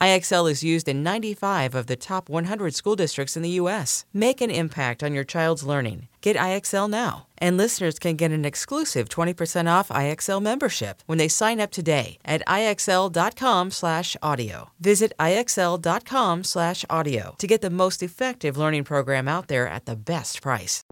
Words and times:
IXL 0.00 0.50
is 0.50 0.64
used 0.64 0.88
in 0.88 1.02
95 1.02 1.74
of 1.74 1.86
the 1.86 1.94
top 1.96 2.30
100 2.30 2.74
school 2.74 2.96
districts 2.96 3.36
in 3.36 3.42
the 3.42 3.58
U.S. 3.60 4.06
Make 4.14 4.40
an 4.40 4.50
impact 4.50 5.02
on 5.02 5.12
your 5.12 5.24
child's 5.24 5.62
learning. 5.62 6.08
Get 6.22 6.36
IXL 6.36 6.88
now. 6.88 7.26
And 7.42 7.56
listeners 7.56 7.98
can 7.98 8.16
get 8.16 8.32
an 8.32 8.44
exclusive 8.44 9.08
20% 9.08 9.66
off 9.66 9.88
IXL 9.88 10.42
membership 10.42 11.02
when 11.06 11.16
they 11.16 11.28
sign 11.28 11.58
up 11.58 11.70
today 11.70 12.18
at 12.22 12.46
IXL.com 12.46 13.70
slash 13.70 14.14
audio. 14.20 14.70
Visit 14.78 15.14
IXL.com 15.18 16.44
slash 16.44 16.84
audio 16.90 17.34
to 17.38 17.46
get 17.46 17.62
the 17.62 17.70
most 17.70 18.02
effective 18.02 18.58
learning 18.58 18.84
program 18.84 19.26
out 19.26 19.48
there 19.48 19.66
at 19.66 19.86
the 19.86 19.96
best 19.96 20.42
price. 20.42 20.84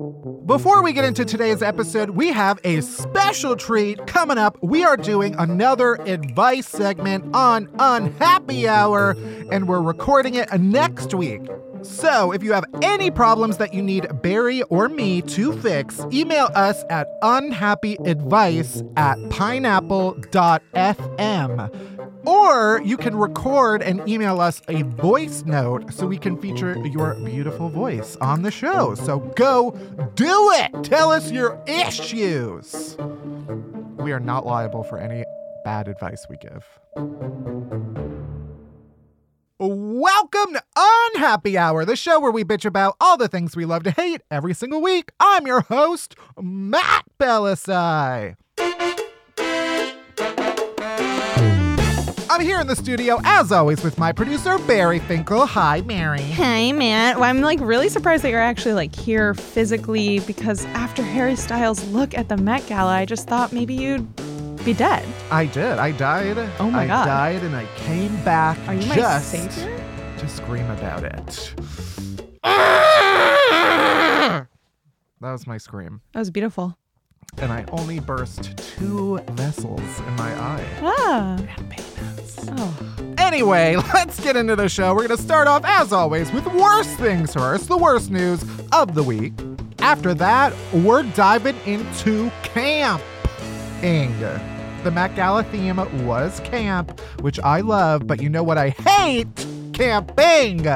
Before 0.46 0.82
we 0.82 0.94
get 0.94 1.04
into 1.04 1.26
today's 1.26 1.60
episode, 1.62 2.10
we 2.10 2.28
have 2.32 2.58
a 2.64 2.80
special 2.80 3.54
treat 3.54 4.06
coming 4.06 4.38
up. 4.38 4.56
We 4.62 4.84
are 4.84 4.96
doing 4.96 5.34
another 5.38 5.96
advice 5.96 6.66
segment 6.66 7.34
on 7.34 7.68
Unhappy 7.78 8.66
Hour, 8.66 8.97
and 9.52 9.68
we're 9.68 9.82
recording 9.82 10.34
it 10.34 10.52
next 10.60 11.14
week. 11.14 11.42
So, 11.82 12.32
if 12.32 12.42
you 12.42 12.52
have 12.52 12.64
any 12.82 13.10
problems 13.10 13.56
that 13.58 13.72
you 13.72 13.82
need 13.82 14.06
Barry 14.22 14.62
or 14.62 14.88
me 14.88 15.22
to 15.22 15.52
fix, 15.60 16.04
email 16.12 16.50
us 16.54 16.84
at 16.90 17.06
unhappyadvice 17.22 18.92
at 18.96 19.16
pineapple.fm. 19.30 22.26
Or 22.26 22.82
you 22.84 22.96
can 22.96 23.16
record 23.16 23.82
and 23.82 24.06
email 24.08 24.40
us 24.40 24.60
a 24.68 24.82
voice 24.82 25.44
note 25.46 25.92
so 25.94 26.06
we 26.06 26.18
can 26.18 26.36
feature 26.36 26.76
your 26.86 27.14
beautiful 27.24 27.68
voice 27.68 28.16
on 28.16 28.42
the 28.42 28.50
show. 28.50 28.94
So 28.96 29.20
go 29.36 29.70
do 30.14 30.50
it! 30.54 30.84
Tell 30.84 31.10
us 31.10 31.30
your 31.30 31.62
issues! 31.66 32.96
We 33.98 34.12
are 34.12 34.20
not 34.20 34.46
liable 34.46 34.82
for 34.82 34.98
any 34.98 35.24
bad 35.64 35.88
advice 35.88 36.26
we 36.28 36.36
give. 36.36 38.27
Welcome 39.60 40.54
to 40.54 40.62
Unhappy 40.76 41.58
Hour, 41.58 41.84
the 41.84 41.96
show 41.96 42.20
where 42.20 42.30
we 42.30 42.44
bitch 42.44 42.64
about 42.64 42.94
all 43.00 43.16
the 43.16 43.26
things 43.26 43.56
we 43.56 43.64
love 43.64 43.82
to 43.82 43.90
hate 43.90 44.20
every 44.30 44.54
single 44.54 44.80
week. 44.80 45.10
I'm 45.18 45.48
your 45.48 45.62
host, 45.62 46.14
Matt 46.40 47.06
Bellassai. 47.18 48.36
I'm 52.30 52.40
here 52.40 52.60
in 52.60 52.68
the 52.68 52.76
studio, 52.76 53.18
as 53.24 53.50
always, 53.50 53.82
with 53.82 53.98
my 53.98 54.12
producer, 54.12 54.58
Barry 54.58 55.00
Finkel. 55.00 55.44
Hi, 55.44 55.80
Mary. 55.80 56.20
Hey, 56.20 56.72
Matt. 56.72 57.16
Well, 57.16 57.28
I'm 57.28 57.40
like 57.40 57.58
really 57.60 57.88
surprised 57.88 58.22
that 58.22 58.30
you're 58.30 58.38
actually 58.38 58.74
like 58.74 58.94
here 58.94 59.34
physically 59.34 60.20
because 60.20 60.66
after 60.66 61.02
Harry 61.02 61.34
Styles' 61.34 61.84
look 61.88 62.16
at 62.16 62.28
the 62.28 62.36
Met 62.36 62.64
Gala, 62.68 62.92
I 62.92 63.04
just 63.04 63.26
thought 63.26 63.52
maybe 63.52 63.74
you'd 63.74 64.06
be 64.68 64.74
dead. 64.74 65.08
I 65.30 65.46
did. 65.46 65.78
I 65.78 65.92
died. 65.92 66.36
Oh 66.60 66.70
my 66.70 66.82
I 66.82 66.86
God. 66.86 67.06
died 67.06 67.42
and 67.42 67.56
I 67.56 67.64
came 67.76 68.14
back 68.22 68.58
Are 68.68 68.74
you 68.74 68.86
my 68.86 68.96
just 68.96 69.30
savior? 69.30 69.82
to 70.18 70.28
scream 70.28 70.68
about 70.70 71.04
it. 71.04 71.54
That 75.20 75.32
was 75.32 75.46
my 75.46 75.56
scream. 75.56 76.02
That 76.12 76.18
was 76.20 76.30
beautiful. 76.30 76.76
And 77.38 77.50
I 77.50 77.64
only 77.72 77.98
burst 77.98 78.58
two 78.58 79.18
vessels 79.32 79.80
in 80.00 80.16
my 80.16 80.32
eye. 80.38 80.66
Ah. 80.82 81.38
Oh. 82.48 82.76
Anyway, 83.16 83.76
let's 83.94 84.20
get 84.20 84.36
into 84.36 84.54
the 84.54 84.68
show. 84.68 84.94
We're 84.94 85.06
going 85.08 85.16
to 85.16 85.22
start 85.22 85.48
off, 85.48 85.62
as 85.64 85.92
always, 85.94 86.30
with 86.30 86.46
worst 86.46 86.96
things 86.98 87.32
first, 87.32 87.68
the 87.68 87.76
worst 87.78 88.10
news 88.10 88.44
of 88.72 88.94
the 88.94 89.02
week. 89.02 89.32
After 89.78 90.12
that, 90.14 90.52
we're 90.72 91.04
diving 91.14 91.56
into 91.66 92.30
camping. 92.42 93.08
The 94.84 94.90
Met 94.92 95.16
Gala 95.16 95.42
theme 95.44 96.06
was 96.06 96.40
camp, 96.40 97.00
which 97.20 97.40
I 97.40 97.60
love, 97.60 98.06
but 98.06 98.22
you 98.22 98.28
know 98.28 98.42
what 98.42 98.58
I 98.58 98.70
hate? 98.70 99.46
Camping. 99.72 100.66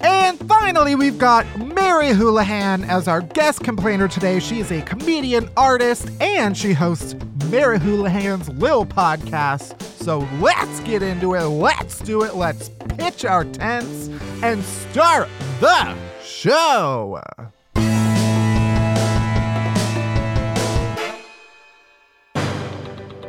And 0.00 0.38
finally, 0.48 0.94
we've 0.94 1.18
got 1.18 1.46
Mary 1.58 2.08
Houlihan 2.08 2.84
as 2.84 3.06
our 3.06 3.20
guest 3.20 3.62
complainer 3.62 4.08
today. 4.08 4.40
She 4.40 4.60
is 4.60 4.72
a 4.72 4.80
comedian, 4.82 5.50
artist, 5.56 6.10
and 6.20 6.56
she 6.56 6.72
hosts 6.72 7.14
Mary 7.50 7.78
Houlihan's 7.78 8.48
Lil 8.48 8.86
podcast. 8.86 9.80
So 9.82 10.26
let's 10.40 10.80
get 10.80 11.02
into 11.02 11.34
it. 11.34 11.44
Let's 11.44 12.00
do 12.00 12.22
it. 12.22 12.34
Let's 12.34 12.70
pitch 12.96 13.26
our 13.26 13.44
tents 13.44 14.08
and 14.42 14.64
start 14.64 15.28
the 15.60 15.94
show. 16.22 17.20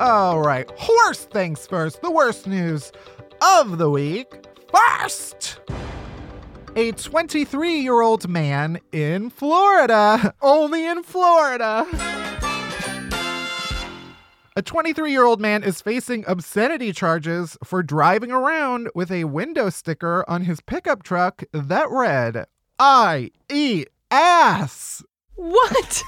All 0.01 0.41
right, 0.41 0.67
horse 0.79 1.25
things 1.25 1.67
first. 1.67 2.01
The 2.01 2.09
worst 2.09 2.47
news 2.47 2.91
of 3.59 3.77
the 3.77 3.87
week. 3.87 4.47
First, 4.73 5.59
a 6.75 6.91
23 6.93 7.81
year 7.81 8.01
old 8.01 8.27
man 8.27 8.79
in 8.91 9.29
Florida. 9.29 10.33
Only 10.41 10.87
in 10.87 11.03
Florida. 11.03 11.85
A 14.55 14.63
23 14.63 15.11
year 15.11 15.23
old 15.23 15.39
man 15.39 15.61
is 15.61 15.83
facing 15.83 16.25
obscenity 16.27 16.93
charges 16.93 17.55
for 17.63 17.83
driving 17.83 18.31
around 18.31 18.89
with 18.95 19.11
a 19.11 19.25
window 19.25 19.69
sticker 19.69 20.25
on 20.27 20.45
his 20.45 20.61
pickup 20.61 21.03
truck 21.03 21.43
that 21.51 21.91
read, 21.91 22.47
I 22.79 23.29
eat 23.51 23.89
ass. 24.09 25.03
What? 25.35 26.03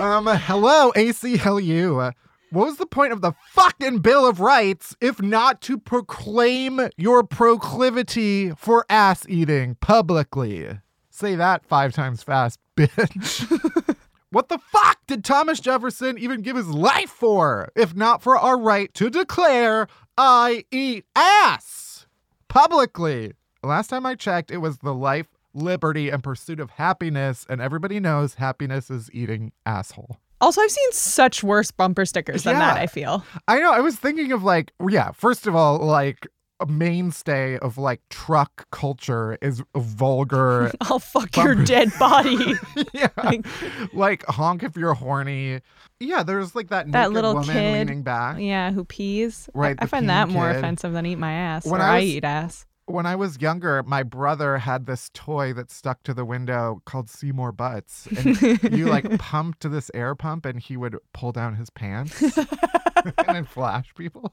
Um, 0.00 0.26
hello, 0.26 0.90
ACLU. 0.96 2.12
What 2.50 2.66
was 2.66 2.76
the 2.76 2.86
point 2.86 3.12
of 3.12 3.22
the 3.22 3.32
fucking 3.50 3.98
Bill 3.98 4.26
of 4.26 4.38
Rights 4.38 4.96
if 5.00 5.20
not 5.20 5.60
to 5.62 5.78
proclaim 5.78 6.80
your 6.96 7.24
proclivity 7.24 8.50
for 8.50 8.86
ass 8.88 9.26
eating 9.28 9.74
publicly? 9.80 10.68
Say 11.10 11.34
that 11.34 11.66
five 11.66 11.92
times 11.92 12.22
fast, 12.22 12.60
bitch. 12.76 13.96
what 14.30 14.48
the 14.48 14.58
fuck 14.58 14.98
did 15.08 15.24
Thomas 15.24 15.58
Jefferson 15.58 16.18
even 16.18 16.42
give 16.42 16.56
his 16.56 16.68
life 16.68 17.10
for 17.10 17.72
if 17.74 17.96
not 17.96 18.22
for 18.22 18.38
our 18.38 18.58
right 18.58 18.94
to 18.94 19.10
declare 19.10 19.88
I 20.16 20.64
eat 20.70 21.04
ass 21.16 22.06
publicly? 22.46 23.32
Last 23.64 23.88
time 23.88 24.06
I 24.06 24.14
checked, 24.14 24.52
it 24.52 24.58
was 24.58 24.78
the 24.78 24.94
life, 24.94 25.26
liberty, 25.52 26.10
and 26.10 26.22
pursuit 26.22 26.60
of 26.60 26.70
happiness, 26.70 27.44
and 27.48 27.60
everybody 27.60 27.98
knows 27.98 28.34
happiness 28.34 28.88
is 28.88 29.10
eating 29.12 29.50
asshole. 29.64 30.18
Also, 30.40 30.60
I've 30.60 30.70
seen 30.70 30.92
such 30.92 31.42
worse 31.42 31.70
bumper 31.70 32.04
stickers 32.04 32.42
than 32.44 32.58
that, 32.58 32.76
I 32.76 32.86
feel. 32.86 33.24
I 33.48 33.58
know. 33.60 33.72
I 33.72 33.80
was 33.80 33.96
thinking 33.96 34.32
of 34.32 34.42
like, 34.42 34.72
yeah, 34.88 35.10
first 35.12 35.46
of 35.46 35.56
all, 35.56 35.78
like 35.78 36.26
a 36.60 36.66
mainstay 36.66 37.58
of 37.58 37.76
like 37.78 38.00
truck 38.08 38.66
culture 38.70 39.36
is 39.42 39.62
vulgar. 39.76 40.72
I'll 40.82 40.98
fuck 40.98 41.36
your 41.36 41.54
dead 41.54 41.90
body. 41.98 42.54
yeah. 42.94 43.08
Like- 43.22 43.46
Like 43.92 44.24
honk 44.26 44.62
if 44.62 44.76
you're 44.76 44.94
horny. 44.94 45.60
Yeah, 46.00 46.22
there's 46.22 46.54
like 46.54 46.68
that, 46.68 46.90
That 46.92 47.12
little 47.12 47.34
woman 47.34 47.54
kid. 47.54 47.72
leaning 47.88 48.02
back. 48.02 48.36
yeah, 48.38 48.70
who 48.72 48.84
pees. 48.84 49.48
Right, 49.54 49.76
I, 49.78 49.84
the 49.84 49.88
find 49.88 50.08
that 50.10 50.28
peeing 50.28 50.32
more 50.32 50.50
offensive 50.50 50.92
than 50.92 51.06
eat 51.06 51.16
my 51.16 51.32
ass. 51.32 51.66
When 51.66 51.80
or 51.80 51.84
I 51.84 51.96
I, 51.96 52.00
eat 52.00 52.24
ass. 52.24 52.66
When 52.86 53.04
I 53.04 53.16
was 53.16 53.40
younger, 53.40 53.82
my 53.82 54.02
brother 54.04 54.58
had 54.58 54.86
this 54.86 55.10
toy 55.12 55.52
that 55.54 55.70
stuck 55.72 56.02
to 56.04 56.14
the 56.14 56.24
window 56.24 56.82
called 56.84 57.10
Seymour 57.10 57.50
Butts. 57.52 58.06
And 58.06 58.72
you 58.76 58.86
like 58.86 59.10
pumped 59.18 59.68
this 59.68 59.90
air 59.92 60.14
pump 60.14 60.46
and 60.46 60.60
he 60.60 60.76
would 60.76 60.96
pull 61.12 61.32
down 61.32 61.56
his 61.56 61.68
pants 61.70 62.20
and 62.38 63.26
then 63.26 63.44
flash 63.44 63.92
people. 63.96 64.32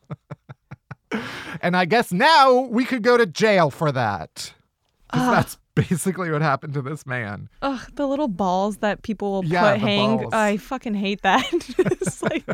and 1.62 1.76
I 1.76 1.86
guess 1.86 2.12
now 2.12 2.60
we 2.62 2.86
could 2.86 3.02
go 3.02 3.18
to 3.18 3.26
jail 3.26 3.70
for 3.72 3.92
that. 3.92 4.54
Ah. 5.16 5.32
that's 5.32 5.58
basically 5.76 6.32
what 6.32 6.42
happened 6.42 6.74
to 6.74 6.82
this 6.82 7.06
man. 7.06 7.50
Ugh, 7.62 7.80
the 7.94 8.08
little 8.08 8.28
balls 8.28 8.78
that 8.78 9.02
people 9.04 9.32
will 9.32 9.46
Yeah, 9.46 9.74
put 9.74 9.82
hang. 9.82 10.18
balls. 10.18 10.34
I 10.34 10.58
fucking 10.58 10.96
hate 10.96 11.22
that. 11.22 11.44
like, 12.22 12.46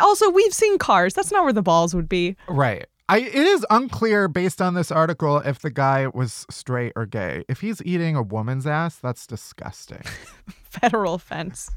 also, 0.00 0.30
we've 0.30 0.54
seen 0.54 0.78
cars. 0.78 1.14
That's 1.14 1.30
not 1.32 1.44
where 1.44 1.52
the 1.52 1.62
balls 1.62 1.94
would 1.94 2.08
be. 2.08 2.36
Right. 2.48 2.86
I, 3.10 3.20
it 3.20 3.34
is 3.34 3.64
unclear 3.70 4.28
based 4.28 4.60
on 4.60 4.74
this 4.74 4.90
article 4.90 5.38
if 5.38 5.60
the 5.60 5.70
guy 5.70 6.08
was 6.08 6.44
straight 6.50 6.92
or 6.94 7.06
gay. 7.06 7.44
If 7.48 7.60
he's 7.60 7.82
eating 7.84 8.16
a 8.16 8.22
woman's 8.22 8.66
ass, 8.66 8.96
that's 8.96 9.26
disgusting. 9.26 10.02
Federal 10.64 11.14
offense. 11.14 11.70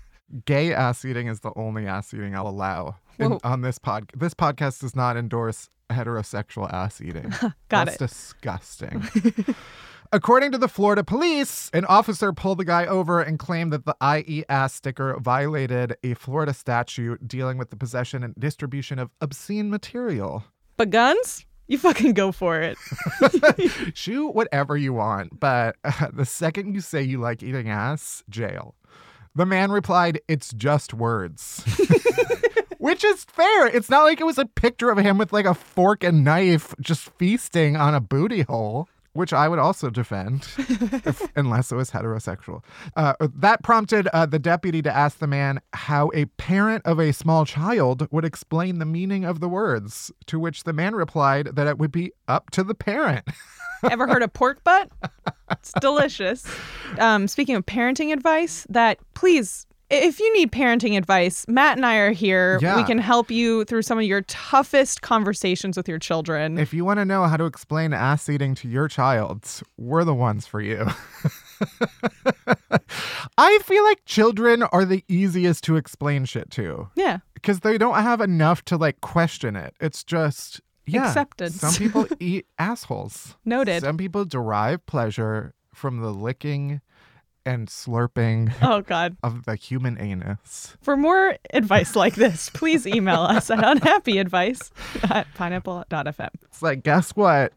gay 0.46 0.74
ass 0.74 1.06
eating 1.06 1.28
is 1.28 1.40
the 1.40 1.54
only 1.56 1.88
ass 1.88 2.14
eating 2.14 2.36
I'll 2.36 2.50
allow 2.50 2.98
in, 3.18 3.40
on 3.46 3.62
this 3.62 3.78
pod. 3.80 4.12
This 4.16 4.34
podcast 4.34 4.82
does 4.82 4.94
not 4.96 5.16
endorse 5.16 5.70
heterosexual 5.90 6.72
ass 6.72 7.00
eating. 7.00 7.30
Got 7.70 7.86
That's 7.86 7.96
it. 7.96 8.00
disgusting. 8.00 9.04
According 10.14 10.52
to 10.52 10.58
the 10.58 10.68
Florida 10.68 11.06
police, 11.06 11.70
an 11.74 11.86
officer 11.86 12.34
pulled 12.34 12.58
the 12.58 12.66
guy 12.66 12.86
over 12.86 13.22
and 13.22 13.40
claimed 13.40 13.72
that 13.72 13.86
the 13.86 13.96
IE 14.04 14.44
ass 14.50 14.74
sticker 14.74 15.18
violated 15.22 15.96
a 16.04 16.14
Florida 16.16 16.54
statute 16.54 17.26
dealing 17.26 17.58
with 17.58 17.70
the 17.70 17.78
possession 17.78 18.22
and 18.22 18.36
distribution 18.38 19.00
of 19.00 19.10
obscene 19.22 19.70
material. 19.70 20.44
But 20.78 20.90
guns? 20.90 21.46
You 21.68 21.78
fucking 21.78 22.14
go 22.14 22.32
for 22.34 22.60
it. 22.60 22.78
Shoot 23.96 24.32
whatever 24.36 24.76
you 24.76 24.92
want, 24.92 25.40
but 25.40 25.78
uh, 25.86 26.10
the 26.12 26.26
second 26.26 26.74
you 26.74 26.82
say 26.82 27.02
you 27.02 27.18
like 27.20 27.42
eating 27.42 27.70
ass, 27.70 28.24
jail. 28.30 28.76
The 29.36 29.46
man 29.46 29.72
replied, 29.72 30.20
It's 30.28 30.52
just 30.52 30.94
words. 30.94 31.64
Which 32.78 33.06
is 33.06 33.24
fair. 33.24 33.68
It's 33.68 33.90
not 33.90 34.04
like 34.04 34.20
it 34.20 34.26
was 34.26 34.38
a 34.38 34.46
picture 34.46 34.90
of 34.90 34.98
him 34.98 35.18
with 35.18 35.32
like 35.32 35.46
a 35.46 35.54
fork 35.54 36.04
and 36.04 36.26
knife 36.26 36.74
just 36.82 37.10
feasting 37.18 37.78
on 37.78 37.94
a 37.96 38.02
booty 38.02 38.42
hole, 38.42 38.90
which 39.14 39.34
I 39.34 39.48
would 39.48 39.60
also 39.60 39.90
defend, 39.90 40.48
if, 40.58 41.22
unless 41.36 41.72
it 41.72 41.76
was 41.76 41.92
heterosexual. 41.92 42.64
Uh, 42.96 43.14
that 43.36 43.64
prompted 43.64 44.08
uh, 44.08 44.26
the 44.26 44.40
deputy 44.40 44.82
to 44.82 44.96
ask 44.96 45.20
the 45.20 45.28
man 45.28 45.60
how 45.74 46.12
a 46.14 46.26
parent 46.26 46.86
of 46.86 47.00
a 47.00 47.12
small 47.12 47.46
child 47.46 48.08
would 48.12 48.26
explain 48.26 48.80
the 48.80 48.86
meaning 48.86 49.26
of 49.26 49.40
the 49.40 49.50
words, 49.50 50.12
to 50.28 50.40
which 50.40 50.64
the 50.64 50.74
man 50.74 50.96
replied 50.96 51.48
that 51.54 51.68
it 51.68 51.78
would 51.78 51.92
be 51.92 52.12
up 52.28 52.50
to 52.52 52.64
the 52.64 52.76
parent. 52.76 53.26
Ever 53.90 54.08
heard 54.08 54.22
of 54.22 54.32
pork 54.32 54.64
butt? 54.64 54.90
It's 55.50 55.74
delicious. 55.80 56.46
Um, 57.00 57.28
speaking 57.28 57.56
of 57.56 57.66
parenting 57.66 58.14
advice, 58.14 58.66
that 58.70 59.00
please, 59.16 59.66
if 59.92 60.20
you 60.20 60.34
need 60.34 60.52
parenting 60.52 60.98
advice, 60.98 61.46
Matt 61.48 61.78
and 61.78 61.86
I 61.86 61.98
are 61.98 62.12
here. 62.12 62.60
Yeah. 62.62 62.78
We 62.78 62.84
can 62.84 62.98
help 62.98 63.30
you 63.30 63.66
through 63.66 63.82
some 63.82 63.98
of 63.98 64.06
your 64.06 64.22
toughest 64.22 65.02
conversations 65.02 65.78
with 65.78 65.88
your 65.88 66.00
children. 66.00 66.58
If 66.58 66.74
you 66.74 66.86
want 66.86 67.00
to 67.00 67.06
know 67.06 67.26
how 67.26 67.38
to 67.38 67.46
explain 67.46 67.94
ass 67.94 68.30
eating 68.30 68.56
to 68.56 68.68
your 68.68 68.88
child, 68.88 69.48
we're 69.78 70.04
the 70.04 70.16
ones 70.16 70.48
for 70.48 70.62
you. 70.62 70.88
I 73.38 73.60
feel 73.60 73.84
like 73.84 74.04
children 74.06 74.64
are 74.64 74.86
the 74.86 75.04
easiest 75.08 75.64
to 75.66 75.76
explain 75.76 76.26
shit 76.26 76.50
to 76.52 76.90
yeah. 76.96 77.20
because 77.34 77.60
they 77.60 77.78
don't 77.78 77.96
have 77.96 78.22
enough 78.22 78.64
to 78.66 78.78
like 78.78 79.02
question 79.02 79.56
it. 79.56 79.76
It's 79.80 80.04
just 80.04 80.62
yeah. 80.88 81.08
Acceptance. 81.08 81.56
Some 81.56 81.74
people 81.74 82.08
eat 82.20 82.48
assholes. 82.58 83.36
Noted. 83.46 83.82
Some 83.82 83.98
people 83.98 84.26
derive 84.26 84.86
pleasure 84.86 85.54
from 85.74 86.02
the 86.02 86.12
licking 86.12 86.82
and 87.46 87.68
slurping 87.68 88.54
Oh, 88.62 88.82
God. 88.82 89.18
of 89.24 89.46
the 89.46 89.56
human 89.56 90.00
anus. 90.00 90.76
For 90.82 90.96
more 90.98 91.36
advice 91.54 91.96
like 91.96 92.16
this, 92.16 92.50
please 92.50 92.86
email 92.88 93.22
us 93.22 93.50
at 93.50 93.60
unhappyadvice 93.82 94.72
at 95.12 95.28
pineapple.fm. 95.36 96.30
It's 96.44 96.62
like, 96.62 96.84
guess 96.84 97.12
what? 97.12 97.54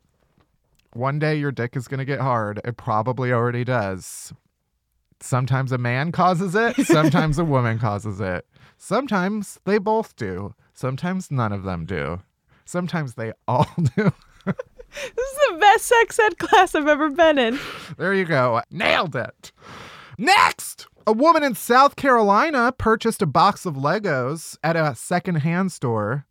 One 0.92 1.18
day 1.18 1.36
your 1.36 1.52
dick 1.52 1.76
is 1.76 1.88
going 1.88 1.98
to 1.98 2.04
get 2.04 2.20
hard. 2.20 2.60
It 2.64 2.76
probably 2.76 3.32
already 3.32 3.64
does. 3.64 4.32
Sometimes 5.20 5.72
a 5.72 5.78
man 5.78 6.12
causes 6.12 6.54
it, 6.54 6.76
sometimes 6.86 7.38
a 7.38 7.44
woman 7.44 7.78
causes 7.78 8.20
it. 8.20 8.46
Sometimes 8.76 9.58
they 9.64 9.78
both 9.78 10.14
do. 10.16 10.54
Sometimes 10.74 11.30
none 11.30 11.52
of 11.52 11.62
them 11.62 11.86
do. 11.86 12.20
Sometimes 12.64 13.14
they 13.14 13.32
all 13.48 13.68
do. 13.96 14.12
This 15.16 15.28
is 15.28 15.38
the 15.50 15.58
best 15.58 15.86
sex 15.86 16.18
ed 16.18 16.38
class 16.38 16.74
I've 16.74 16.88
ever 16.88 17.10
been 17.10 17.38
in. 17.38 17.58
There 17.98 18.14
you 18.14 18.24
go. 18.24 18.62
Nailed 18.70 19.16
it. 19.16 19.52
Next, 20.18 20.86
a 21.06 21.12
woman 21.12 21.42
in 21.42 21.54
South 21.54 21.96
Carolina 21.96 22.72
purchased 22.76 23.20
a 23.20 23.26
box 23.26 23.66
of 23.66 23.74
Legos 23.74 24.56
at 24.62 24.76
a 24.76 24.94
secondhand 24.94 25.72
store. 25.72 26.26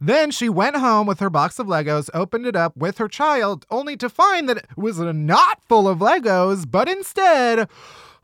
Then 0.00 0.30
she 0.30 0.48
went 0.48 0.76
home 0.76 1.06
with 1.06 1.20
her 1.20 1.30
box 1.30 1.58
of 1.58 1.66
Legos, 1.66 2.10
opened 2.12 2.46
it 2.46 2.56
up 2.56 2.76
with 2.76 2.98
her 2.98 3.08
child, 3.08 3.66
only 3.70 3.96
to 3.98 4.08
find 4.08 4.48
that 4.48 4.58
it 4.58 4.66
was 4.76 4.98
not 4.98 5.60
full 5.68 5.88
of 5.88 5.98
Legos, 5.98 6.70
but 6.70 6.88
instead 6.88 7.68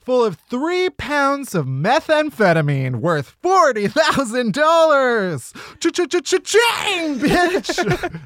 full 0.05 0.25
of 0.25 0.37
three 0.51 0.91
pounds 0.91 1.55
of 1.55 1.67
methamphetamine 1.67 2.97
worth 2.97 3.37
$40,000. 3.43 5.81
Cha-cha-cha-cha-ching, 5.81 7.19
bitch. 7.21 8.21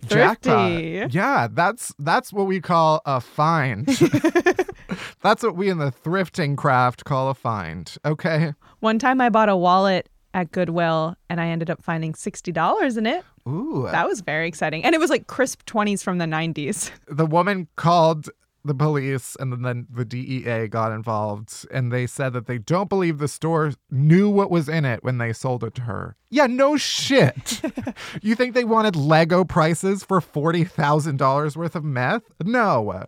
Thrifty. 0.08 1.06
Yeah, 1.10 1.48
that's 1.50 1.92
that's 1.98 2.32
what 2.32 2.46
we 2.46 2.60
call 2.60 3.02
a 3.04 3.20
find. 3.20 3.86
that's 5.22 5.42
what 5.42 5.56
we 5.56 5.68
in 5.68 5.78
the 5.78 5.92
thrifting 5.92 6.56
craft 6.56 7.04
call 7.04 7.28
a 7.28 7.34
find. 7.34 7.94
Okay. 8.04 8.54
One 8.78 8.98
time 8.98 9.20
I 9.20 9.28
bought 9.28 9.48
a 9.50 9.56
wallet 9.56 10.08
at 10.32 10.52
Goodwill 10.52 11.16
and 11.28 11.40
I 11.40 11.48
ended 11.48 11.70
up 11.70 11.82
finding 11.82 12.12
$60 12.12 12.96
in 12.96 13.06
it. 13.06 13.24
Ooh. 13.48 13.88
That 13.90 14.06
was 14.08 14.20
very 14.20 14.46
exciting. 14.48 14.84
And 14.84 14.94
it 14.94 14.98
was 14.98 15.10
like 15.10 15.26
crisp 15.26 15.64
20s 15.66 16.02
from 16.02 16.18
the 16.18 16.26
90s. 16.26 16.90
the 17.08 17.26
woman 17.26 17.68
called 17.76 18.30
the 18.64 18.74
police 18.74 19.36
and 19.40 19.64
then 19.64 19.86
the 19.90 20.04
DEA 20.04 20.68
got 20.68 20.92
involved 20.92 21.66
and 21.70 21.90
they 21.90 22.06
said 22.06 22.32
that 22.32 22.46
they 22.46 22.58
don't 22.58 22.88
believe 22.88 23.18
the 23.18 23.28
store 23.28 23.72
knew 23.90 24.28
what 24.28 24.50
was 24.50 24.68
in 24.68 24.84
it 24.84 25.02
when 25.02 25.18
they 25.18 25.32
sold 25.32 25.64
it 25.64 25.74
to 25.74 25.82
her. 25.82 26.16
Yeah, 26.28 26.46
no 26.46 26.76
shit. 26.76 27.62
you 28.22 28.34
think 28.34 28.54
they 28.54 28.64
wanted 28.64 28.96
Lego 28.96 29.44
prices 29.44 30.04
for 30.04 30.20
$40,000 30.20 31.56
worth 31.56 31.74
of 31.74 31.84
meth? 31.84 32.22
No. 32.44 33.04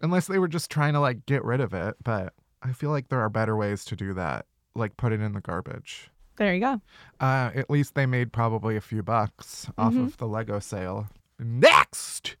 Unless 0.00 0.26
they 0.26 0.38
were 0.38 0.48
just 0.48 0.70
trying 0.70 0.92
to 0.94 1.00
like 1.00 1.26
get 1.26 1.44
rid 1.44 1.60
of 1.60 1.74
it, 1.74 1.96
but 2.02 2.32
I 2.62 2.72
feel 2.72 2.90
like 2.90 3.08
there 3.08 3.20
are 3.20 3.30
better 3.30 3.56
ways 3.56 3.84
to 3.86 3.96
do 3.96 4.14
that, 4.14 4.46
like 4.74 4.96
put 4.96 5.12
it 5.12 5.20
in 5.20 5.32
the 5.32 5.40
garbage. 5.40 6.10
There 6.36 6.54
you 6.54 6.60
go. 6.60 6.80
Uh, 7.20 7.50
at 7.54 7.68
least 7.68 7.94
they 7.94 8.06
made 8.06 8.32
probably 8.32 8.76
a 8.76 8.80
few 8.80 9.02
bucks 9.02 9.66
off 9.76 9.94
of 9.96 10.16
the 10.16 10.26
Lego 10.26 10.58
sale. 10.60 11.08
Next! 11.38 12.36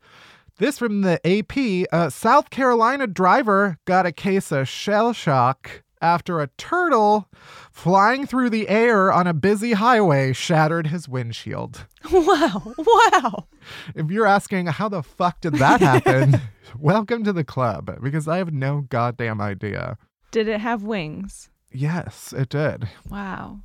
This 0.62 0.78
from 0.78 1.00
the 1.00 1.18
AP. 1.26 1.56
A 1.56 1.86
uh, 1.92 2.08
South 2.08 2.50
Carolina 2.50 3.08
driver 3.08 3.78
got 3.84 4.06
a 4.06 4.12
case 4.12 4.52
of 4.52 4.68
shell 4.68 5.12
shock 5.12 5.82
after 6.00 6.38
a 6.40 6.50
turtle 6.56 7.28
flying 7.72 8.28
through 8.28 8.50
the 8.50 8.68
air 8.68 9.12
on 9.12 9.26
a 9.26 9.34
busy 9.34 9.72
highway 9.72 10.32
shattered 10.32 10.86
his 10.86 11.08
windshield. 11.08 11.88
Wow. 12.12 12.74
Wow. 12.78 13.48
If 13.96 14.08
you're 14.12 14.28
asking 14.28 14.66
how 14.66 14.88
the 14.88 15.02
fuck 15.02 15.40
did 15.40 15.54
that 15.54 15.80
happen, 15.80 16.40
welcome 16.78 17.24
to 17.24 17.32
the 17.32 17.42
club 17.42 17.98
because 18.00 18.28
I 18.28 18.36
have 18.36 18.52
no 18.52 18.82
goddamn 18.82 19.40
idea. 19.40 19.98
Did 20.30 20.46
it 20.46 20.60
have 20.60 20.84
wings? 20.84 21.50
Yes, 21.72 22.32
it 22.32 22.50
did. 22.50 22.88
Wow. 23.10 23.62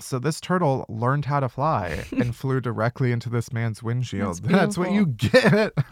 So 0.00 0.18
this 0.18 0.40
turtle 0.40 0.86
learned 0.88 1.24
how 1.26 1.40
to 1.40 1.48
fly 1.48 2.04
and 2.12 2.34
flew 2.34 2.60
directly 2.60 3.12
into 3.12 3.28
this 3.30 3.52
man's 3.52 3.82
windshield. 3.82 4.42
That's 4.42 4.52
That's, 4.76 4.78
what 4.78 4.92
you 4.92 5.06
get. 5.06 5.72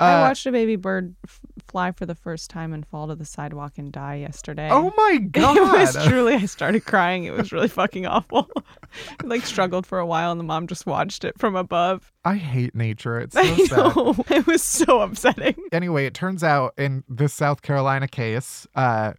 I 0.00 0.18
Uh, 0.18 0.20
watched 0.20 0.46
a 0.46 0.52
baby 0.52 0.76
bird 0.76 1.14
f- 1.26 1.40
fly 1.68 1.92
for 1.92 2.06
the 2.06 2.14
first 2.14 2.48
time 2.50 2.72
and 2.72 2.86
fall 2.86 3.08
to 3.08 3.14
the 3.16 3.24
sidewalk 3.24 3.72
and 3.76 3.92
die 3.92 4.16
yesterday. 4.16 4.68
oh 4.70 4.92
my 4.96 5.18
god! 5.18 5.56
It 5.56 5.60
was 5.62 6.06
truly, 6.06 6.34
I 6.34 6.46
started 6.46 6.84
crying. 6.84 7.24
It 7.24 7.32
was 7.32 7.52
really 7.52 7.68
fucking 7.68 8.06
awful. 8.06 8.48
I, 8.56 9.26
like 9.26 9.44
struggled 9.44 9.86
for 9.86 9.98
a 9.98 10.06
while 10.06 10.30
and 10.30 10.40
the 10.40 10.44
mom 10.44 10.66
just 10.66 10.86
watched 10.86 11.24
it 11.24 11.38
from 11.38 11.56
above. 11.56 12.12
I 12.24 12.36
hate 12.36 12.74
nature. 12.74 13.18
It's 13.18 13.34
so 13.34 13.40
I 13.40 13.66
sad. 13.66 14.24
It 14.30 14.46
was 14.46 14.62
so 14.62 15.00
upsetting. 15.00 15.56
Anyway, 15.72 16.06
it 16.06 16.14
turns 16.14 16.42
out 16.44 16.74
in 16.78 17.04
this 17.08 17.34
South 17.34 17.62
Carolina 17.62 18.08
case, 18.08 18.66
uh, 18.74 19.12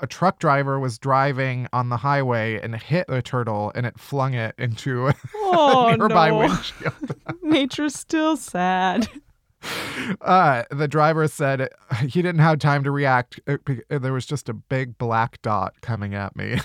a 0.00 0.06
truck 0.06 0.38
driver 0.38 0.78
was 0.78 0.98
driving 0.98 1.66
on 1.72 1.88
the 1.88 1.96
highway 1.98 2.60
and 2.60 2.74
hit 2.76 3.06
a 3.08 3.20
turtle 3.22 3.72
and 3.74 3.84
it 3.86 3.98
flung 3.98 4.34
it 4.34 4.54
into 4.58 5.08
a 5.08 5.14
Oh 5.34 5.94
nearby 5.98 6.30
no. 6.30 6.38
windshield. 6.38 6.92
Nature's 7.42 7.94
still 7.94 8.36
sad. 8.36 9.08
Uh, 10.20 10.62
the 10.70 10.86
driver 10.86 11.26
said 11.26 11.68
he 12.02 12.22
didn't 12.22 12.38
have 12.38 12.60
time 12.60 12.84
to 12.84 12.92
react. 12.92 13.40
uh, 13.48 13.56
be- 13.64 13.80
uh, 13.90 13.98
There 13.98 14.12
was 14.12 14.24
just 14.24 14.48
a 14.48 14.52
big 14.54 14.96
black 14.98 15.42
dot 15.42 15.74
coming 15.80 16.14
at 16.14 16.36
me. 16.36 16.60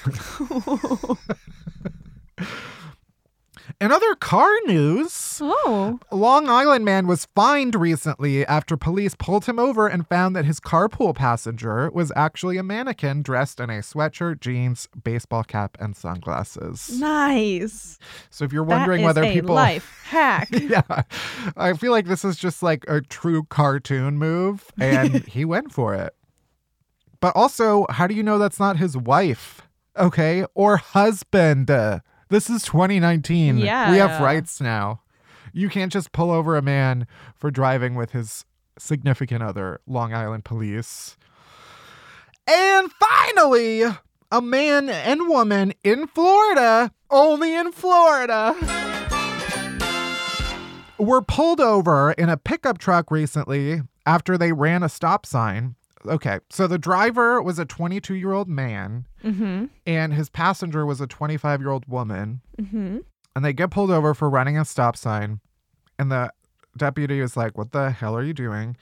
In 3.81 3.91
other 3.91 4.15
car 4.15 4.49
news, 4.65 5.39
Oh. 5.41 5.99
Long 6.11 6.47
Island 6.47 6.85
man 6.85 7.05
was 7.07 7.25
fined 7.35 7.75
recently 7.75 8.45
after 8.45 8.77
police 8.77 9.13
pulled 9.17 9.45
him 9.45 9.59
over 9.59 9.87
and 9.87 10.07
found 10.07 10.35
that 10.35 10.45
his 10.45 10.59
carpool 10.59 11.13
passenger 11.15 11.89
was 11.91 12.11
actually 12.15 12.57
a 12.57 12.63
mannequin 12.63 13.21
dressed 13.23 13.59
in 13.59 13.69
a 13.69 13.79
sweatshirt, 13.81 14.39
jeans, 14.39 14.87
baseball 15.03 15.43
cap, 15.43 15.75
and 15.81 15.95
sunglasses. 15.97 16.97
Nice. 16.99 17.97
So 18.29 18.45
if 18.45 18.53
you're 18.53 18.63
wondering 18.63 19.01
whether 19.03 19.23
people 19.31 19.55
life 19.55 20.01
hack. 20.05 20.47
yeah. 20.51 21.03
I 21.57 21.73
feel 21.73 21.91
like 21.91 22.05
this 22.05 22.23
is 22.23 22.37
just 22.37 22.63
like 22.63 22.85
a 22.87 23.01
true 23.01 23.43
cartoon 23.43 24.17
move, 24.17 24.71
and 24.79 25.23
he 25.27 25.43
went 25.45 25.73
for 25.73 25.93
it. 25.93 26.13
But 27.19 27.35
also, 27.35 27.85
how 27.89 28.07
do 28.07 28.13
you 28.15 28.23
know 28.23 28.37
that's 28.37 28.59
not 28.59 28.77
his 28.77 28.95
wife? 28.95 29.61
Okay. 29.97 30.45
Or 30.53 30.77
husband? 30.77 31.69
This 32.33 32.49
is 32.49 32.63
2019. 32.63 33.59
Yeah. 33.59 33.91
We 33.91 33.97
have 33.97 34.19
rights 34.19 34.59
now. 34.59 35.01
You 35.53 35.69
can't 35.69 35.91
just 35.91 36.11
pull 36.13 36.31
over 36.31 36.57
a 36.57 36.63
man 36.63 37.05
for 37.35 37.51
driving 37.51 37.93
with 37.93 38.09
his 38.09 38.43
significant 38.79 39.43
other, 39.43 39.81
Long 39.85 40.15
Island 40.15 40.43
police. 40.43 41.15
And 42.47 42.91
finally, 42.91 43.83
a 44.31 44.41
man 44.41 44.89
and 44.89 45.27
woman 45.27 45.73
in 45.83 46.07
Florida, 46.07 46.91
only 47.11 47.53
in 47.53 47.71
Florida, 47.71 48.55
were 50.97 51.21
pulled 51.21 51.61
over 51.61 52.13
in 52.13 52.29
a 52.29 52.37
pickup 52.37 52.79
truck 52.79 53.11
recently 53.11 53.83
after 54.07 54.39
they 54.39 54.53
ran 54.53 54.81
a 54.81 54.89
stop 54.89 55.27
sign. 55.27 55.75
Okay, 56.05 56.39
so 56.49 56.67
the 56.67 56.77
driver 56.77 57.41
was 57.41 57.59
a 57.59 57.65
22 57.65 58.15
year 58.15 58.33
old 58.33 58.47
man 58.49 59.05
Mm-hmm. 59.23 59.65
and 59.87 60.13
his 60.13 60.29
passenger 60.29 60.85
was 60.85 60.99
a 60.99 61.07
25 61.07 61.61
year 61.61 61.69
old 61.69 61.85
woman. 61.87 62.41
Mm-hmm. 62.59 62.97
And 63.35 63.45
they 63.45 63.53
get 63.53 63.71
pulled 63.71 63.89
over 63.91 64.13
for 64.13 64.29
running 64.29 64.57
a 64.57 64.65
stop 64.65 64.95
sign. 64.97 65.39
And 65.97 66.11
the 66.11 66.31
deputy 66.77 67.21
was 67.21 67.35
like, 67.37 67.57
What 67.57 67.71
the 67.71 67.89
hell 67.91 68.15
are 68.17 68.23
you 68.23 68.33
doing? 68.33 68.75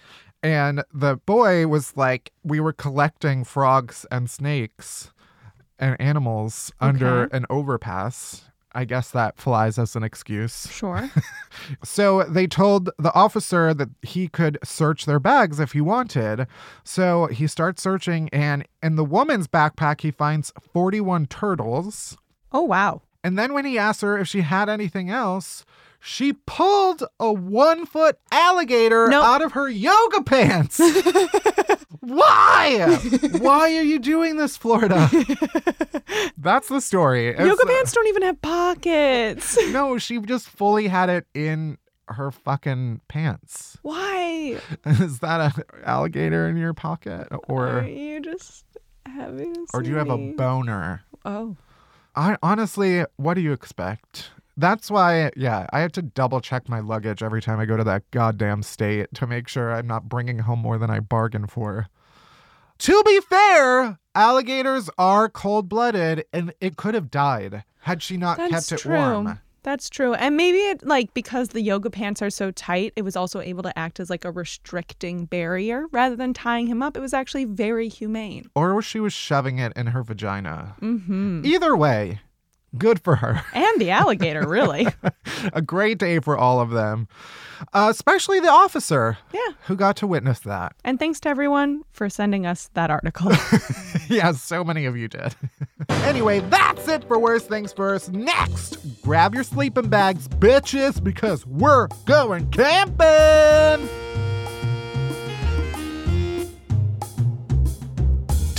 And 0.43 0.83
the 0.93 1.17
boy 1.17 1.67
was 1.67 1.95
like, 1.95 2.31
We 2.43 2.59
were 2.59 2.73
collecting 2.73 3.43
frogs 3.43 4.05
and 4.11 4.29
snakes 4.29 5.11
and 5.77 5.99
animals 6.01 6.71
under 6.79 7.23
an 7.25 7.45
overpass. 7.49 8.45
I 8.73 8.85
guess 8.85 9.11
that 9.11 9.37
flies 9.37 9.77
as 9.77 9.95
an 9.95 10.03
excuse. 10.03 10.71
Sure. 10.71 11.09
So 11.83 12.23
they 12.23 12.47
told 12.47 12.89
the 12.97 13.13
officer 13.13 13.73
that 13.73 13.89
he 14.01 14.29
could 14.29 14.57
search 14.63 15.05
their 15.05 15.19
bags 15.19 15.59
if 15.59 15.73
he 15.73 15.81
wanted. 15.81 16.47
So 16.85 17.25
he 17.27 17.45
starts 17.45 17.83
searching, 17.83 18.29
and 18.29 18.65
in 18.81 18.95
the 18.95 19.03
woman's 19.03 19.47
backpack, 19.47 19.99
he 19.99 20.11
finds 20.11 20.53
41 20.71 21.27
turtles. 21.27 22.17
Oh 22.53 22.63
wow. 22.63 23.01
And 23.23 23.37
then 23.37 23.53
when 23.53 23.65
he 23.65 23.77
asked 23.77 24.01
her 24.01 24.17
if 24.17 24.27
she 24.29 24.41
had 24.41 24.69
anything 24.69 25.09
else, 25.09 25.65
she 26.01 26.33
pulled 26.33 27.03
a 27.19 27.31
one 27.31 27.85
foot 27.85 28.17
alligator 28.31 29.07
Nope. 29.07 29.23
out 29.23 29.41
of 29.41 29.51
her 29.53 29.69
yoga 29.69 30.23
pants. 30.23 30.79
Why? 31.99 32.97
Why 33.39 33.75
are 33.77 33.83
you 33.83 33.99
doing 33.99 34.37
this, 34.37 34.57
Florida? 34.57 35.09
That's 36.37 36.67
the 36.67 36.81
story. 36.81 37.27
It's- 37.29 37.45
Yoga 37.47 37.63
uh, 37.63 37.67
pants 37.67 37.91
don't 37.93 38.07
even 38.07 38.23
have 38.23 38.41
pockets. 38.41 39.57
No, 39.71 39.97
she 39.97 40.19
just 40.19 40.47
fully 40.49 40.87
had 40.87 41.09
it 41.09 41.27
in 41.33 41.77
her 42.07 42.31
fucking 42.31 43.01
pants. 43.07 43.77
Why? 43.83 44.57
Is 44.85 45.19
that 45.19 45.55
an 45.55 45.63
alligator 45.85 46.47
in 46.49 46.57
your 46.57 46.73
pocket, 46.73 47.27
Are 47.31 47.39
or 47.79 47.83
you 47.83 48.19
just 48.19 48.65
having? 49.05 49.55
or 49.73 49.81
do 49.81 49.89
you 49.89 49.95
have 49.97 50.09
a 50.09 50.17
boner? 50.17 51.03
Oh. 51.23 51.55
I 52.15 52.37
honestly, 52.43 53.05
what 53.15 53.35
do 53.35 53.41
you 53.41 53.53
expect? 53.53 54.31
That's 54.61 54.91
why, 54.91 55.31
yeah, 55.35 55.65
I 55.71 55.79
have 55.79 55.91
to 55.93 56.03
double 56.03 56.39
check 56.39 56.69
my 56.69 56.79
luggage 56.79 57.23
every 57.23 57.41
time 57.41 57.59
I 57.59 57.65
go 57.65 57.77
to 57.77 57.83
that 57.83 58.09
goddamn 58.11 58.61
state 58.61 59.07
to 59.15 59.25
make 59.25 59.47
sure 59.47 59.73
I'm 59.73 59.87
not 59.87 60.07
bringing 60.07 60.39
home 60.39 60.59
more 60.59 60.77
than 60.77 60.91
I 60.91 60.99
bargained 60.99 61.51
for. 61.51 61.87
To 62.77 63.03
be 63.03 63.19
fair, 63.21 63.97
alligators 64.13 64.87
are 64.99 65.29
cold 65.29 65.67
blooded 65.67 66.25
and 66.31 66.53
it 66.61 66.77
could 66.77 66.93
have 66.93 67.09
died 67.09 67.63
had 67.79 68.03
she 68.03 68.17
not 68.17 68.37
That's 68.37 68.69
kept 68.69 68.71
it 68.71 68.83
true. 68.83 68.95
warm. 68.95 69.39
That's 69.63 69.89
true. 69.89 70.13
And 70.13 70.37
maybe 70.37 70.57
it 70.57 70.85
like 70.85 71.13
because 71.15 71.49
the 71.49 71.61
yoga 71.61 71.89
pants 71.89 72.21
are 72.21 72.29
so 72.29 72.51
tight, 72.51 72.93
it 72.95 73.03
was 73.03 73.15
also 73.15 73.41
able 73.41 73.63
to 73.63 73.77
act 73.77 73.99
as 73.99 74.09
like 74.09 74.25
a 74.25 74.31
restricting 74.31 75.25
barrier 75.25 75.85
rather 75.91 76.15
than 76.15 76.33
tying 76.33 76.67
him 76.67 76.81
up. 76.81 76.95
It 76.95 76.99
was 76.99 77.13
actually 77.13 77.45
very 77.45 77.87
humane. 77.87 78.49
Or 78.55 78.81
she 78.81 78.99
was 78.99 79.13
shoving 79.13 79.59
it 79.59 79.73
in 79.75 79.87
her 79.87 80.03
vagina. 80.03 80.75
Mm-hmm. 80.81 81.45
Either 81.45 81.75
way, 81.75 82.21
good 82.77 83.01
for 83.03 83.17
her. 83.17 83.43
And 83.53 83.81
the 83.81 83.91
alligator, 83.91 84.47
really. 84.47 84.87
a 85.53 85.61
great 85.61 85.97
day 85.97 86.19
for 86.19 86.37
all 86.37 86.59
of 86.59 86.71
them, 86.71 87.07
uh, 87.73 87.87
especially 87.89 88.39
the 88.39 88.49
officer 88.49 89.17
yeah. 89.33 89.39
who 89.65 89.75
got 89.75 89.95
to 89.97 90.07
witness 90.07 90.39
that. 90.39 90.73
And 90.83 90.99
thanks 90.99 91.19
to 91.21 91.29
everyone 91.29 91.83
for 91.91 92.09
sending 92.09 92.45
us 92.45 92.69
that 92.73 92.89
article. 92.89 93.31
yeah, 94.07 94.31
so 94.33 94.63
many 94.63 94.85
of 94.85 94.97
you 94.97 95.07
did. 95.07 95.35
anyway, 95.89 96.39
that's 96.41 96.87
it 96.87 97.03
for 97.07 97.19
Worst 97.19 97.47
Things 97.47 97.73
First. 97.73 98.11
Next, 98.11 98.77
grab 99.01 99.33
your 99.33 99.43
sleeping 99.43 99.89
bags, 99.89 100.27
bitches, 100.27 101.03
because 101.03 101.45
we're 101.45 101.87
going 102.05 102.49
camping. 102.51 103.89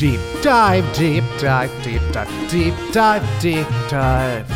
Deep 0.02 0.18
dive, 0.42 0.96
deep 0.96 1.22
dive, 1.38 1.70
deep 1.84 2.02
dive, 2.10 2.50
deep 2.50 2.74
dive, 2.90 3.40
deep 3.40 3.68
dive. 3.88 4.48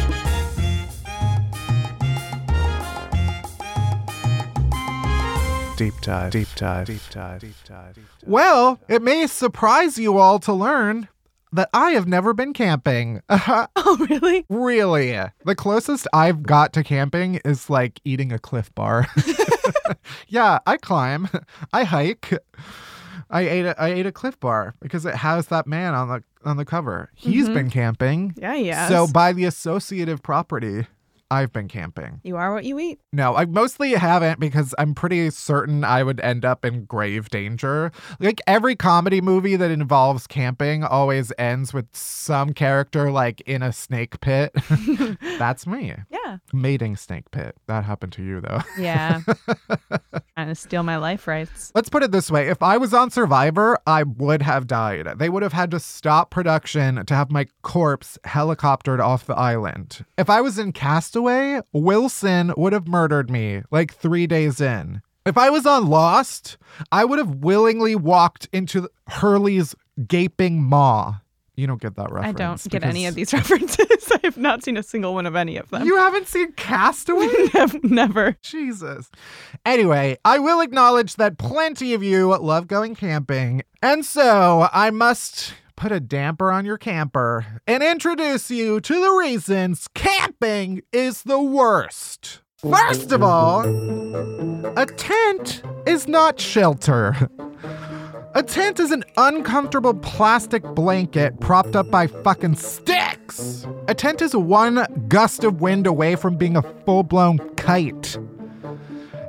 Deep 5.76 5.94
dive, 6.00 6.32
deep 6.32 6.48
dive, 6.56 6.86
deep 6.88 7.00
dive, 7.10 7.38
deep 7.38 7.54
dive. 7.64 7.96
Well, 8.24 8.80
it 8.88 9.02
may 9.02 9.28
surprise 9.28 9.98
you 9.98 10.18
all 10.18 10.40
to 10.40 10.52
learn 10.52 11.06
that 11.52 11.70
I 11.72 11.92
have 11.92 12.08
never 12.08 12.34
been 12.34 12.52
camping. 12.52 13.22
oh, 13.30 14.06
really? 14.10 14.44
really? 14.48 15.16
The 15.44 15.54
closest 15.54 16.08
I've 16.12 16.42
got 16.42 16.72
to 16.72 16.82
camping 16.82 17.36
is 17.44 17.70
like 17.70 18.00
eating 18.04 18.32
a 18.32 18.40
Clif 18.40 18.74
bar. 18.74 19.06
yeah, 20.26 20.58
I 20.66 20.76
climb, 20.76 21.28
I 21.72 21.84
hike. 21.84 22.32
I 23.30 23.42
ate 23.42 23.66
a, 23.66 23.80
I 23.80 23.88
ate 23.88 24.06
a 24.06 24.12
Clif 24.12 24.38
bar 24.38 24.74
because 24.80 25.04
it 25.04 25.14
has 25.16 25.48
that 25.48 25.66
man 25.66 25.94
on 25.94 26.08
the 26.08 26.22
on 26.44 26.56
the 26.56 26.64
cover. 26.64 27.10
He's 27.14 27.44
mm-hmm. 27.44 27.54
been 27.54 27.70
camping. 27.70 28.34
Yeah, 28.36 28.54
yeah. 28.54 28.88
So 28.88 29.06
by 29.06 29.32
the 29.32 29.44
associative 29.44 30.22
property, 30.22 30.86
I've 31.30 31.52
been 31.52 31.68
camping. 31.68 32.20
you 32.22 32.36
are 32.36 32.52
what 32.54 32.64
you 32.64 32.78
eat. 32.78 33.00
No, 33.12 33.34
I 33.34 33.44
mostly 33.46 33.92
haven't 33.94 34.38
because 34.38 34.74
I'm 34.78 34.94
pretty 34.94 35.30
certain 35.30 35.82
I 35.84 36.02
would 36.02 36.20
end 36.20 36.44
up 36.44 36.64
in 36.64 36.84
grave 36.84 37.28
danger. 37.30 37.90
Like 38.20 38.40
every 38.46 38.76
comedy 38.76 39.20
movie 39.20 39.56
that 39.56 39.70
involves 39.70 40.26
camping 40.26 40.84
always 40.84 41.32
ends 41.38 41.72
with 41.74 41.86
some 41.92 42.52
character 42.52 43.10
like 43.10 43.40
in 43.42 43.62
a 43.62 43.72
snake 43.72 44.20
pit. 44.20 44.52
That's 45.38 45.66
me. 45.66 45.94
Yeah. 46.10 46.38
Mating 46.52 46.96
snake 46.96 47.30
pit. 47.30 47.56
That 47.66 47.84
happened 47.84 48.12
to 48.14 48.22
you 48.22 48.40
though. 48.40 48.60
Yeah. 48.78 49.20
Trying 50.36 50.48
to 50.48 50.54
steal 50.54 50.82
my 50.82 50.96
life 50.96 51.26
rights. 51.26 51.72
Let's 51.74 51.88
put 51.88 52.02
it 52.02 52.12
this 52.12 52.30
way. 52.30 52.48
If 52.48 52.62
I 52.62 52.76
was 52.76 52.92
on 52.92 53.10
Survivor, 53.10 53.78
I 53.86 54.02
would 54.02 54.42
have 54.42 54.66
died. 54.66 55.08
They 55.18 55.28
would 55.28 55.42
have 55.42 55.52
had 55.54 55.70
to 55.72 55.80
stop 55.80 56.30
production 56.30 57.04
to 57.06 57.14
have 57.14 57.30
my 57.30 57.46
corpse 57.62 58.18
helicoptered 58.24 59.00
off 59.00 59.26
the 59.26 59.34
island. 59.34 60.04
If 60.18 60.28
I 60.30 60.40
was 60.40 60.58
in 60.58 60.72
Castaway, 61.16 61.62
Wilson 61.72 62.52
would 62.58 62.74
have 62.74 62.86
murdered 62.86 63.30
me 63.30 63.62
like 63.70 63.94
three 63.94 64.26
days 64.26 64.60
in. 64.60 65.00
If 65.24 65.38
I 65.38 65.48
was 65.48 65.64
on 65.64 65.86
Lost, 65.86 66.58
I 66.92 67.06
would 67.06 67.18
have 67.18 67.36
willingly 67.36 67.96
walked 67.96 68.50
into 68.52 68.90
Hurley's 69.08 69.74
gaping 70.06 70.62
maw. 70.62 71.14
You 71.54 71.66
don't 71.66 71.80
get 71.80 71.96
that 71.96 72.12
reference. 72.12 72.38
I 72.38 72.44
don't 72.44 72.68
get 72.68 72.84
any 72.84 73.06
of 73.06 73.14
these 73.14 73.32
references. 73.32 74.12
I 74.12 74.20
have 74.24 74.36
not 74.36 74.62
seen 74.62 74.76
a 74.76 74.82
single 74.82 75.14
one 75.14 75.24
of 75.24 75.34
any 75.34 75.56
of 75.56 75.70
them. 75.70 75.86
You 75.86 75.96
haven't 75.96 76.28
seen 76.28 76.52
Castaway? 76.52 77.30
never. 77.82 78.36
Jesus. 78.42 79.10
Anyway, 79.64 80.18
I 80.22 80.38
will 80.38 80.60
acknowledge 80.60 81.14
that 81.16 81.38
plenty 81.38 81.94
of 81.94 82.02
you 82.02 82.36
love 82.36 82.66
going 82.68 82.94
camping, 82.94 83.62
and 83.82 84.04
so 84.04 84.68
I 84.70 84.90
must 84.90 85.54
put 85.76 85.92
a 85.92 86.00
damper 86.00 86.50
on 86.50 86.64
your 86.64 86.78
camper 86.78 87.60
and 87.66 87.82
introduce 87.82 88.50
you 88.50 88.80
to 88.80 89.00
the 89.00 89.10
reasons 89.10 89.88
camping 89.94 90.82
is 90.92 91.22
the 91.22 91.40
worst. 91.40 92.40
First 92.56 93.12
of 93.12 93.22
all, 93.22 93.60
a 94.78 94.86
tent 94.86 95.62
is 95.86 96.08
not 96.08 96.40
shelter. 96.40 97.14
A 98.34 98.42
tent 98.42 98.80
is 98.80 98.90
an 98.90 99.04
uncomfortable 99.16 99.94
plastic 99.94 100.62
blanket 100.62 101.38
propped 101.40 101.76
up 101.76 101.90
by 101.90 102.06
fucking 102.06 102.56
sticks. 102.56 103.66
A 103.88 103.94
tent 103.94 104.20
is 104.22 104.34
one 104.34 104.86
gust 105.08 105.44
of 105.44 105.60
wind 105.60 105.86
away 105.86 106.16
from 106.16 106.36
being 106.36 106.56
a 106.56 106.62
full 106.84 107.02
blown 107.02 107.38
kite. 107.56 108.18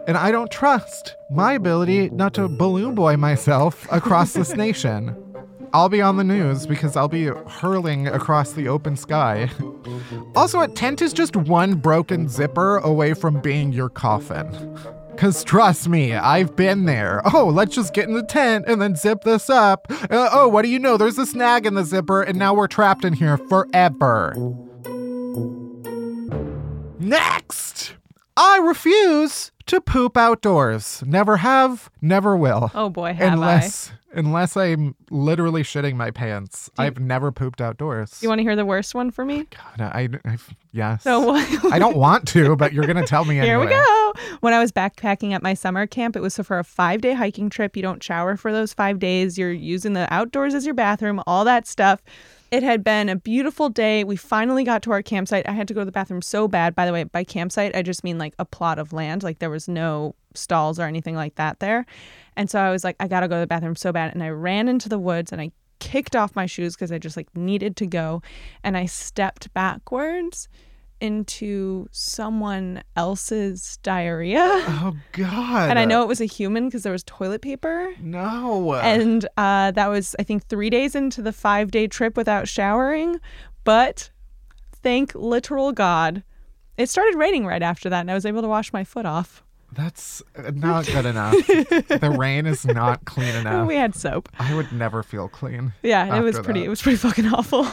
And 0.08 0.16
I 0.16 0.32
don't 0.32 0.50
trust 0.50 1.16
my 1.30 1.54
ability 1.54 2.10
not 2.12 2.34
to 2.36 2.48
balloon 2.48 2.96
boy 2.96 3.18
myself 3.18 3.86
across 3.92 4.34
this 4.34 4.56
nation. 4.56 5.16
I'll 5.78 5.90
be 5.90 6.02
on 6.02 6.18
the 6.18 6.24
news 6.24 6.66
because 6.66 6.96
I'll 6.96 7.08
be 7.08 7.26
hurling 7.26 8.08
across 8.08 8.54
the 8.54 8.68
open 8.68 8.98
sky. 8.98 9.48
Also, 10.36 10.60
a 10.60 10.68
tent 10.68 11.04
is 11.04 11.14
just 11.14 11.36
one 11.36 11.76
broken 11.76 12.28
zipper 12.28 12.78
away 12.78 13.14
from 13.14 13.40
being 13.42 13.72
your 13.72 13.88
coffin. 13.88 14.76
Because 15.12 15.44
trust 15.44 15.88
me, 15.88 16.16
I've 16.16 16.56
been 16.56 16.86
there. 16.86 17.22
Oh, 17.32 17.46
let's 17.46 17.76
just 17.76 17.94
get 17.94 18.08
in 18.08 18.16
the 18.16 18.24
tent 18.24 18.66
and 18.68 18.82
then 18.82 18.96
zip 18.96 19.24
this 19.24 19.52
up. 19.52 19.86
Uh, 19.92 20.30
oh, 20.34 20.48
what 20.48 20.64
do 20.64 20.70
you 20.70 20.80
know? 20.80 20.98
There's 20.98 21.20
a 21.20 21.28
snag 21.28 21.68
in 21.68 21.76
the 21.76 21.84
zipper, 21.84 22.24
and 22.24 22.40
now 22.40 22.56
we're 22.56 22.66
trapped 22.66 23.06
in 23.06 23.14
here 23.14 23.38
forever. 23.38 24.34
Next! 26.98 27.94
I 28.36 28.58
refuse 28.58 29.52
to 29.68 29.82
poop 29.82 30.18
outdoors. 30.18 31.04
Never 31.06 31.38
have, 31.38 31.90
never 32.02 32.36
will. 32.36 32.72
Oh 32.74 32.90
boy, 32.90 33.14
have 33.14 33.34
unless 33.34 33.92
unless 34.14 34.58
I'm 34.58 34.96
literally 35.12 35.64
shitting 35.64 35.96
my 35.96 36.12
pants. 36.12 36.70
I've 36.78 37.00
never 37.00 37.32
pooped 37.32 37.62
outdoors. 37.62 38.20
You 38.22 38.30
want 38.30 38.40
to 38.40 38.44
hear 38.44 38.56
the 38.56 38.66
worst 38.66 38.96
one 38.96 39.12
for 39.12 39.24
me? 39.24 39.42
Oh 39.42 39.58
God, 39.78 39.92
I, 39.94 40.10
I, 40.26 40.38
yes. 40.72 41.04
So 41.04 41.36
I 41.72 41.78
don't 41.78 41.98
want 41.98 42.28
to, 42.30 42.56
but 42.56 42.74
you're 42.74 42.88
gonna 42.88 43.06
tell 43.06 43.26
me 43.26 43.40
anyway. 43.40 43.48
Here 43.48 43.60
we 43.60 43.68
go. 43.68 44.14
When 44.40 44.54
I 44.54 44.60
was 44.60 44.72
backpacking 44.72 45.34
at 45.34 45.44
my 45.44 45.54
summer 45.54 45.86
camp, 45.86 46.16
it 46.16 46.22
was 46.22 46.38
for 46.38 46.60
a 46.60 46.64
five 46.64 47.02
day 47.02 47.14
hiking 47.14 47.50
trip. 47.50 47.76
You 47.76 47.84
don't 47.84 48.02
shower 48.02 48.36
for 48.38 48.52
those 48.52 48.74
five 48.74 49.00
days. 49.00 49.38
You're 49.38 49.52
using 49.52 49.94
the 49.94 50.12
outdoors 50.14 50.54
as 50.54 50.66
your 50.66 50.76
bathroom, 50.76 51.22
all 51.28 51.46
that 51.46 51.68
stuff. 51.68 52.02
It 52.50 52.64
had 52.64 52.84
been 52.84 53.10
a 53.10 53.16
beautiful 53.16 53.70
day. 53.70 54.04
We 54.04 54.16
finally 54.16 54.64
got 54.64 54.82
to 54.84 54.92
our 54.92 55.02
campsite. 55.02 55.48
I 55.50 55.52
had 55.52 55.68
to 55.68 55.74
go 55.74 55.82
to 55.82 55.86
the 55.86 55.92
bathroom 55.92 56.22
so 56.22 56.48
bad. 56.48 56.76
By 56.76 56.86
the 56.86 56.94
way, 56.94 57.04
by 57.04 57.24
campsite, 57.24 57.76
I 57.76 57.82
just 57.82 58.04
mean 58.04 58.18
like 58.18 58.34
a 58.40 58.46
plot 58.46 58.80
of 58.80 58.94
land. 58.94 59.22
Like 59.24 59.40
there 59.40 59.50
was 59.50 59.68
no 59.68 60.16
stalls 60.34 60.80
or 60.80 60.84
anything 60.84 61.16
like 61.16 61.36
that 61.36 61.60
there. 61.60 61.86
And 62.38 62.50
so 62.50 62.60
I 62.60 62.72
was 62.72 62.84
like, 62.84 62.96
I 63.00 63.08
gotta 63.08 63.28
go 63.28 63.36
to 63.36 63.42
the 63.42 63.48
bathroom 63.48 63.76
so 63.76 63.92
bad. 63.92 64.14
And 64.14 64.24
I 64.24 64.30
ran 64.30 64.70
into 64.70 64.88
the 64.88 65.00
woods 65.00 65.34
and 65.34 65.42
I 65.42 65.52
kicked 65.80 66.16
off 66.16 66.36
my 66.36 66.46
shoes 66.46 66.76
because 66.76 66.92
I 66.92 67.00
just 67.00 67.18
like 67.18 67.36
needed 67.36 67.76
to 67.78 67.86
go. 67.86 68.22
And 68.64 68.78
I 68.78 68.86
stepped 68.86 69.54
backwards 69.54 70.48
into 71.00 71.88
someone 71.92 72.84
else's 72.96 73.78
diarrhea. 73.84 74.42
Oh 74.42 74.96
God. 75.14 75.70
And 75.70 75.80
I 75.80 75.86
know 75.86 76.02
it 76.02 76.08
was 76.08 76.22
a 76.22 76.26
human 76.26 76.66
because 76.66 76.84
there 76.84 76.92
was 76.92 77.04
toilet 77.04 77.42
paper. 77.42 77.94
No. 78.02 78.74
And 78.76 79.28
uh, 79.38 79.72
that 79.72 79.88
was, 79.88 80.16
I 80.20 80.24
think, 80.24 80.46
three 80.48 80.70
days 80.70 80.96
into 80.96 81.22
the 81.22 81.34
five 81.34 81.72
day 81.72 81.88
trip 81.88 82.18
without 82.18 82.48
showering. 82.48 83.20
But 83.64 84.10
thank 84.82 85.14
literal 85.16 85.72
God, 85.72 86.24
it 86.78 86.90
started 86.90 87.16
raining 87.16 87.46
right 87.46 87.64
after 87.64 87.90
that, 87.90 88.02
and 88.02 88.12
I 88.12 88.14
was 88.14 88.26
able 88.26 88.42
to 88.42 88.48
wash 88.48 88.72
my 88.72 88.84
foot 88.84 89.06
off. 89.06 89.44
That's 89.74 90.24
not 90.54 90.86
good 90.86 91.06
enough. 91.06 91.34
the 91.48 92.16
rain 92.18 92.46
is 92.46 92.66
not 92.66 93.04
clean 93.06 93.36
enough. 93.36 93.68
We 93.68 93.76
had 93.76 93.96
soap. 93.96 94.30
I 94.40 94.56
would 94.56 94.72
never 94.72 95.04
feel 95.04 95.28
clean. 95.28 95.74
Yeah, 95.84 96.18
it 96.18 96.22
was 96.22 96.40
pretty. 96.40 96.62
that. 96.62 96.68
It 96.68 96.70
was 96.70 96.82
pretty 96.82 96.98
fucking 96.98 97.28
awful. 97.28 97.68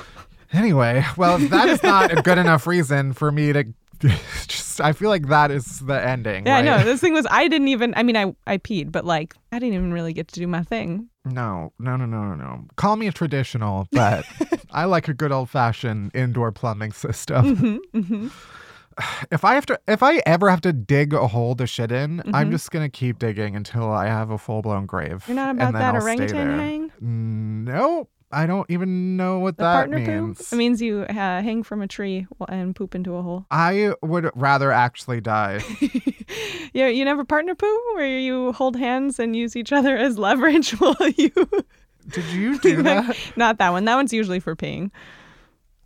Anyway, 0.54 1.04
well, 1.16 1.38
that 1.38 1.68
is 1.68 1.82
not 1.82 2.16
a 2.16 2.22
good 2.22 2.38
enough 2.38 2.66
reason 2.66 3.12
for 3.12 3.30
me 3.32 3.52
to 3.52 3.64
just. 4.46 4.80
I 4.80 4.92
feel 4.92 5.08
like 5.08 5.28
that 5.28 5.50
is 5.50 5.80
the 5.80 5.94
ending. 6.04 6.46
Yeah, 6.46 6.54
I 6.54 6.56
right? 6.56 6.64
know. 6.64 6.84
This 6.84 7.00
thing 7.00 7.12
was. 7.12 7.26
I 7.30 7.48
didn't 7.48 7.68
even. 7.68 7.92
I 7.96 8.02
mean, 8.02 8.16
I 8.16 8.34
I 8.46 8.58
peed, 8.58 8.92
but 8.92 9.04
like 9.04 9.34
I 9.52 9.58
didn't 9.58 9.74
even 9.74 9.92
really 9.92 10.12
get 10.12 10.28
to 10.28 10.40
do 10.40 10.46
my 10.46 10.62
thing. 10.62 11.08
No, 11.24 11.72
no, 11.78 11.96
no, 11.96 12.04
no, 12.06 12.22
no, 12.22 12.34
no. 12.34 12.64
Call 12.76 12.96
me 12.96 13.06
a 13.08 13.12
traditional, 13.12 13.88
but 13.92 14.24
I 14.72 14.84
like 14.84 15.08
a 15.08 15.14
good 15.14 15.32
old 15.32 15.50
fashioned 15.50 16.10
indoor 16.14 16.52
plumbing 16.52 16.92
system. 16.92 17.80
Mm-hmm, 17.94 18.28
If 19.32 19.44
I 19.44 19.54
have 19.54 19.66
to, 19.66 19.80
if 19.88 20.04
I 20.04 20.22
ever 20.24 20.48
have 20.50 20.60
to 20.60 20.72
dig 20.72 21.14
a 21.14 21.26
hole 21.26 21.56
to 21.56 21.66
shit 21.66 21.90
in, 21.90 22.20
I'm 22.32 22.48
Mhm. 22.48 22.52
just 22.52 22.70
gonna 22.70 22.88
keep 22.88 23.18
digging 23.18 23.56
until 23.56 23.90
I 23.90 24.06
have 24.06 24.30
a 24.30 24.38
full 24.38 24.62
blown 24.62 24.86
grave. 24.86 25.24
You're 25.26 25.34
not 25.34 25.56
about 25.56 25.72
that 25.72 25.94
orangutan 25.94 26.58
hang. 26.58 26.92
No, 27.00 28.08
I 28.34 28.46
don't 28.46 28.68
even 28.70 29.16
know 29.16 29.38
what 29.38 29.56
The 29.56 29.62
that 29.62 29.72
partner 29.74 29.98
means. 29.98 30.38
poop. 30.38 30.52
It 30.52 30.56
means 30.56 30.82
you 30.82 31.02
uh, 31.02 31.12
hang 31.14 31.62
from 31.62 31.80
a 31.82 31.86
tree 31.86 32.26
and 32.48 32.74
poop 32.74 32.94
into 32.94 33.14
a 33.14 33.22
hole. 33.22 33.46
I 33.50 33.94
would 34.02 34.30
rather 34.34 34.72
actually 34.72 35.20
die. 35.20 35.60
you 36.72 36.86
you 36.86 37.04
never 37.04 37.24
partner 37.24 37.54
poo 37.54 37.80
where 37.94 38.18
you 38.18 38.52
hold 38.52 38.76
hands 38.76 39.18
and 39.18 39.36
use 39.36 39.56
each 39.56 39.72
other 39.72 39.96
as 39.96 40.18
leverage 40.18 40.70
while 40.78 40.96
you. 41.16 41.30
Did 42.08 42.24
you 42.32 42.58
do 42.60 42.82
that? 42.82 43.16
Not 43.36 43.58
that 43.58 43.70
one. 43.70 43.84
That 43.84 43.94
one's 43.94 44.12
usually 44.12 44.40
for 44.40 44.54
peeing. 44.56 44.90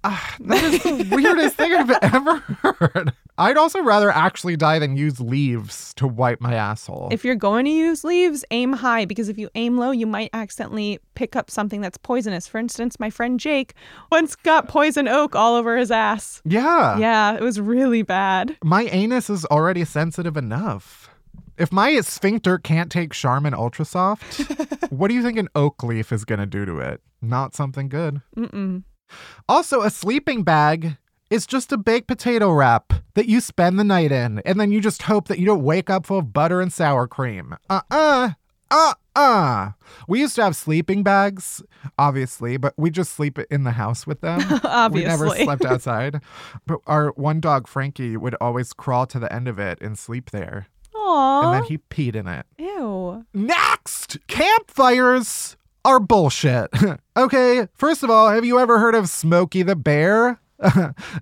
Ah, 0.05 0.37
that 0.41 0.63
is 0.65 0.83
the 0.83 1.09
weirdest 1.15 1.57
thing 1.57 1.73
I've 1.75 1.91
ever 1.91 2.37
heard. 2.63 3.13
I'd 3.37 3.57
also 3.57 3.83
rather 3.83 4.11
actually 4.11 4.57
die 4.57 4.79
than 4.79 4.97
use 4.97 5.21
leaves 5.21 5.93
to 5.95 6.07
wipe 6.07 6.41
my 6.41 6.55
asshole. 6.55 7.09
If 7.13 7.25
you're 7.25 7.35
going 7.35 7.65
to 7.65 7.71
use 7.71 8.05
leaves, 8.05 8.45
aim 8.51 8.73
high 8.73 9.05
because 9.05 9.29
if 9.29 9.39
you 9.39 9.49
aim 9.55 9.77
low, 9.77 9.91
you 9.91 10.07
might 10.07 10.31
accidentally 10.33 10.99
pick 11.15 11.37
up 11.37 11.51
something 11.51 11.81
that's 11.81 11.99
poisonous. 11.99 12.47
For 12.47 12.59
instance, 12.59 12.99
my 13.01 13.11
friend 13.11 13.39
Jake 13.41 13.75
once 14.11 14.35
got 14.37 14.69
poison 14.69 15.09
oak 15.09 15.35
all 15.35 15.55
over 15.57 15.77
his 15.77 15.91
ass. 15.91 16.43
yeah. 16.45 16.99
Yeah, 16.99 17.35
it 17.35 17.43
was 17.43 17.61
really 17.61 18.03
bad. 18.03 18.57
My 18.63 18.85
anus 18.85 19.29
is 19.31 19.45
already 19.47 19.85
sensitive 19.85 20.37
enough. 20.37 21.11
If 21.57 21.73
my 21.73 22.01
sphincter 22.03 22.57
can't 22.59 22.91
take 22.91 23.13
Charmin 23.13 23.53
Ultra 23.53 23.85
Soft, 23.85 24.39
what 24.91 25.09
do 25.09 25.15
you 25.15 25.23
think 25.23 25.39
an 25.39 25.49
oak 25.57 25.83
leaf 25.83 26.13
is 26.13 26.25
going 26.25 26.39
to 26.39 26.47
do 26.47 26.65
to 26.65 26.79
it? 26.79 27.01
Not 27.21 27.55
something 27.57 27.89
good. 27.89 28.21
Mm-mm. 28.37 28.85
Also, 29.49 29.83
a 29.83 29.91
sleeping 29.91 30.43
bag 30.43 30.97
is 31.31 31.47
just 31.47 31.73
a 31.73 31.77
baked 31.77 32.09
potato 32.09 32.51
wrap 32.51 32.93
that 33.15 33.27
you 33.27 33.41
spend 33.41 33.79
the 33.79 33.85
night 33.85 34.13
in, 34.13 34.41
and 34.45 34.59
then 34.59 34.73
you 34.73 34.81
just 34.81 35.03
hope 35.03 35.29
that 35.29 35.39
you 35.39 35.47
don't 35.47 35.63
wake 35.63 35.91
up 35.91 36.07
full 36.07 36.19
of 36.19 36.33
butter 36.33 36.61
and 36.61 36.73
sour 36.73 37.07
cream. 37.07 37.57
Uh 37.69 37.83
uh. 37.91 38.31
Uh 38.71 38.95
uh. 39.17 39.71
We 40.07 40.21
used 40.21 40.37
to 40.37 40.45
have 40.45 40.55
sleeping 40.57 41.03
bags, 41.03 41.63
obviously, 41.99 42.57
but 42.57 42.75
we 42.77 42.91
just 42.91 43.13
sleep 43.13 43.39
in 43.51 43.65
the 43.65 43.73
house 43.73 44.07
with 44.07 44.21
them. 44.21 44.41
We 44.93 45.05
never 45.05 45.31
slept 45.31 45.65
outside. 45.65 46.21
But 46.67 46.81
our 46.87 47.11
one 47.11 47.41
dog, 47.41 47.67
Frankie, 47.67 48.17
would 48.17 48.37
always 48.41 48.73
crawl 48.73 49.07
to 49.07 49.19
the 49.19 49.33
end 49.33 49.49
of 49.49 49.59
it 49.59 49.79
and 49.81 49.99
sleep 49.99 50.31
there. 50.31 50.69
Aww. 50.95 51.45
And 51.45 51.55
then 51.55 51.65
he 51.65 51.79
peed 51.79 52.15
in 52.15 52.27
it. 52.27 52.47
Ew. 52.59 53.25
Next! 53.33 54.19
Campfires 54.27 55.57
are 55.85 56.01
bullshit. 56.01 56.71
okay, 57.17 57.69
first 57.75 58.03
of 58.03 58.11
all, 58.11 58.31
have 58.31 58.45
you 58.45 58.59
ever 58.59 58.79
heard 58.79 58.95
of 58.95 59.09
Smokey 59.09 59.63
the 59.63 59.77
Bear? 59.77 60.41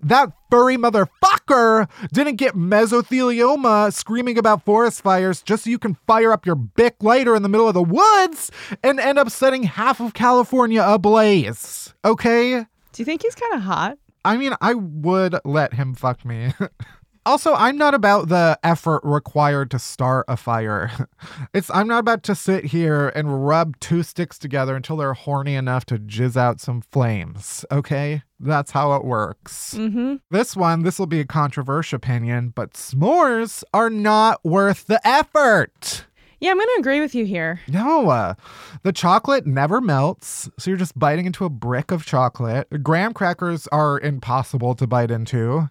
that 0.03 0.33
furry 0.51 0.79
motherfucker 0.79 1.89
didn't 2.11 2.37
get 2.37 2.55
mesothelioma 2.55 3.93
screaming 3.93 4.39
about 4.39 4.65
forest 4.65 5.03
fires 5.03 5.43
just 5.43 5.65
so 5.65 5.71
you 5.71 5.79
can 5.79 5.95
fire 6.07 6.33
up 6.33 6.47
your 6.47 6.55
Bic 6.55 6.97
lighter 7.03 7.37
in 7.37 7.43
the 7.43 7.49
middle 7.49 7.69
of 7.69 7.75
the 7.75 7.83
woods 7.83 8.51
and 8.83 8.99
end 8.99 9.19
up 9.19 9.31
setting 9.31 9.65
half 9.65 10.01
of 10.01 10.15
California 10.15 10.83
ablaze. 10.83 11.93
Okay? 12.03 12.61
Do 12.93 13.03
you 13.03 13.05
think 13.05 13.23
he's 13.23 13.35
kind 13.35 13.55
of 13.55 13.61
hot? 13.61 13.99
I 14.25 14.39
mean, 14.39 14.55
I 14.61 14.75
would 14.75 15.39
let 15.45 15.75
him 15.75 15.95
fuck 15.95 16.25
me. 16.25 16.53
also, 17.27 17.55
I'm 17.55 17.77
not 17.77 17.93
about 17.93 18.29
the 18.29 18.59
effort 18.63 19.01
required 19.05 19.71
to 19.73 19.79
start 19.79 20.25
a 20.29 20.37
fire. 20.37 20.91
It's 21.53 21.71
I'm 21.71 21.89
not 21.89 21.99
about 21.99 22.23
to 22.25 22.35
sit 22.35 22.67
here 22.67 23.09
and 23.09 23.47
rub 23.47 23.79
two 23.81 24.03
sticks 24.03 24.39
together 24.39 24.77
until 24.77 24.97
they're 24.97 25.15
horny 25.15 25.55
enough 25.55 25.85
to 25.87 25.99
jizz 25.99 26.37
out 26.37 26.61
some 26.61 26.83
flames, 26.83 27.65
okay? 27.71 28.23
That's 28.39 28.71
how 28.71 28.95
it 28.95 29.05
works. 29.05 29.75
Mm-hmm. 29.75 30.17
This 30.31 30.55
one, 30.55 30.83
this 30.83 30.99
will 30.99 31.07
be 31.07 31.21
a 31.21 31.25
controversial 31.25 31.97
opinion, 31.97 32.53
but 32.55 32.75
s'mores 32.75 33.65
are 33.73 33.91
not 33.91 34.45
worth 34.45 34.87
the 34.87 35.05
effort. 35.07 36.07
Yeah, 36.41 36.51
I'm 36.51 36.59
gonna 36.59 36.71
agree 36.79 37.01
with 37.01 37.15
you 37.15 37.25
here. 37.25 37.61
No, 37.69 38.11
uh, 38.11 38.35
the 38.83 38.93
chocolate 38.93 39.47
never 39.47 39.81
melts, 39.81 40.51
so 40.59 40.71
you're 40.71 40.77
just 40.77 40.99
biting 40.99 41.25
into 41.25 41.47
a 41.47 41.51
brick 41.51 41.91
of 41.91 42.05
chocolate. 42.05 42.69
Graham 42.83 43.15
crackers 43.15 43.67
are 43.69 43.99
impossible 43.99 44.75
to 44.75 44.87
bite 44.87 45.11
into. 45.11 45.71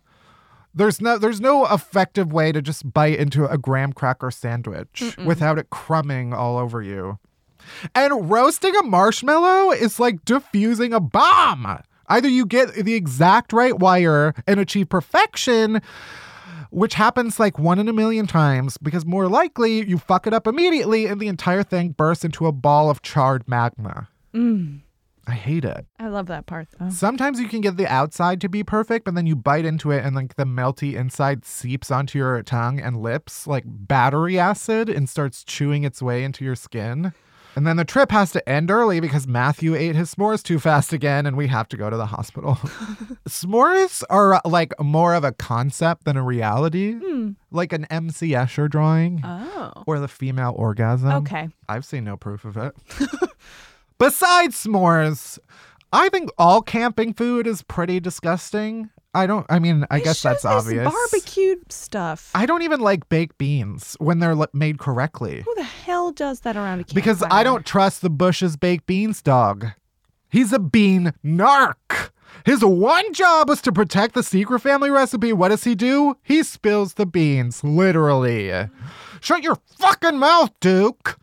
There's 0.75 0.99
no 0.99 1.17
there's 1.17 1.39
no 1.39 1.65
effective 1.65 2.33
way 2.33 2.51
to 2.51 2.61
just 2.61 2.91
bite 2.93 3.17
into 3.17 3.47
a 3.47 3.57
graham 3.57 3.93
cracker 3.93 4.29
sandwich 4.29 5.15
without 5.25 5.57
it 5.57 5.69
crumbing 5.69 6.33
all 6.33 6.57
over 6.57 6.81
you. 6.81 7.17
And 7.95 8.29
roasting 8.29 8.75
a 8.75 8.83
marshmallow 8.83 9.71
is 9.71 9.99
like 9.99 10.25
diffusing 10.25 10.93
a 10.93 10.99
bomb. 10.99 11.81
Either 12.07 12.27
you 12.27 12.45
get 12.45 12.73
the 12.73 12.93
exact 12.93 13.53
right 13.53 13.79
wire 13.79 14.35
and 14.45 14.59
achieve 14.59 14.89
perfection, 14.89 15.81
which 16.69 16.93
happens 16.93 17.39
like 17.39 17.57
one 17.57 17.79
in 17.79 17.88
a 17.88 17.93
million 17.93 18.27
times 18.27 18.77
because 18.77 19.05
more 19.05 19.27
likely 19.27 19.88
you 19.88 19.97
fuck 19.97 20.27
it 20.27 20.33
up 20.33 20.45
immediately 20.45 21.05
and 21.07 21.19
the 21.19 21.27
entire 21.27 21.63
thing 21.63 21.89
bursts 21.89 22.25
into 22.25 22.45
a 22.45 22.51
ball 22.51 22.89
of 22.89 23.01
charred 23.01 23.47
magma. 23.47 24.09
Mm. 24.33 24.81
I 25.27 25.33
hate 25.33 25.65
it. 25.65 25.85
I 25.99 26.07
love 26.09 26.27
that 26.27 26.45
part 26.45 26.67
though. 26.79 26.89
Sometimes 26.89 27.39
you 27.39 27.47
can 27.47 27.61
get 27.61 27.77
the 27.77 27.88
outside 27.88 28.39
to 28.41 28.49
be 28.49 28.63
perfect, 28.63 29.05
but 29.05 29.15
then 29.15 29.25
you 29.25 29.35
bite 29.35 29.65
into 29.65 29.91
it 29.91 30.03
and 30.05 30.15
like 30.15 30.35
the 30.35 30.45
melty 30.45 30.93
inside 30.95 31.45
seeps 31.45 31.89
onto 31.89 32.19
your 32.19 32.41
tongue 32.43 32.79
and 32.79 33.01
lips 33.01 33.47
like 33.47 33.63
battery 33.65 34.38
acid 34.38 34.89
and 34.89 35.09
starts 35.09 35.43
chewing 35.43 35.83
its 35.83 36.01
way 36.01 36.23
into 36.23 36.45
your 36.45 36.55
skin. 36.55 37.11
And 37.55 37.65
then 37.65 37.77
the 37.77 37.85
trip 37.85 38.11
has 38.11 38.33
to 38.33 38.49
end 38.49 38.69
early 38.69 38.99
because 38.99 39.27
Matthew 39.27 39.75
ate 39.75 39.95
his 39.95 40.13
s'mores 40.13 40.43
too 40.43 40.59
fast 40.59 40.91
again 40.91 41.25
and 41.25 41.38
we 41.38 41.47
have 41.47 41.69
to 41.69 41.77
go 41.77 41.89
to 41.89 41.95
the 41.95 42.07
hospital. 42.07 42.55
s'mores 43.27 44.03
are 44.09 44.41
like 44.43 44.73
more 44.79 45.15
of 45.15 45.23
a 45.23 45.31
concept 45.31 46.03
than 46.03 46.17
a 46.17 46.23
reality, 46.23 46.93
hmm. 46.93 47.31
like 47.51 47.71
an 47.71 47.85
MC 47.85 48.31
Escher 48.31 48.69
drawing 48.69 49.21
Oh. 49.23 49.71
or 49.88 49.99
the 49.99 50.09
female 50.09 50.53
orgasm. 50.57 51.11
Okay. 51.11 51.47
I've 51.69 51.85
seen 51.85 52.03
no 52.03 52.17
proof 52.17 52.43
of 52.43 52.57
it. 52.57 52.75
Besides 53.97 54.63
s'mores, 54.65 55.39
I 55.93 56.10
think 56.10 56.29
all 56.38 56.62
camping 56.62 57.13
food 57.13 57.47
is 57.47 57.63
pretty 57.63 57.99
disgusting. 57.99 58.89
I 59.13 59.27
don't, 59.27 59.45
I 59.49 59.60
mean, 59.60 59.86
I 59.89 59.99
They 59.99 60.03
guess 60.05 60.21
that's 60.21 60.43
obvious. 60.43 60.91
Barbecued 60.91 61.71
stuff. 61.71 62.31
I 62.36 62.45
don't 62.45 62.63
even 62.63 62.81
like 62.81 63.08
baked 63.08 63.38
beans 63.38 63.95
when 63.99 64.19
they're 64.19 64.36
made 64.53 64.77
correctly 64.77 65.41
Who 65.45 65.55
the 65.55 65.63
hell 65.63 66.12
does 66.12 66.41
that 66.41 66.58
around 66.58 66.81
a 66.81 66.84
campfire? 66.84 66.95
because 66.95 67.23
I 67.31 67.43
don't 67.43 67.65
trust 67.65 68.01
the 68.01 68.10
Bush's 68.10 68.58
baked 68.58 68.86
beans 68.88 69.21
dog. 69.21 69.67
He's 70.29 70.51
a 70.51 70.60
bean 70.60 71.13
narc. 71.23 72.10
His 72.45 72.65
one 72.65 73.13
job 73.13 73.47
was 73.47 73.62
to 73.62 73.71
protect 73.71 74.15
the 74.15 74.23
secret 74.23 74.60
family 74.60 74.89
recipe. 74.89 75.31
What 75.31 75.47
does 75.49 75.63
he 75.63 75.75
do? 75.75 76.17
He 76.21 76.43
spills 76.43 76.95
the 76.95 77.05
beans, 77.05 77.63
literally. 77.63 78.51
Shut 79.21 79.41
your 79.43 79.55
fucking 79.77 80.17
mouth, 80.17 80.51
Duke. 80.60 81.17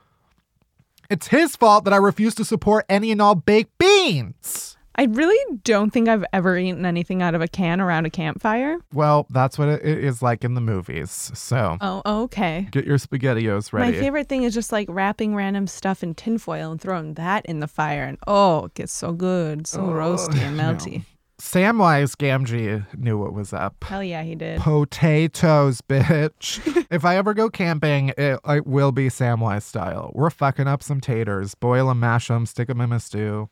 It's 1.13 1.27
his 1.29 1.57
fault 1.57 1.85
that 1.85 1.93
I 1.93 1.99
refuse 1.99 2.35
to 2.37 2.45
support 2.45 2.87
any 2.89 3.13
and 3.13 3.21
all 3.21 3.35
baked 3.35 3.77
beans. 3.77 4.79
I 4.95 5.05
really 5.05 5.59
don't 5.63 5.91
think 5.91 6.09
I've 6.09 6.25
ever 6.33 6.57
eaten 6.57 6.87
anything 6.87 7.21
out 7.23 7.35
of 7.35 7.43
a 7.43 7.49
can 7.49 7.83
around 7.83 8.07
a 8.07 8.11
campfire. 8.11 8.79
Well, 8.95 9.27
that's 9.29 9.59
what 9.59 9.69
it 9.69 9.83
is 9.85 10.23
like 10.23 10.43
in 10.43 10.55
the 10.55 10.61
movies. 10.63 11.11
So 11.35 11.77
Oh, 11.83 12.23
okay. 12.25 12.67
get 12.71 12.87
your 12.87 12.97
SpaghettiOs 12.97 13.75
ready. 13.75 13.93
My 13.93 13.99
favorite 13.99 14.29
thing 14.31 14.43
is 14.45 14.55
just 14.55 14.73
like 14.73 14.87
wrapping 14.91 15.35
random 15.35 15.67
stuff 15.67 16.03
in 16.03 16.15
tinfoil 16.15 16.71
and 16.73 16.81
throwing 16.81 17.15
that 17.15 17.45
in 17.45 17.61
the 17.61 17.69
fire. 17.69 18.05
And 18.05 18.17
oh, 18.27 18.67
it 18.67 18.75
gets 18.75 18.93
so 18.95 19.13
good, 19.13 19.67
so 19.67 19.81
roasty 19.81 20.39
and 20.39 20.59
melty. 20.61 21.05
Samwise 21.43 22.15
Gamgee 22.15 22.87
knew 22.97 23.19
what 23.19 23.35
was 23.35 23.53
up. 23.53 23.83
Hell 23.83 24.03
yeah, 24.03 24.23
he 24.23 24.37
did. 24.37 24.61
Potatoes, 24.61 25.81
bitch. 25.81 26.87
if 26.91 27.05
I 27.05 27.17
ever 27.17 27.35
go 27.35 27.51
camping, 27.51 28.11
it, 28.17 28.39
it 28.47 28.67
will 28.67 28.93
be 28.93 29.09
Samwise 29.09 29.63
style. 29.63 30.13
We're 30.15 30.31
fucking 30.31 30.69
up 30.69 30.85
some 30.85 31.01
taters, 31.01 31.57
boil 31.57 31.89
them, 31.89 31.99
mash 31.99 32.29
them, 32.29 32.47
stick 32.47 32.69
them 32.69 32.81
in 32.81 32.93
a 32.93 33.01
stew. 33.01 33.51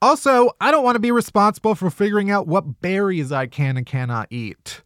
Also, 0.00 0.52
I 0.60 0.70
don't 0.70 0.84
want 0.84 0.94
to 0.94 1.00
be 1.00 1.10
responsible 1.10 1.74
for 1.74 1.90
figuring 1.90 2.30
out 2.30 2.46
what 2.46 2.80
berries 2.80 3.32
I 3.32 3.48
can 3.48 3.76
and 3.76 3.84
cannot 3.84 4.28
eat. 4.30 4.82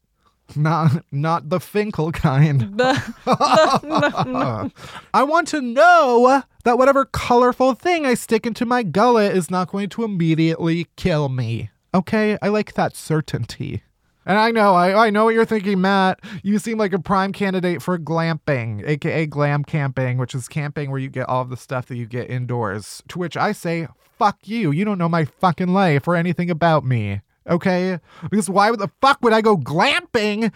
Not, 0.57 1.05
not 1.12 1.51
the 1.51 1.61
Finkel 1.61 2.12
kind. 2.12 2.81
I 3.27 4.71
want 5.14 5.49
to 5.49 5.61
know 5.61 6.42
that 6.64 6.79
whatever 6.79 7.05
colorful 7.05 7.75
thing 7.75 8.07
I 8.07 8.14
stick 8.14 8.47
into 8.47 8.64
my 8.64 8.83
gullet 8.83 9.37
is 9.37 9.51
not 9.51 9.71
going 9.71 9.90
to 9.90 10.03
immediately 10.03 10.87
kill 10.97 11.29
me. 11.29 11.68
Okay? 11.94 12.38
I 12.40 12.48
like 12.48 12.74
that 12.74 12.96
certainty. 12.96 13.83
And 14.24 14.38
I 14.38 14.52
know, 14.52 14.74
I, 14.74 15.07
I 15.07 15.11
know 15.11 15.24
what 15.24 15.35
you're 15.35 15.44
thinking, 15.44 15.81
Matt. 15.81 16.20
You 16.44 16.59
seem 16.59 16.78
like 16.78 16.92
a 16.92 16.98
prime 16.98 17.33
candidate 17.33 17.83
for 17.83 17.98
glamping, 17.98 18.87
aka 18.87 19.26
glam 19.26 19.64
camping, 19.64 20.18
which 20.18 20.35
is 20.35 20.48
camping 20.48 20.90
where 20.90 21.00
you 21.00 21.09
get 21.09 21.28
all 21.28 21.42
of 21.42 21.50
the 21.50 21.57
stuff 21.57 21.87
that 21.87 21.96
you 21.96 22.07
get 22.07 22.31
indoors. 22.31 23.02
To 23.09 23.18
which 23.18 23.37
I 23.37 23.50
say, 23.50 23.88
fuck 24.18 24.38
you. 24.44 24.70
You 24.70 24.85
don't 24.85 24.98
know 24.98 25.09
my 25.09 25.24
fucking 25.24 25.68
life 25.68 26.07
or 26.07 26.14
anything 26.14 26.50
about 26.50 26.85
me. 26.85 27.20
Okay? 27.48 27.98
Because 28.31 28.48
why 28.48 28.70
the 28.70 28.90
fuck 29.00 29.20
would 29.22 29.33
I 29.33 29.40
go 29.40 29.57
glamping 29.57 30.52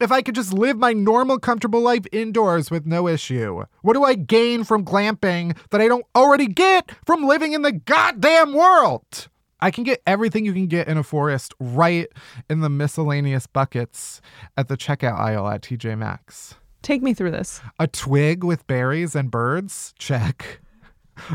if 0.00 0.10
I 0.10 0.22
could 0.22 0.34
just 0.34 0.54
live 0.54 0.78
my 0.78 0.94
normal, 0.94 1.38
comfortable 1.38 1.82
life 1.82 2.06
indoors 2.12 2.70
with 2.70 2.86
no 2.86 3.06
issue? 3.06 3.64
What 3.82 3.92
do 3.92 4.02
I 4.02 4.14
gain 4.14 4.64
from 4.64 4.82
glamping 4.82 5.54
that 5.68 5.82
I 5.82 5.88
don't 5.88 6.06
already 6.16 6.46
get 6.46 6.90
from 7.04 7.26
living 7.26 7.52
in 7.52 7.60
the 7.60 7.72
goddamn 7.72 8.54
world? 8.54 9.28
I 9.62 9.70
can 9.70 9.84
get 9.84 10.02
everything 10.06 10.44
you 10.44 10.52
can 10.52 10.66
get 10.66 10.88
in 10.88 10.96
a 10.96 11.02
forest 11.02 11.54
right 11.60 12.08
in 12.48 12.60
the 12.60 12.70
miscellaneous 12.70 13.46
buckets 13.46 14.20
at 14.56 14.68
the 14.68 14.76
checkout 14.76 15.18
aisle 15.18 15.46
at 15.48 15.62
TJ 15.62 15.98
Maxx. 15.98 16.54
Take 16.82 17.02
me 17.02 17.12
through 17.14 17.32
this. 17.32 17.60
A 17.78 17.86
twig 17.86 18.42
with 18.42 18.66
berries 18.66 19.14
and 19.14 19.30
birds? 19.30 19.92
Check. 19.98 20.60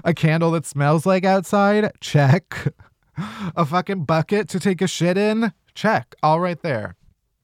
A 0.03 0.13
candle 0.13 0.51
that 0.51 0.65
smells 0.65 1.05
like 1.05 1.23
outside? 1.23 1.91
Check. 2.01 2.73
A 3.55 3.63
fucking 3.65 4.05
bucket 4.05 4.49
to 4.49 4.59
take 4.59 4.81
a 4.81 4.87
shit 4.87 5.17
in? 5.17 5.53
Check. 5.75 6.15
All 6.23 6.39
right 6.39 6.59
there. 6.63 6.95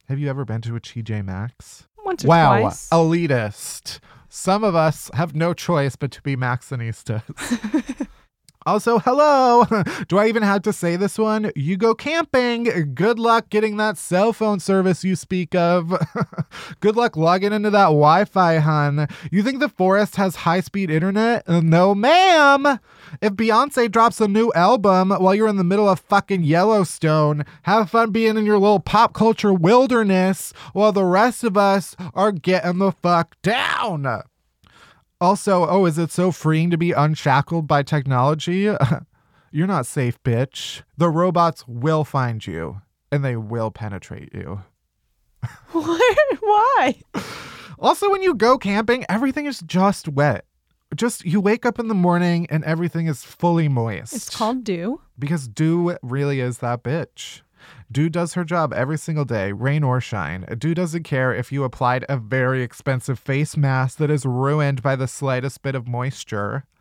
Have 0.10 0.18
you 0.20 0.30
ever 0.30 0.44
been 0.46 0.62
to 0.62 0.76
a 0.76 0.80
TJ 0.80 1.24
Maxx? 1.24 1.88
Once 2.04 2.26
or 2.26 2.30
Wow, 2.30 2.60
twice. 2.60 2.90
elitist. 2.90 4.00
Some 4.28 4.64
of 4.64 4.74
us 4.76 5.12
have 5.14 5.36
no 5.36 5.54
choice 5.54 5.96
but 5.96 6.10
to 6.12 6.22
be 6.24 6.36
Maxxinistas. 6.36 8.08
also, 8.66 9.00
hello. 9.00 9.66
Do 10.08 10.20
I 10.20 10.28
even 10.28 10.44
have 10.44 10.62
to 10.64 10.74
say 10.74 10.96
this 10.96 11.18
one? 11.18 11.52
You 11.56 11.78
go 11.78 11.96
camping. 11.96 12.94
Good 12.94 13.18
luck 13.18 13.50
getting 13.50 13.78
that 13.78 13.98
cell 13.98 14.34
phone 14.34 14.60
service 14.60 15.04
you 15.04 15.16
speak 15.16 15.56
of. 15.56 15.94
Good 16.80 16.96
luck 16.96 17.18
logging 17.18 17.54
into 17.54 17.72
that 17.72 17.86
Wi 17.86 18.26
Fi, 18.26 18.58
hun. 18.58 19.08
You 19.32 19.42
think 19.42 19.60
the 19.60 19.70
forest 19.70 20.16
has 20.18 20.38
high 20.38 20.60
speed 20.60 20.92
internet? 20.92 21.44
Uh, 21.48 21.62
no, 21.62 21.96
ma'am. 21.96 22.80
If 23.20 23.34
Beyonce 23.34 23.92
drops 23.92 24.22
a 24.22 24.28
new 24.28 24.52
album 24.54 25.10
while 25.10 25.34
you're 25.34 25.48
in 25.48 25.58
the 25.58 25.64
middle 25.64 25.90
of 25.90 26.00
fucking 26.00 26.44
Yellowstone, 26.44 27.46
have 27.64 27.90
fun 27.90 28.12
being 28.12 28.38
in 28.38 28.46
your 28.46 28.60
little 28.60 28.80
pop 28.80 29.14
culture 29.14 29.54
wilderness 29.54 30.54
while 30.74 30.92
the 30.92 31.06
rest 31.06 31.44
of 31.44 31.58
us 31.58 31.96
are 32.14 32.32
getting 32.32 32.78
the 32.78 32.92
fuck 32.92 33.36
down. 33.42 34.22
Also, 35.22 35.68
oh, 35.70 35.86
is 35.86 35.98
it 36.00 36.12
so 36.12 36.32
freeing 36.32 36.72
to 36.72 36.78
be 36.78 36.92
unshackled 36.92 37.68
by 37.68 37.84
technology? 37.84 38.64
You're 39.52 39.68
not 39.68 39.86
safe, 39.86 40.22
bitch. 40.24 40.82
The 40.98 41.10
robots 41.10 41.64
will 41.68 42.04
find 42.04 42.46
you 42.46 42.82
and 43.12 43.24
they 43.24 43.36
will 43.36 43.70
penetrate 43.72 44.34
you. 44.34 44.64
What? 45.72 46.38
Why? 46.40 46.96
Also, 47.80 48.10
when 48.12 48.22
you 48.22 48.34
go 48.36 48.58
camping, 48.58 49.06
everything 49.10 49.46
is 49.46 49.60
just 49.62 50.08
wet. 50.08 50.46
Just 50.96 51.24
you 51.26 51.40
wake 51.40 51.66
up 51.66 51.80
in 51.80 51.88
the 51.88 51.94
morning 51.96 52.46
and 52.50 52.64
everything 52.66 53.08
is 53.08 53.24
fully 53.24 53.68
moist. 53.70 54.14
It's 54.14 54.30
called 54.36 54.64
dew. 54.64 55.02
because 55.18 55.48
Dew 55.48 55.98
really 56.04 56.40
is 56.42 56.58
that 56.60 56.84
bitch. 56.84 57.42
Dew 57.92 58.10
does 58.10 58.36
her 58.36 58.44
job 58.44 58.74
every 58.74 58.98
single 58.98 59.26
day, 59.26 59.52
rain 59.52 59.84
or 59.84 60.00
shine. 60.00 60.46
Dew 60.58 60.74
doesn't 60.74 61.04
care 61.04 61.34
if 61.34 61.52
you 61.52 61.64
applied 61.64 62.06
a 62.08 62.16
very 62.16 62.62
expensive 62.62 63.20
face 63.20 63.58
mask 63.58 63.98
that 63.98 64.10
is 64.10 64.26
ruined 64.26 64.82
by 64.82 64.96
the 64.96 65.08
slightest 65.08 65.62
bit 65.62 65.76
of 65.76 65.88
moisture. 65.88 66.66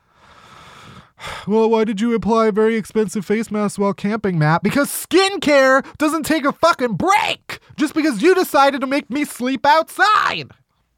Well, 1.47 1.69
why 1.69 1.85
did 1.85 2.01
you 2.01 2.15
apply 2.15 2.47
a 2.47 2.53
very 2.53 2.77
expensive 2.77 3.27
face 3.27 3.51
mask 3.51 3.79
while 3.79 3.93
camping, 3.93 4.39
Matt? 4.39 4.63
Because 4.63 4.89
skincare 4.89 5.85
doesn't 5.99 6.25
take 6.25 6.47
a 6.47 6.53
fucking 6.53 6.95
break 6.95 7.59
just 7.77 7.93
because 7.93 8.23
you 8.23 8.35
decided 8.35 8.81
to 8.81 8.87
make 8.87 9.11
me 9.11 9.27
sleep 9.27 9.67
outside. 9.67 10.51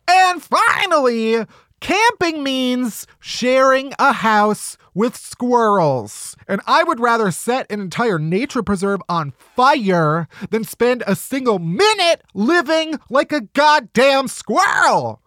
And 0.09 0.40
finally, 0.40 1.44
camping 1.82 2.44
means 2.44 3.08
sharing 3.18 3.92
a 3.98 4.12
house 4.12 4.78
with 4.94 5.16
squirrels. 5.16 6.36
And 6.46 6.60
I 6.66 6.84
would 6.84 7.00
rather 7.00 7.30
set 7.30 7.70
an 7.70 7.80
entire 7.80 8.18
nature 8.18 8.62
preserve 8.62 9.00
on 9.08 9.32
fire 9.32 10.28
than 10.50 10.64
spend 10.64 11.02
a 11.06 11.16
single 11.16 11.58
minute 11.58 12.22
living 12.34 13.00
like 13.10 13.32
a 13.32 13.40
goddamn 13.40 14.28
squirrel. 14.28 15.21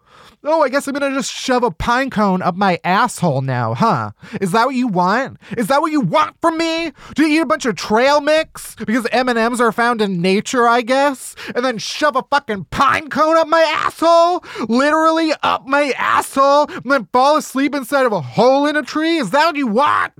Oh, 0.48 0.62
I 0.62 0.68
guess 0.68 0.86
I'm 0.86 0.94
gonna 0.94 1.12
just 1.12 1.32
shove 1.32 1.64
a 1.64 1.72
pine 1.72 2.08
cone 2.08 2.40
up 2.40 2.54
my 2.54 2.78
asshole 2.84 3.42
now, 3.42 3.74
huh? 3.74 4.12
Is 4.40 4.52
that 4.52 4.66
what 4.66 4.76
you 4.76 4.86
want? 4.86 5.38
Is 5.56 5.66
that 5.66 5.80
what 5.80 5.90
you 5.90 6.00
want 6.00 6.40
from 6.40 6.56
me? 6.56 6.92
To 7.16 7.22
eat 7.22 7.40
a 7.40 7.46
bunch 7.46 7.66
of 7.66 7.74
trail 7.74 8.20
mix 8.20 8.76
because 8.76 9.06
M&Ms 9.10 9.60
are 9.60 9.72
found 9.72 10.00
in 10.00 10.22
nature, 10.22 10.68
I 10.68 10.82
guess, 10.82 11.34
and 11.54 11.64
then 11.64 11.78
shove 11.78 12.14
a 12.14 12.22
fucking 12.30 12.66
pine 12.66 13.08
cone 13.08 13.36
up 13.36 13.48
my 13.48 13.60
asshole, 13.62 14.44
literally 14.68 15.32
up 15.42 15.66
my 15.66 15.92
asshole, 15.98 16.70
and 16.70 16.92
then 16.92 17.08
fall 17.12 17.36
asleep 17.36 17.74
inside 17.74 18.06
of 18.06 18.12
a 18.12 18.20
hole 18.20 18.66
in 18.66 18.76
a 18.76 18.82
tree? 18.82 19.16
Is 19.16 19.30
that 19.30 19.46
what 19.46 19.56
you 19.56 19.66
want? 19.66 20.12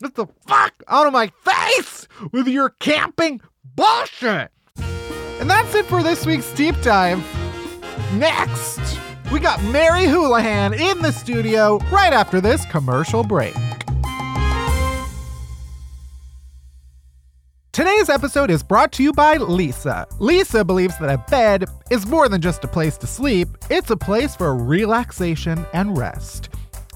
Get 0.00 0.14
the 0.14 0.26
fuck 0.46 0.82
out 0.88 1.06
of 1.06 1.12
my 1.12 1.30
face 1.44 2.08
with 2.32 2.48
your 2.48 2.70
camping 2.70 3.42
bullshit. 3.74 4.50
And 5.38 5.50
that's 5.50 5.74
it 5.74 5.84
for 5.84 6.02
this 6.02 6.24
week's 6.24 6.50
deep 6.52 6.80
dive. 6.80 7.22
Next, 8.14 8.95
we 9.32 9.40
got 9.40 9.62
Mary 9.64 10.06
Houlihan 10.06 10.74
in 10.74 11.00
the 11.00 11.12
studio 11.12 11.78
right 11.90 12.12
after 12.12 12.40
this 12.40 12.64
commercial 12.66 13.24
break. 13.24 13.54
Today's 17.72 18.08
episode 18.08 18.50
is 18.50 18.62
brought 18.62 18.90
to 18.92 19.02
you 19.02 19.12
by 19.12 19.36
Leesa. 19.36 20.08
Leesa 20.18 20.66
believes 20.66 20.98
that 20.98 21.10
a 21.10 21.22
bed 21.30 21.66
is 21.90 22.06
more 22.06 22.26
than 22.26 22.40
just 22.40 22.64
a 22.64 22.68
place 22.68 22.96
to 22.98 23.06
sleep, 23.06 23.48
it's 23.68 23.90
a 23.90 23.96
place 23.96 24.34
for 24.34 24.56
relaxation 24.56 25.66
and 25.74 25.98
rest. 25.98 26.48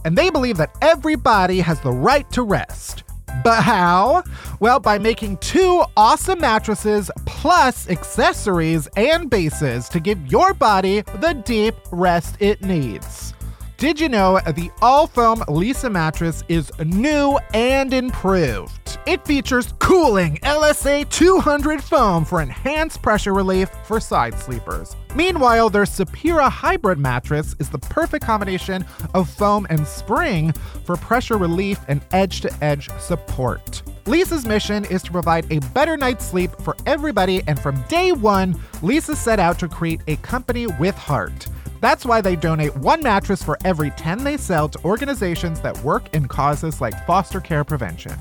And 0.07 0.16
they 0.16 0.31
believe 0.31 0.57
that 0.57 0.75
everybody 0.81 1.61
has 1.61 1.81
the 1.81 1.93
right 1.93 2.31
to 2.31 2.43
rest. 2.43 3.05
But 3.43 3.62
how? 3.62 4.23
Well, 4.61 4.81
by 4.81 4.99
making 4.99 5.38
two 5.38 5.83
awesome 5.97 6.40
mattresses 6.40 7.11
plus 7.27 7.88
accessories 7.88 8.87
and 8.97 9.31
bases 9.31 9.88
to 9.90 10.01
give 10.01 10.27
your 10.27 10.55
body 10.55 11.03
the 11.21 11.35
deep 11.45 11.75
rest 11.90 12.37
it 12.40 12.62
needs. 12.62 13.35
Did 13.81 13.99
you 13.99 14.11
know 14.11 14.38
the 14.40 14.71
all 14.83 15.07
foam 15.07 15.38
Leesa 15.49 15.90
mattress 15.90 16.45
is 16.51 16.71
new 16.85 17.38
and 17.55 17.95
improved? 17.95 18.99
It 19.07 19.25
features 19.25 19.73
cooling 19.79 20.37
LSA 20.43 21.09
200 21.09 21.83
foam 21.83 22.27
for 22.27 22.43
enhanced 22.43 23.01
pressure 23.01 23.33
relief 23.33 23.71
for 23.85 23.99
side 23.99 24.38
sleepers. 24.38 24.95
Meanwhile, 25.14 25.71
their 25.71 25.85
Sapira 25.85 26.51
hybrid 26.51 26.99
mattress 26.99 27.57
is 27.59 27.71
the 27.71 27.79
perfect 27.79 28.23
combination 28.23 28.85
of 29.14 29.31
foam 29.31 29.66
and 29.71 29.87
spring 29.87 30.53
for 30.85 30.97
pressure 30.97 31.38
relief 31.38 31.81
and 31.88 32.03
edge 32.12 32.43
to 32.43 32.53
edge 32.62 32.90
support. 32.99 33.83
Leesa's 34.05 34.45
mission 34.45 34.85
is 34.85 35.03
to 35.05 35.11
provide 35.11 35.51
a 35.51 35.59
better 35.73 35.97
night's 35.97 36.27
sleep 36.27 36.51
for 36.61 36.77
everybody, 36.85 37.43
and 37.47 37.59
from 37.59 37.83
day 37.88 38.12
one, 38.12 38.53
Leesa 38.83 39.16
set 39.16 39.40
out 39.40 39.59
to 39.59 39.69
create 39.69 40.03
a 40.07 40.16
company 40.16 40.66
with 40.66 40.95
heart. 40.97 41.47
That's 41.81 42.05
why 42.05 42.21
they 42.21 42.37
donate 42.37 42.77
one 42.77 43.03
mattress 43.03 43.43
for 43.43 43.59
every 43.64 43.90
10 43.90 44.23
they 44.23 44.37
sell 44.37 44.69
to 44.69 44.85
organizations 44.85 45.61
that 45.62 45.79
work 45.83 46.14
in 46.14 46.29
causes 46.29 46.81
like 46.81 47.07
foster 47.07 47.40
care 47.40 47.64
prevention. 47.64 48.14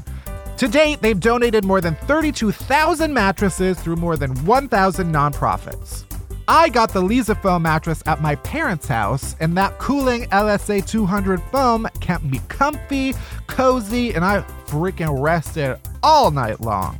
To 0.58 0.68
date, 0.68 1.02
they've 1.02 1.20
donated 1.20 1.64
more 1.64 1.82
than 1.82 1.96
32,000 1.96 3.14
mattresses 3.14 3.80
through 3.80 3.96
more 3.96 4.18
than 4.18 4.34
1,000 4.46 5.14
nonprofits. 5.14 6.06
I 6.48 6.68
got 6.70 6.92
the 6.92 7.02
Leesa 7.02 7.40
foam 7.42 7.62
mattress 7.62 8.02
at 8.08 8.22
my 8.22 8.36
parents' 8.36 8.88
house, 8.88 9.36
and 9.40 9.56
that 9.56 9.78
cooling 9.78 10.24
LSA 10.32 10.86
200 10.86 11.42
foam 11.44 11.88
kept 12.02 12.24
me 12.24 12.42
comfy, 12.48 13.14
cozy, 13.48 14.14
and 14.14 14.26
I 14.26 14.42
freaking 14.66 15.22
rested 15.22 15.78
all 16.02 16.32
night 16.32 16.60
long. 16.60 16.98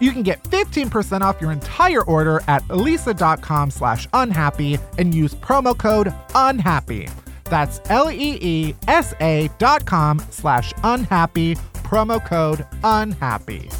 You 0.00 0.12
can 0.12 0.22
get 0.22 0.42
15% 0.44 1.20
off 1.22 1.40
your 1.40 1.52
entire 1.52 2.02
order 2.02 2.42
at 2.48 2.62
leesa.com 2.68 3.70
slash 3.70 4.08
unhappy 4.12 4.78
and 4.98 5.14
use 5.14 5.34
promo 5.34 5.76
code 5.76 6.12
unhappy. 6.34 7.08
That's 7.44 7.80
L-E-E-S-A 7.90 9.50
dot 9.58 9.84
com 9.86 10.18
slash 10.30 10.72
unhappy, 10.82 11.56
promo 11.84 12.24
code 12.24 12.66
unhappy. 12.82 13.70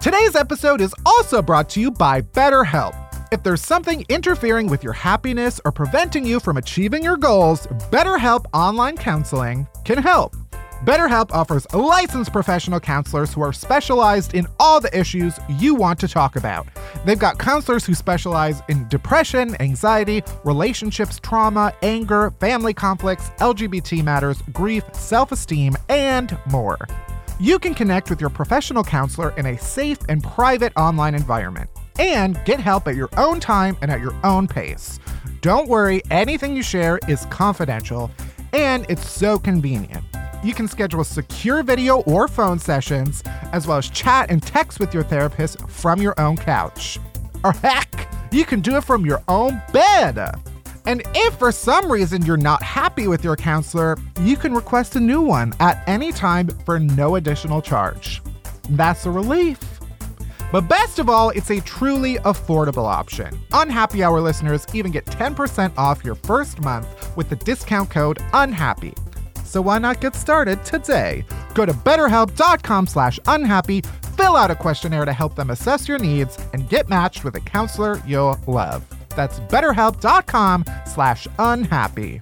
Today's 0.00 0.34
episode 0.34 0.80
is 0.80 0.94
also 1.06 1.40
brought 1.40 1.68
to 1.70 1.80
you 1.80 1.90
by 1.92 2.22
BetterHelp. 2.22 2.96
If 3.30 3.42
there's 3.44 3.62
something 3.62 4.04
interfering 4.08 4.66
with 4.66 4.82
your 4.82 4.92
happiness 4.92 5.60
or 5.64 5.70
preventing 5.70 6.26
you 6.26 6.40
from 6.40 6.56
achieving 6.56 7.04
your 7.04 7.16
goals, 7.16 7.66
BetterHelp 7.90 8.46
Online 8.52 8.96
Counseling 8.96 9.66
can 9.84 9.98
help. 9.98 10.34
BetterHelp 10.84 11.30
offers 11.30 11.64
licensed 11.72 12.32
professional 12.32 12.80
counselors 12.80 13.32
who 13.32 13.40
are 13.40 13.52
specialized 13.52 14.34
in 14.34 14.48
all 14.58 14.80
the 14.80 14.98
issues 14.98 15.38
you 15.48 15.76
want 15.76 16.00
to 16.00 16.08
talk 16.08 16.34
about. 16.34 16.66
They've 17.06 17.16
got 17.16 17.38
counselors 17.38 17.86
who 17.86 17.94
specialize 17.94 18.62
in 18.68 18.88
depression, 18.88 19.54
anxiety, 19.60 20.24
relationships, 20.42 21.20
trauma, 21.20 21.72
anger, 21.82 22.32
family 22.40 22.74
conflicts, 22.74 23.30
LGBT 23.38 24.02
matters, 24.02 24.42
grief, 24.52 24.82
self 24.92 25.30
esteem, 25.30 25.76
and 25.88 26.36
more. 26.50 26.78
You 27.38 27.60
can 27.60 27.74
connect 27.74 28.10
with 28.10 28.20
your 28.20 28.30
professional 28.30 28.82
counselor 28.82 29.30
in 29.36 29.46
a 29.46 29.58
safe 29.58 29.98
and 30.08 30.20
private 30.20 30.72
online 30.76 31.14
environment 31.14 31.70
and 32.00 32.44
get 32.44 32.58
help 32.58 32.88
at 32.88 32.96
your 32.96 33.08
own 33.16 33.38
time 33.38 33.76
and 33.82 33.90
at 33.92 34.00
your 34.00 34.16
own 34.24 34.48
pace. 34.48 34.98
Don't 35.42 35.68
worry, 35.68 36.02
anything 36.10 36.56
you 36.56 36.62
share 36.64 36.98
is 37.06 37.24
confidential 37.26 38.10
and 38.52 38.84
it's 38.88 39.08
so 39.08 39.38
convenient. 39.38 40.04
You 40.42 40.54
can 40.54 40.66
schedule 40.66 41.04
secure 41.04 41.62
video 41.62 42.00
or 42.00 42.26
phone 42.26 42.58
sessions, 42.58 43.22
as 43.52 43.66
well 43.66 43.78
as 43.78 43.88
chat 43.88 44.28
and 44.28 44.42
text 44.42 44.80
with 44.80 44.92
your 44.92 45.04
therapist 45.04 45.60
from 45.68 46.02
your 46.02 46.18
own 46.18 46.36
couch. 46.36 46.98
Or 47.44 47.52
heck, 47.52 48.08
you 48.32 48.44
can 48.44 48.60
do 48.60 48.76
it 48.76 48.82
from 48.82 49.06
your 49.06 49.22
own 49.28 49.62
bed. 49.72 50.18
And 50.84 51.02
if 51.14 51.34
for 51.34 51.52
some 51.52 51.90
reason 51.90 52.26
you're 52.26 52.36
not 52.36 52.60
happy 52.60 53.06
with 53.06 53.22
your 53.22 53.36
counselor, 53.36 53.96
you 54.20 54.36
can 54.36 54.52
request 54.52 54.96
a 54.96 55.00
new 55.00 55.20
one 55.20 55.52
at 55.60 55.80
any 55.86 56.10
time 56.10 56.48
for 56.64 56.80
no 56.80 57.14
additional 57.14 57.62
charge. 57.62 58.20
That's 58.70 59.06
a 59.06 59.12
relief. 59.12 59.60
But 60.50 60.62
best 60.62 60.98
of 60.98 61.08
all, 61.08 61.30
it's 61.30 61.50
a 61.50 61.60
truly 61.60 62.16
affordable 62.16 62.86
option. 62.86 63.38
Unhappy 63.52 64.02
Hour 64.02 64.20
listeners 64.20 64.66
even 64.74 64.90
get 64.90 65.06
10% 65.06 65.72
off 65.78 66.04
your 66.04 66.16
first 66.16 66.60
month 66.62 67.16
with 67.16 67.28
the 67.28 67.36
discount 67.36 67.90
code 67.90 68.18
UNHAPPY. 68.32 68.94
So 69.52 69.60
why 69.60 69.76
not 69.76 70.00
get 70.00 70.16
started 70.16 70.64
today? 70.64 71.26
Go 71.52 71.66
to 71.66 71.74
betterhelp.com 71.74 72.86
slash 72.86 73.20
unhappy, 73.26 73.82
fill 74.16 74.34
out 74.34 74.50
a 74.50 74.54
questionnaire 74.54 75.04
to 75.04 75.12
help 75.12 75.34
them 75.34 75.50
assess 75.50 75.86
your 75.86 75.98
needs, 75.98 76.38
and 76.54 76.70
get 76.70 76.88
matched 76.88 77.22
with 77.22 77.36
a 77.36 77.40
counselor 77.40 78.02
you'll 78.06 78.38
love. 78.46 78.82
That's 79.10 79.40
betterhelp.com 79.40 80.64
slash 80.86 81.28
unhappy. 81.38 82.20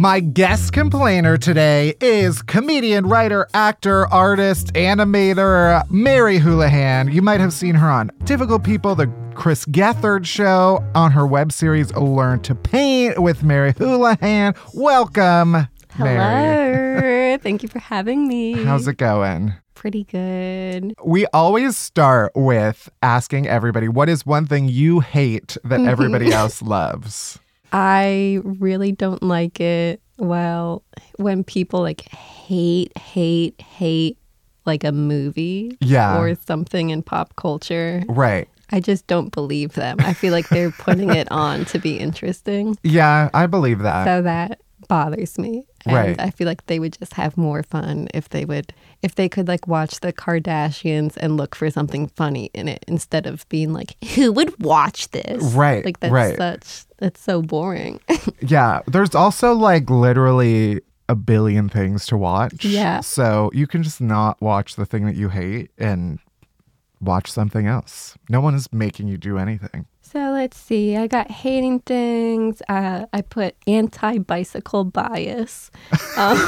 My 0.00 0.20
guest 0.20 0.72
complainer 0.72 1.36
today 1.36 1.94
is 2.00 2.40
comedian, 2.40 3.06
writer, 3.06 3.46
actor, 3.52 4.06
artist, 4.06 4.72
animator 4.72 5.82
Mary 5.90 6.38
Houlihan. 6.38 7.12
You 7.12 7.20
might 7.20 7.38
have 7.38 7.52
seen 7.52 7.74
her 7.74 7.86
on 7.86 8.10
Difficult 8.24 8.64
People, 8.64 8.94
the 8.94 9.12
Chris 9.34 9.66
Gethard 9.66 10.24
show, 10.24 10.82
on 10.94 11.12
her 11.12 11.26
web 11.26 11.52
series 11.52 11.92
Learn 11.92 12.40
to 12.44 12.54
Paint 12.54 13.22
with 13.22 13.42
Mary 13.42 13.74
Houlihan. 13.76 14.54
Welcome, 14.72 15.68
Mary. 15.98 16.16
Hello. 16.16 17.36
Thank 17.42 17.62
you 17.62 17.68
for 17.68 17.80
having 17.80 18.26
me. 18.26 18.54
How's 18.54 18.88
it 18.88 18.96
going? 18.96 19.52
Pretty 19.74 20.04
good. 20.04 20.94
We 21.04 21.26
always 21.34 21.76
start 21.76 22.32
with 22.34 22.88
asking 23.02 23.48
everybody 23.48 23.88
what 23.88 24.08
is 24.08 24.24
one 24.24 24.46
thing 24.46 24.66
you 24.66 25.00
hate 25.00 25.58
that 25.62 25.80
mm-hmm. 25.80 25.88
everybody 25.90 26.32
else 26.32 26.62
loves? 26.62 27.38
I 27.72 28.40
really 28.44 28.92
don't 28.92 29.22
like 29.22 29.60
it. 29.60 30.00
Well, 30.18 30.82
when 31.16 31.44
people 31.44 31.80
like 31.80 32.02
hate, 32.10 32.96
hate, 32.98 33.60
hate 33.60 34.18
like 34.66 34.84
a 34.84 34.92
movie 34.92 35.76
Yeah. 35.80 36.18
or 36.18 36.34
something 36.34 36.90
in 36.90 37.02
pop 37.02 37.34
culture, 37.36 38.02
Right. 38.08 38.48
I 38.72 38.78
just 38.80 39.06
don't 39.08 39.32
believe 39.32 39.72
them. 39.72 39.96
I 40.00 40.12
feel 40.12 40.32
like 40.32 40.48
they're 40.48 40.70
putting 40.70 41.10
it 41.10 41.26
on 41.32 41.64
to 41.66 41.78
be 41.80 41.98
interesting. 41.98 42.76
Yeah, 42.84 43.28
I 43.34 43.46
believe 43.46 43.80
that. 43.80 44.04
So 44.04 44.22
that 44.22 44.60
bothers 44.88 45.38
me. 45.38 45.64
And 45.86 45.96
Right. 45.96 46.20
I 46.20 46.30
feel 46.30 46.46
like 46.46 46.66
they 46.66 46.78
would 46.78 46.96
just 46.98 47.14
have 47.14 47.36
more 47.36 47.62
fun 47.62 48.08
if 48.14 48.28
they 48.28 48.44
would 48.44 48.72
if 49.02 49.14
they 49.14 49.28
could 49.30 49.48
like 49.48 49.66
watch 49.66 50.00
the 50.00 50.12
Kardashians 50.12 51.16
and 51.16 51.36
look 51.38 51.54
for 51.54 51.70
something 51.70 52.06
funny 52.08 52.50
in 52.52 52.68
it 52.68 52.84
instead 52.86 53.26
of 53.26 53.48
being 53.48 53.72
like, 53.72 53.96
who 54.14 54.30
would 54.32 54.62
watch 54.62 55.10
this? 55.10 55.42
Right, 55.54 55.84
Like 55.84 56.00
that's 56.00 56.12
right. 56.12 56.36
such 56.36 56.84
that's 57.00 57.20
so 57.20 57.42
boring. 57.42 58.00
Yeah, 58.42 58.80
there's 58.86 59.14
also 59.14 59.52
like 59.54 59.90
literally 59.90 60.80
a 61.08 61.14
billion 61.14 61.68
things 61.68 62.06
to 62.06 62.16
watch. 62.16 62.64
Yeah. 62.64 63.00
So 63.00 63.50
you 63.52 63.66
can 63.66 63.82
just 63.82 64.00
not 64.00 64.40
watch 64.40 64.76
the 64.76 64.86
thing 64.86 65.04
that 65.06 65.16
you 65.16 65.28
hate 65.28 65.70
and 65.76 66.18
watch 67.00 67.30
something 67.30 67.66
else. 67.66 68.16
No 68.28 68.40
one 68.40 68.54
is 68.54 68.72
making 68.72 69.08
you 69.08 69.16
do 69.18 69.36
anything. 69.38 69.86
so 70.02 70.30
let's 70.32 70.58
see. 70.58 70.96
I 70.96 71.06
got 71.06 71.30
hating 71.30 71.80
things. 71.80 72.62
Uh, 72.68 73.06
I 73.12 73.22
put 73.22 73.56
anti 73.66 74.18
bicycle 74.18 74.84
bias, 74.84 75.70
um, 76.16 76.38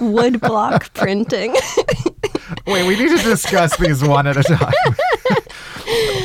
wood 0.00 0.40
block 0.40 0.92
printing. 0.94 1.54
Wait, 2.66 2.86
we 2.86 2.96
need 2.96 3.16
to 3.16 3.22
discuss 3.24 3.76
these 3.76 4.02
one 4.04 4.26
at 4.26 4.36
a 4.36 4.42
time. 4.42 4.72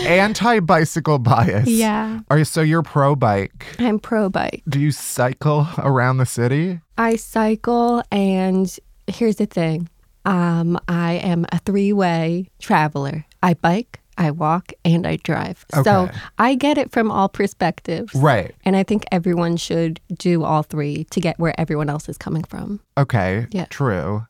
Anti 0.06 0.60
bicycle 0.60 1.20
bias. 1.20 1.68
yeah. 1.68 2.20
Are 2.30 2.38
you 2.38 2.46
so 2.46 2.62
you're 2.62 2.84
pro 2.84 3.16
bike? 3.16 3.66
I'm 3.80 4.00
pro 4.00 4.30
bike. 4.30 4.64
Do 4.68 4.80
you 4.80 4.92
cycle 4.92 5.68
around 5.78 6.18
the 6.18 6.26
city? 6.26 6.80
I 6.98 7.16
cycle, 7.16 8.04
and 8.12 8.74
here's 9.08 9.38
the 9.38 9.46
thing 9.46 9.90
um, 10.26 10.80
I 10.88 11.14
am 11.14 11.46
a 11.52 11.60
three 11.60 11.94
way 11.94 12.50
traveler. 12.60 13.26
I 13.42 13.54
bike, 13.56 14.00
I 14.18 14.32
walk, 14.32 14.72
and 14.86 15.06
I 15.08 15.18
drive. 15.18 15.66
Okay. 15.74 15.84
So 15.84 16.10
I 16.38 16.56
get 16.56 16.78
it 16.78 16.92
from 16.92 17.10
all 17.12 17.30
perspectives. 17.30 18.14
Right. 18.16 18.54
And 18.66 18.76
I 18.76 18.84
think 18.84 19.04
everyone 19.12 19.58
should 19.58 20.00
do 20.18 20.44
all 20.44 20.64
three 20.64 21.06
to 21.06 21.20
get 21.20 21.40
where 21.40 21.54
everyone 21.60 21.90
else 21.90 22.08
is 22.10 22.18
coming 22.18 22.44
from. 22.44 22.80
Okay. 22.98 23.48
Yeah. 23.52 23.66
True. 23.66 24.28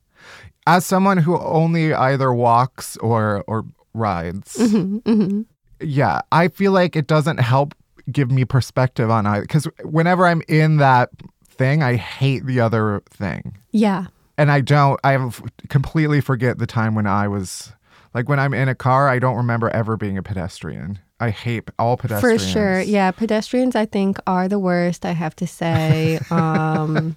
As 0.66 0.86
someone 0.86 1.18
who 1.18 1.38
only 1.40 1.94
either 1.94 2.34
walks 2.34 2.96
or 2.98 3.44
or 3.48 3.66
rides, 3.94 4.56
Mm-hmm, 4.58 5.42
yeah, 5.84 6.22
I 6.32 6.48
feel 6.48 6.72
like 6.72 6.96
it 6.96 7.08
doesn't 7.08 7.38
help 7.40 7.74
give 8.12 8.32
me 8.32 8.46
perspective 8.46 9.10
on 9.10 9.26
either. 9.26 9.42
Because 9.42 9.68
whenever 9.84 10.26
I'm 10.26 10.42
in 10.48 10.78
that 10.78 11.10
thing, 11.46 11.84
I 11.84 11.96
hate 11.96 12.46
the 12.46 12.60
other 12.60 13.02
thing, 13.10 13.58
Yeah. 13.72 14.08
and 14.38 14.52
I 14.52 14.62
don't. 14.62 15.00
I 15.04 15.12
have 15.14 15.42
completely 15.70 16.20
forget 16.22 16.58
the 16.58 16.68
time 16.68 16.96
when 16.96 17.08
I 17.08 17.28
was 17.28 17.72
like 18.14 18.28
when 18.30 18.40
I'm 18.40 18.54
in 18.54 18.68
a 18.70 18.76
car. 18.76 19.08
I 19.10 19.20
don't 19.20 19.38
remember 19.38 19.70
ever 19.70 19.98
being 19.98 20.18
a 20.18 20.24
pedestrian. 20.24 21.00
I 21.20 21.30
hate 21.30 21.70
all 21.80 21.96
pedestrians. 21.96 22.44
For 22.44 22.50
sure. 22.50 22.82
Yeah. 22.82 23.12
Pedestrians, 23.12 23.76
I 23.76 23.86
think, 23.86 24.18
are 24.28 24.50
the 24.50 24.60
worst, 24.60 25.06
I 25.06 25.12
have 25.14 25.36
to 25.38 25.48
say. 25.48 26.20
Um, 26.32 27.16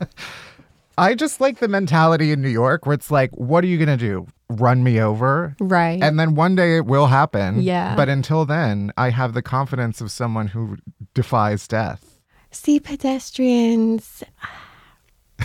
I 0.99 1.15
just 1.15 1.41
like 1.43 1.59
the 1.59 1.69
mentality 1.69 2.33
in 2.33 2.41
New 2.41 2.49
York 2.49 2.87
where 2.87 2.95
it's 2.95 3.11
like, 3.11 3.31
what 3.33 3.63
are 3.65 3.67
you 3.67 3.77
gonna 3.79 3.97
do? 3.99 4.27
Run 4.49 4.83
me 4.83 5.01
over. 5.01 5.57
Right. 5.61 6.03
And 6.03 6.19
then 6.19 6.35
one 6.35 6.55
day 6.55 6.77
it 6.77 6.87
will 6.87 7.07
happen. 7.07 7.63
Yeah. 7.63 7.97
But 7.97 8.09
until 8.09 8.45
then, 8.45 8.93
I 8.97 9.11
have 9.11 9.35
the 9.35 9.43
confidence 9.43 10.01
of 10.01 10.11
someone 10.11 10.49
who 10.49 10.79
defies 11.15 11.67
death. 11.67 12.21
See, 12.51 12.81
pedestrians, 12.81 14.23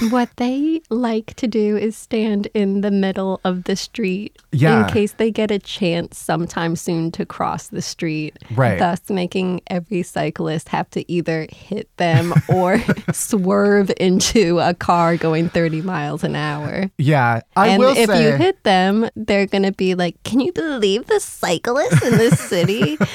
what 0.09 0.29
they 0.37 0.81
like 0.89 1.33
to 1.35 1.47
do 1.47 1.77
is 1.77 1.95
stand 1.97 2.47
in 2.53 2.81
the 2.81 2.91
middle 2.91 3.39
of 3.43 3.65
the 3.65 3.75
street 3.75 4.37
Yeah. 4.51 4.85
in 4.87 4.93
case 4.93 5.13
they 5.13 5.31
get 5.31 5.51
a 5.51 5.59
chance 5.59 6.17
sometime 6.17 6.75
soon 6.75 7.11
to 7.11 7.25
cross 7.25 7.67
the 7.67 7.81
street. 7.81 8.37
Right. 8.55 8.79
Thus, 8.79 9.09
making 9.09 9.61
every 9.67 10.03
cyclist 10.03 10.69
have 10.69 10.89
to 10.91 11.09
either 11.11 11.47
hit 11.51 11.89
them 11.97 12.33
or 12.47 12.79
swerve 13.13 13.91
into 13.97 14.59
a 14.59 14.73
car 14.73 15.17
going 15.17 15.49
30 15.49 15.81
miles 15.81 16.23
an 16.23 16.35
hour. 16.35 16.89
Yeah. 16.97 17.41
I 17.55 17.67
and 17.69 17.79
will 17.79 17.95
if 17.95 18.09
say. 18.09 18.23
you 18.23 18.37
hit 18.37 18.63
them, 18.63 19.09
they're 19.15 19.45
going 19.47 19.63
to 19.63 19.71
be 19.73 19.95
like, 19.95 20.21
Can 20.23 20.39
you 20.39 20.51
believe 20.53 21.07
the 21.07 21.19
cyclists 21.19 22.01
in 22.03 22.17
this 22.17 22.39
city? 22.39 22.97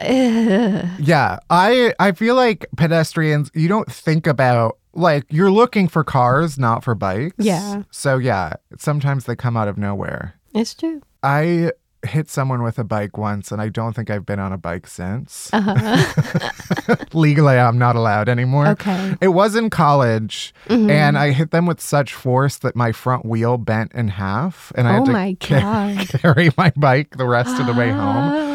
Yeah, 0.00 1.38
I 1.50 1.94
I 2.00 2.12
feel 2.12 2.34
like 2.34 2.66
pedestrians 2.76 3.50
you 3.54 3.68
don't 3.68 3.90
think 3.90 4.26
about 4.26 4.78
like 4.94 5.24
you're 5.30 5.50
looking 5.50 5.88
for 5.88 6.04
cars, 6.04 6.58
not 6.58 6.84
for 6.84 6.94
bikes. 6.94 7.34
Yeah. 7.38 7.82
So 7.90 8.18
yeah, 8.18 8.54
sometimes 8.78 9.24
they 9.24 9.36
come 9.36 9.56
out 9.56 9.68
of 9.68 9.76
nowhere. 9.78 10.34
it's 10.54 10.74
true. 10.74 11.02
I 11.22 11.72
hit 12.06 12.28
someone 12.28 12.62
with 12.62 12.78
a 12.78 12.84
bike 12.84 13.16
once 13.16 13.50
and 13.50 13.62
I 13.62 13.70
don't 13.70 13.94
think 13.96 14.10
I've 14.10 14.26
been 14.26 14.38
on 14.38 14.52
a 14.52 14.58
bike 14.58 14.86
since. 14.86 15.48
Uh-huh. 15.54 16.96
Legally 17.14 17.56
I'm 17.58 17.78
not 17.78 17.96
allowed 17.96 18.28
anymore. 18.28 18.68
Okay. 18.68 19.16
It 19.22 19.28
was 19.28 19.56
in 19.56 19.70
college 19.70 20.52
Mm-hmm. 20.68 20.90
and 20.90 21.16
I 21.18 21.30
hit 21.32 21.50
them 21.50 21.64
with 21.66 21.80
such 21.80 22.12
force 22.14 22.58
that 22.58 22.74
my 22.76 22.92
front 22.92 23.24
wheel 23.24 23.56
bent 23.58 23.92
in 23.92 24.08
half 24.08 24.70
and 24.74 24.86
I 24.88 24.92
had 24.94 25.02
Oh 25.02 25.06
to 25.06 25.12
my 25.12 25.36
ca- 25.40 26.04
carry 26.08 26.50
my 26.58 26.72
bike 26.76 27.16
the 27.16 27.26
rest 27.26 27.58
of 27.60 27.66
the 27.66 27.72
way 27.74 27.90
home. 27.90 28.53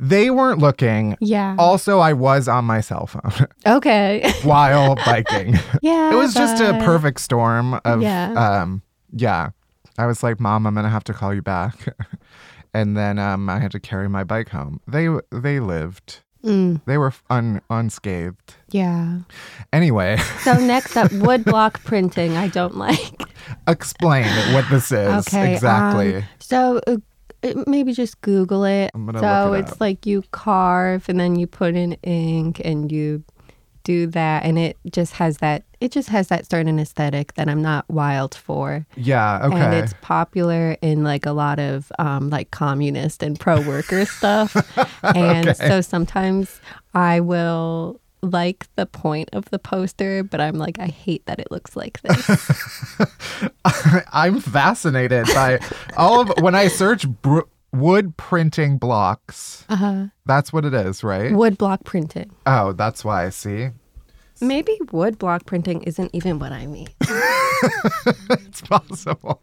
They 0.00 0.30
weren't 0.30 0.58
looking. 0.58 1.16
Yeah. 1.20 1.56
Also, 1.58 1.98
I 2.00 2.12
was 2.12 2.48
on 2.48 2.64
my 2.64 2.80
cell 2.80 3.06
phone. 3.06 3.46
Okay. 3.66 4.30
while 4.42 4.94
biking. 5.06 5.54
yeah. 5.82 6.12
it 6.12 6.16
was 6.16 6.34
just 6.34 6.62
a 6.62 6.72
perfect 6.84 7.20
storm 7.20 7.80
of 7.84 8.02
Yeah. 8.02 8.32
um 8.32 8.82
yeah. 9.12 9.50
I 9.96 10.06
was 10.06 10.22
like, 10.24 10.40
"Mom, 10.40 10.66
I'm 10.66 10.74
going 10.74 10.82
to 10.84 10.90
have 10.90 11.04
to 11.04 11.12
call 11.14 11.32
you 11.32 11.40
back." 11.42 11.94
and 12.74 12.96
then 12.96 13.18
um 13.18 13.48
I 13.48 13.60
had 13.60 13.70
to 13.72 13.80
carry 13.80 14.08
my 14.08 14.24
bike 14.24 14.48
home. 14.50 14.80
They 14.88 15.08
they 15.30 15.60
lived. 15.60 16.20
Mm, 16.44 16.82
They 16.84 16.98
were 16.98 17.14
un, 17.30 17.62
unscathed. 17.70 18.54
yeah. 18.70 19.20
Anyway, 19.72 20.18
So 20.42 20.52
next 20.58 20.94
up, 20.94 21.10
woodblock 21.10 21.82
printing. 21.84 22.36
I 22.36 22.48
don't 22.48 22.76
like. 22.76 23.22
explain 23.66 24.26
what 24.52 24.68
this 24.70 24.92
is 24.92 25.26
Okay. 25.26 25.54
exactly. 25.54 26.16
um, 26.16 26.24
so 26.40 26.80
uh, 27.44 27.60
uh, 27.60 27.64
maybe 27.66 27.92
just 27.92 28.20
Google 28.20 28.64
it. 28.64 28.90
So 29.18 29.52
it 29.52 29.60
it's 29.60 29.72
up. 29.72 29.80
like 29.80 30.06
you 30.06 30.22
carve 30.30 31.08
and 31.08 31.18
then 31.20 31.36
you 31.36 31.46
put 31.46 31.74
in 31.74 31.92
ink 32.02 32.60
and 32.64 32.90
you 32.90 33.24
do 33.84 34.06
that, 34.06 34.44
and 34.44 34.58
it 34.58 34.78
just 34.90 35.12
has 35.14 35.38
that. 35.38 35.62
It 35.80 35.92
just 35.92 36.08
has 36.08 36.28
that 36.28 36.50
certain 36.50 36.78
aesthetic 36.78 37.34
that 37.34 37.48
I'm 37.48 37.60
not 37.60 37.84
wild 37.90 38.34
for. 38.34 38.86
yeah, 38.96 39.44
okay. 39.44 39.60
And 39.60 39.74
it's 39.74 39.94
popular 40.00 40.78
in 40.80 41.04
like 41.04 41.26
a 41.26 41.32
lot 41.32 41.58
of 41.58 41.92
um, 41.98 42.30
like 42.30 42.50
communist 42.50 43.22
and 43.22 43.38
pro 43.38 43.60
worker 43.60 44.06
stuff. 44.06 44.56
And 45.02 45.54
so 45.56 45.82
sometimes 45.82 46.60
I 46.94 47.20
will 47.20 48.00
like 48.24 48.66
the 48.76 48.86
point 48.86 49.30
of 49.32 49.44
the 49.50 49.58
poster, 49.58 50.22
but 50.24 50.40
I'm 50.40 50.54
like, 50.56 50.78
I 50.78 50.86
hate 50.86 51.26
that 51.26 51.38
it 51.38 51.50
looks 51.50 51.76
like 51.76 52.00
this. 52.02 53.00
I'm 54.12 54.40
fascinated 54.40 55.26
by 55.34 55.60
all 55.96 56.20
of 56.20 56.32
when 56.42 56.54
I 56.54 56.68
search 56.68 57.06
br- 57.08 57.40
wood 57.72 58.16
printing 58.16 58.78
blocks. 58.78 59.64
uh-huh. 59.68 60.06
That's 60.26 60.52
what 60.52 60.64
it 60.64 60.74
is, 60.74 61.04
right? 61.04 61.32
Wood 61.32 61.58
block 61.58 61.84
printing. 61.84 62.30
Oh, 62.46 62.72
that's 62.72 63.04
why 63.04 63.26
I 63.26 63.30
see. 63.30 63.70
Maybe 64.40 64.78
wood 64.90 65.18
block 65.18 65.46
printing 65.46 65.82
isn't 65.82 66.10
even 66.12 66.38
what 66.38 66.52
I 66.52 66.66
mean. 66.66 66.88
It's 68.30 68.60
possible. 68.62 69.40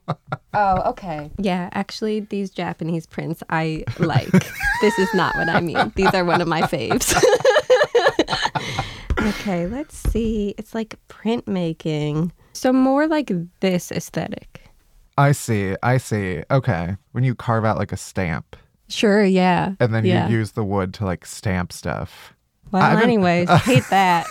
Oh, 0.53 0.81
okay. 0.91 1.31
Yeah, 1.37 1.69
actually, 1.73 2.19
these 2.21 2.49
Japanese 2.51 3.05
prints 3.07 3.41
I 3.49 3.83
like. 3.99 4.29
this 4.81 4.99
is 4.99 5.09
not 5.13 5.35
what 5.35 5.49
I 5.49 5.59
mean. 5.59 5.91
These 5.95 6.13
are 6.13 6.23
one 6.23 6.39
of 6.39 6.47
my 6.47 6.61
faves. 6.61 7.13
okay, 9.21 9.67
let's 9.67 9.97
see. 9.97 10.53
It's 10.57 10.73
like 10.73 10.95
printmaking. 11.09 12.31
So, 12.53 12.73
more 12.73 13.07
like 13.07 13.31
this 13.59 13.91
aesthetic. 13.91 14.61
I 15.17 15.31
see. 15.31 15.75
I 15.83 15.97
see. 15.97 16.43
Okay. 16.49 16.97
When 17.11 17.23
you 17.23 17.35
carve 17.35 17.65
out 17.65 17.77
like 17.77 17.91
a 17.91 17.97
stamp 17.97 18.55
Sure, 18.91 19.23
yeah. 19.23 19.73
and 19.79 19.93
then 19.93 20.05
yeah. 20.05 20.27
you 20.27 20.37
use 20.37 20.51
the 20.51 20.63
wood 20.63 20.93
to 20.95 21.05
like 21.05 21.25
stamp 21.25 21.71
stuff. 21.71 22.33
Well, 22.71 22.81
I 22.81 23.01
anyways, 23.01 23.49
hate 23.63 23.85
that. 23.89 24.27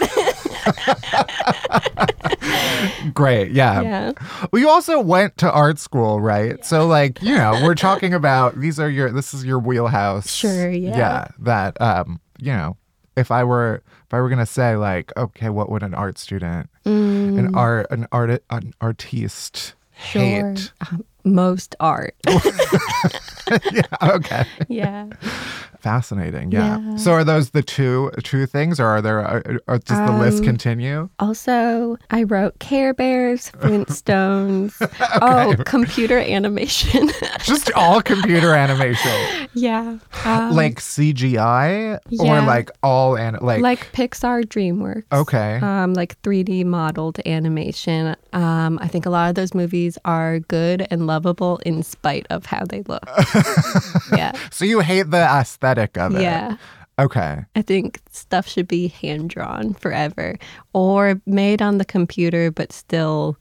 Great. 3.15 3.53
Yeah. 3.53 3.81
yeah. 3.83 4.13
Well, 4.51 4.61
you 4.61 4.69
also 4.69 5.01
went 5.01 5.37
to 5.39 5.51
art 5.51 5.79
school, 5.79 6.21
right? 6.21 6.65
So 6.65 6.87
like, 6.87 7.23
you 7.23 7.35
know, 7.35 7.59
we're 7.63 7.75
talking 7.75 8.15
about 8.15 8.59
these 8.59 8.79
are 8.79 8.89
your 8.89 9.11
this 9.11 9.35
is 9.35 9.45
your 9.45 9.59
wheelhouse. 9.59 10.31
Sure, 10.31 10.71
yeah. 10.71 10.97
Yeah. 10.97 11.29
That 11.39 11.81
um, 11.81 12.21
you 12.39 12.53
know, 12.53 12.77
if 13.17 13.31
I 13.31 13.45
were 13.45 13.83
if 14.11 14.15
I 14.15 14.21
were 14.21 14.29
gonna 14.29 14.45
say 14.45 14.75
like, 14.75 15.13
okay, 15.17 15.51
what 15.51 15.71
would 15.71 15.85
an 15.85 15.95
art 15.95 16.19
student, 16.19 16.69
an 16.85 17.55
art 17.55 17.87
an 17.91 18.09
art 18.11 18.43
an 18.51 18.75
artiste 18.81 19.75
Sure. 20.11 20.21
hate? 20.53 20.73
Um, 20.91 21.05
most 21.23 21.77
art. 21.79 22.17
yeah. 22.27 23.83
Okay. 24.03 24.45
yeah. 24.67 25.07
Fascinating. 25.81 26.53
Yeah. 26.53 26.79
Yeah. 26.79 26.97
So 26.97 27.13
are 27.13 27.25
those 27.25 27.51
the 27.51 27.63
two 27.63 28.11
two 28.23 28.47
things, 28.47 28.79
or 28.79 28.87
are 28.87 29.03
there? 29.03 29.21
Are, 29.21 29.43
or 29.67 29.79
does 29.79 29.99
the 29.99 30.13
list 30.19 30.39
Um, 30.41 30.45
continue? 30.45 31.09
Also, 31.19 31.97
I 32.11 32.25
wrote 32.25 32.59
Care 32.59 32.93
Bears, 32.95 33.51
Flintstones. 33.61 34.75
Oh, 35.23 35.55
computer 35.65 36.19
animation. 36.19 37.11
Just 37.43 37.73
all 37.73 38.03
computer 38.03 38.55
animation, 38.55 39.49
yeah. 39.55 39.99
Um, 40.25 40.55
like 40.55 40.81
CGI, 40.81 41.99
or 42.21 42.41
like 42.43 42.71
all 42.83 43.17
an 43.17 43.39
like. 43.41 43.61
like 43.63 43.91
Pixar 43.93 44.45
DreamWorks. 44.45 45.05
okay. 45.13 45.59
Um, 45.63 45.95
like 45.95 46.21
3D 46.23 46.65
modeled 46.65 47.19
animation. 47.27 48.17
Um, 48.33 48.79
I 48.83 48.89
think 48.89 49.07
a 49.07 49.11
lot 49.11 49.29
of 49.31 49.35
those 49.35 49.55
movies 49.55 49.97
are 50.05 50.41
good 50.41 50.87
and 50.91 51.07
lovable 51.07 51.59
in 51.65 51.83
spite 51.83 52.27
of 52.31 52.47
how 52.47 52.65
they 52.65 52.83
look. 52.83 53.05
yeah. 54.13 54.33
so 54.51 54.65
you 54.65 54.81
hate 54.81 55.11
the 55.11 55.19
aesthetic 55.23 55.70
of 55.79 56.15
it. 56.15 56.23
Yeah. 56.23 56.57
Okay. 56.99 57.45
I 57.57 57.63
think 57.63 58.01
stuff 58.11 58.47
should 58.47 58.69
be 58.69 58.89
hand 58.89 59.31
drawn 59.31 59.73
forever 59.75 60.39
or 60.75 61.21
made 61.25 61.63
on 61.63 61.79
the 61.79 61.85
computer, 61.85 62.51
but 62.51 62.73
still 62.73 63.39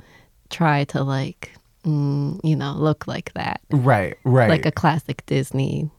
try 0.50 0.86
to 0.86 1.04
like, 1.04 1.52
mm, 1.84 2.40
you 2.44 2.56
know, 2.56 2.74
look 2.74 3.06
like 3.08 3.34
that. 3.34 3.60
Right. 3.70 4.16
Right. 4.24 4.50
Like 4.50 4.66
a 4.66 4.72
classic 4.72 5.26
Disney. 5.26 5.90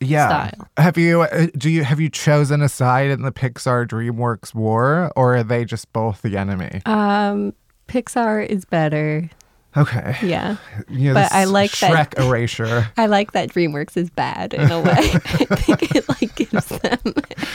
yeah. 0.00 0.28
style. 0.28 0.68
Have 0.76 0.96
you 0.96 1.22
uh, 1.22 1.48
do 1.56 1.70
you 1.70 1.82
have 1.82 1.98
you 1.98 2.08
chosen 2.08 2.62
a 2.62 2.68
side 2.68 3.10
in 3.10 3.22
the 3.22 3.32
Pixar 3.32 3.86
DreamWorks 3.88 4.54
war, 4.54 5.10
or 5.16 5.36
are 5.38 5.42
they 5.42 5.64
just 5.64 5.92
both 5.92 6.22
the 6.22 6.36
enemy? 6.36 6.82
Um, 6.86 7.52
Pixar 7.88 8.46
is 8.46 8.64
better. 8.64 9.28
Okay. 9.76 10.16
Yeah. 10.22 10.56
You 10.88 11.08
know, 11.08 11.14
But 11.14 11.32
I 11.32 11.44
like 11.44 11.70
Shrek 11.72 12.14
that- 12.14 12.24
erasure. 12.24 12.88
I 12.96 13.06
like 13.06 13.32
that 13.32 13.50
DreamWorks 13.50 13.96
is 13.96 14.10
bad 14.10 14.54
in 14.54 14.70
a 14.70 14.80
way. 14.80 14.90
I 14.96 15.08
think 15.56 15.94
it 15.94 16.08
like 16.08 16.34
gives 16.34 16.66
them 16.68 16.98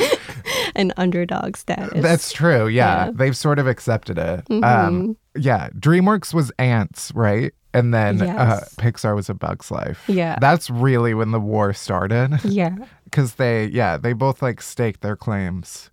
an 0.75 0.93
underdog 0.97 1.57
status. 1.57 2.01
That's 2.01 2.31
true. 2.31 2.67
Yeah. 2.67 2.83
Yeah. 3.05 3.07
Mm-hmm. 3.07 3.17
They've 3.17 3.37
sort 3.37 3.59
of 3.59 3.67
accepted 3.67 4.17
it. 4.17 4.63
Um, 4.63 5.17
yeah. 5.35 5.69
DreamWorks 5.77 6.33
was 6.33 6.51
Antz, 6.59 7.11
right? 7.15 7.51
And 7.73 7.91
then 7.93 8.21
uh, 8.21 8.59
Pixar 8.77 9.15
was 9.15 9.29
A 9.29 9.33
Bug's 9.33 9.71
Life. 9.71 10.03
Yeah. 10.07 10.37
That's 10.39 10.69
really 10.69 11.15
when 11.15 11.31
the 11.31 11.39
war 11.39 11.73
started. 11.73 12.39
yeah. 12.43 12.75
Because 13.05 13.35
they, 13.35 13.65
yeah, 13.67 13.97
they 13.97 14.13
both 14.13 14.41
like 14.43 14.61
staked 14.61 15.01
their 15.01 15.15
claims 15.15 15.89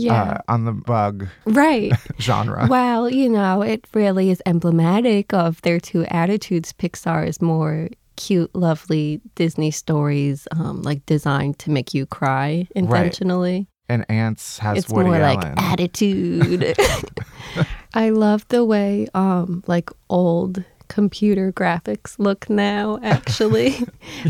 Yeah. 0.00 0.22
uh, 0.22 0.52
on 0.52 0.64
the 0.64 0.72
bug 0.72 1.28
right. 1.44 1.92
genre. 2.20 2.66
Well, 2.68 3.08
you 3.10 3.28
know, 3.28 3.62
it 3.62 3.86
really 3.94 4.30
is 4.30 4.42
emblematic 4.46 5.32
of 5.32 5.60
their 5.62 5.80
two 5.80 6.04
attitudes. 6.06 6.72
Pixar 6.72 7.26
is 7.26 7.40
more 7.40 7.88
cute, 8.16 8.54
lovely 8.54 9.20
Disney 9.34 9.70
stories, 9.70 10.46
um, 10.52 10.82
like 10.82 11.04
designed 11.06 11.58
to 11.60 11.70
make 11.70 11.94
you 11.94 12.04
cry 12.06 12.66
intentionally. 12.76 13.66
and 13.88 14.04
Antz 14.10 14.58
has 14.58 14.78
It's 14.78 14.88
Woody 14.92 15.08
more 15.10 15.16
Allen. 15.16 15.40
like 15.40 15.62
attitude. 15.62 16.76
I 17.94 18.10
love 18.10 18.46
the 18.48 18.64
way 18.64 19.08
um 19.14 19.62
like 19.66 19.90
old 20.08 20.62
computer 20.88 21.52
graphics 21.52 22.18
look 22.18 22.48
now 22.50 22.98
actually. 23.02 23.74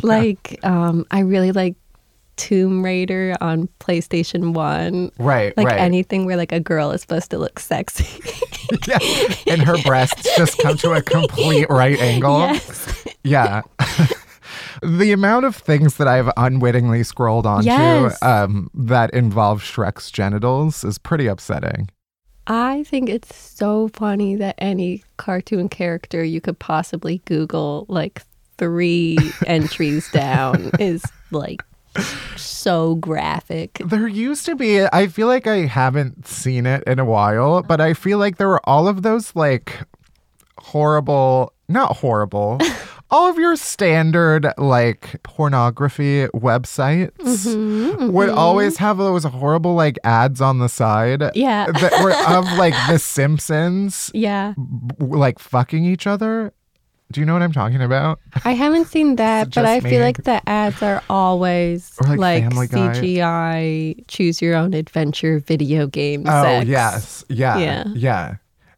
Like 0.03 0.59
um 0.63 1.05
I 1.11 1.21
really 1.21 1.53
like 1.53 1.75
Tomb 2.41 2.83
Raider 2.83 3.37
on 3.43 3.69
PlayStation 3.81 4.55
1. 4.55 5.11
right, 5.19 5.55
Like 5.59 5.67
right. 5.67 5.79
anything 5.81 6.25
where 6.25 6.37
like 6.39 6.53
a 6.53 6.61
girl 6.61 6.91
is 6.91 7.03
supposed 7.03 7.31
to 7.33 7.39
look 7.39 7.59
sexy. 7.59 8.23
yeah. 8.89 8.99
And 9.47 9.61
her 9.63 9.77
breasts 9.83 10.27
just 10.37 10.57
come 10.59 10.77
to 10.79 10.93
a 10.93 11.03
complete 11.03 11.69
right 11.69 11.99
angle. 12.01 12.41
yes. 12.41 13.05
Yeah. 13.23 13.63
The 14.83 15.13
amount 15.13 15.45
of 15.45 15.55
things 15.55 15.99
that 15.99 16.09
I've 16.09 16.31
unwittingly 16.39 17.03
scrolled 17.03 17.45
onto 17.47 17.67
Yes. 17.67 18.21
um, 18.23 18.71
that 18.73 19.11
involve 19.13 19.63
Shrek's 19.63 20.11
genitals 20.11 20.85
is 20.85 20.97
pretty 20.97 21.27
upsetting. 21.27 21.91
I 22.47 22.85
think 22.85 23.11
it's 23.11 23.37
so 23.37 23.89
funny 23.89 24.37
that 24.37 24.55
any 24.57 25.05
cartoon 25.19 25.69
character 25.69 26.25
you 26.25 26.41
could 26.41 26.59
possibly 26.59 27.19
Google, 27.27 27.85
like 27.89 28.23
three 28.57 29.19
entries 29.47 30.11
down, 30.13 30.71
is 30.81 31.05
like 31.31 31.63
so 32.37 32.95
graphic. 32.97 33.81
There 33.85 34.07
used 34.09 34.47
to 34.47 34.55
be, 34.55 34.83
I 34.93 35.07
feel 35.09 35.27
like 35.29 35.47
I 35.47 35.67
haven't 35.67 36.27
seen 36.27 36.67
it 36.67 36.85
in 36.87 36.99
a 36.99 37.05
while, 37.05 37.63
but 37.63 37.81
I 37.81 37.95
feel 37.95 38.19
like 38.19 38.37
there 38.37 38.49
were 38.49 38.61
all 38.69 38.89
of 38.89 39.03
those 39.03 39.35
like 39.35 39.79
horrible, 40.59 41.53
not 41.69 41.97
horrible, 41.97 42.59
all 43.11 43.29
of 43.29 43.39
your 43.39 43.57
standard 43.57 44.47
like 44.57 45.21
pornography 45.25 46.27
websites 46.29 47.11
Mm-hmm, 47.19 48.13
would 48.13 48.29
always 48.29 48.77
have 48.77 48.99
those 48.99 49.25
horrible 49.25 49.75
like 49.75 49.99
ads 50.05 50.41
on 50.41 50.59
the 50.59 50.69
side. 50.69 51.23
Yeah. 51.35 51.67
That 51.73 52.03
were 52.05 52.13
of 52.37 52.45
like 52.59 52.75
The 52.89 52.99
Simpsons 53.01 54.11
Yeah. 54.15 54.55
w- 54.57 55.19
like 55.19 55.39
fucking 55.39 55.85
each 55.85 56.07
other. 56.07 56.53
Do 57.13 57.21
you 57.21 57.27
know 57.27 57.33
what 57.33 57.43
I'm 57.43 57.53
talking 57.53 57.83
about? 57.83 58.21
I 58.45 58.53
haven't 58.53 58.87
seen 58.87 59.17
that, 59.23 59.53
but 59.55 59.65
I 59.65 59.81
feel 59.81 60.01
like 60.01 60.23
the 60.23 60.41
ads 60.49 60.81
are 60.83 61.03
always 61.11 61.93
Or, 62.01 62.09
like, 62.09 62.19
like, 62.19 62.43
Family 62.45 62.67
Guy. 62.69 62.93
CGI 62.95 64.05
choose 64.09 64.41
your 64.41 64.55
own 64.55 64.75
adventure 64.75 65.39
video 65.41 65.87
game 65.87 66.25
Oh 66.27 66.43
sex. 66.43 66.67
yes, 66.69 67.25
yeah, 67.29 67.59
Yeah. 67.59 67.85
yeah. 67.95 68.35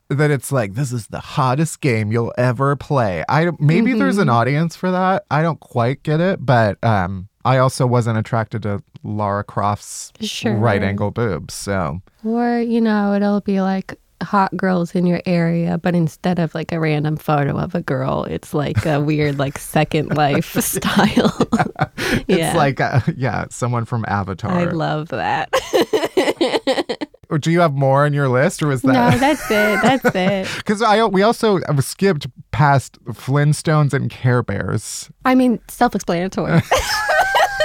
That 0.09 0.30
it's 0.30 0.53
like 0.53 0.74
this 0.74 0.93
is 0.93 1.07
the 1.07 1.20
hottest 1.20 1.80
game 1.80 2.12
you'll 2.12 2.35
ever 2.37 2.76
play. 2.76 3.24
I 3.30 3.49
maybe 3.59 3.95
there's 3.95 4.16
Mm-hmm. 4.16 4.22
an 4.22 4.28
audience 4.28 4.76
for 4.76 4.91
that. 4.91 5.24
I 5.30 5.41
don't 5.41 5.59
quite 5.61 6.03
get 6.03 6.20
it, 6.20 6.45
but 6.45 6.83
um, 6.85 7.28
I 7.47 7.57
also 7.59 7.87
wasn't 7.87 8.18
attracted 8.18 8.62
to 8.64 8.83
Lara 9.03 9.43
Croft's 9.43 10.12
Sure. 10.20 10.55
right 10.55 10.83
angle 10.83 11.11
boobs. 11.12 11.55
So 11.55 12.03
Or, 12.24 12.59
you 12.61 12.80
know, 12.83 13.14
it'll 13.14 13.41
be 13.41 13.62
like 13.62 13.99
hot 14.23 14.57
girls 14.57 14.95
in 14.95 15.07
your 15.07 15.23
area, 15.27 15.79
but 15.79 15.95
instead 15.95 16.39
of 16.39 16.55
like 16.55 16.73
a 16.73 16.81
random 16.81 17.16
photo 17.16 17.59
of 17.59 17.75
a 17.75 17.83
girl, 17.83 18.25
it's 18.25 18.55
like 18.55 18.85
a 18.87 19.01
weird 19.01 19.39
like 19.39 19.59
second 19.59 20.09
life 20.16 20.59
style. 20.61 21.37
it's 21.97 22.29
yeah. 22.29 22.57
like 22.57 22.81
uh, 22.81 23.01
yeah, 23.16 23.47
someone 23.51 23.85
from 23.85 24.05
Avatar. 24.09 24.53
I 24.53 24.64
love 24.64 25.09
that. 25.09 25.51
Or 27.33 27.39
Do 27.39 27.51
you 27.51 27.61
have 27.61 27.73
more 27.73 28.05
on 28.05 28.12
your 28.12 28.29
list, 28.29 28.62
or 28.62 28.66
was 28.66 28.83
that? 28.83 28.93
no, 28.93 29.18
that's 29.18 29.51
it. 29.51 29.81
That's 29.81 30.14
it. 30.14 30.55
Because 30.59 30.83
I 30.83 31.03
we 31.07 31.23
also 31.23 31.61
skipped 31.81 32.27
past 32.51 33.03
Flintstones 33.07 33.95
and 33.95 34.11
Care 34.11 34.43
Bears. 34.43 35.11
I 35.25 35.35
mean, 35.35 35.59
self 35.66 35.95
explanatory. 35.95 36.61